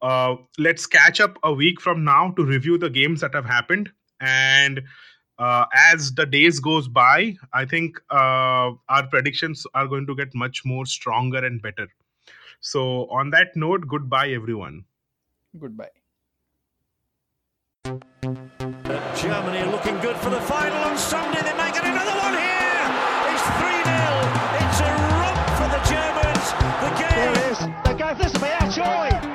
uh, 0.01 0.35
let's 0.57 0.85
catch 0.85 1.21
up 1.21 1.37
a 1.43 1.53
week 1.53 1.79
from 1.79 2.03
now 2.03 2.31
to 2.31 2.43
review 2.43 2.77
the 2.77 2.89
games 2.89 3.21
that 3.21 3.33
have 3.33 3.45
happened. 3.45 3.91
And 4.19 4.81
uh, 5.41 5.65
as 5.73 6.13
the 6.13 6.25
days 6.25 6.59
goes 6.59 6.87
by 6.87 7.35
i 7.53 7.65
think 7.65 7.99
uh, 8.11 8.71
our 8.95 9.07
predictions 9.09 9.65
are 9.73 9.87
going 9.87 10.05
to 10.05 10.15
get 10.15 10.33
much 10.35 10.63
more 10.63 10.85
stronger 10.85 11.43
and 11.43 11.61
better. 11.61 11.87
So 12.59 13.07
on 13.09 13.31
that 13.31 13.55
note 13.55 13.87
goodbye 13.87 14.29
everyone. 14.29 14.85
Goodbye. 15.59 15.89
Germany 19.15 19.63
looking 19.71 19.97
good 19.99 20.15
for 20.17 20.29
the 20.29 20.41
final 20.41 20.83
on 20.83 20.97
Sunday. 20.97 21.41
They 21.41 21.57
make 21.57 21.70
again. 26.95 27.09
There 27.15 27.31
it 27.31 27.51
is. 27.51 27.81
This 28.17 28.33
will 28.33 28.41
be 28.41 28.47
our 28.49 28.69
joy. 28.69 29.30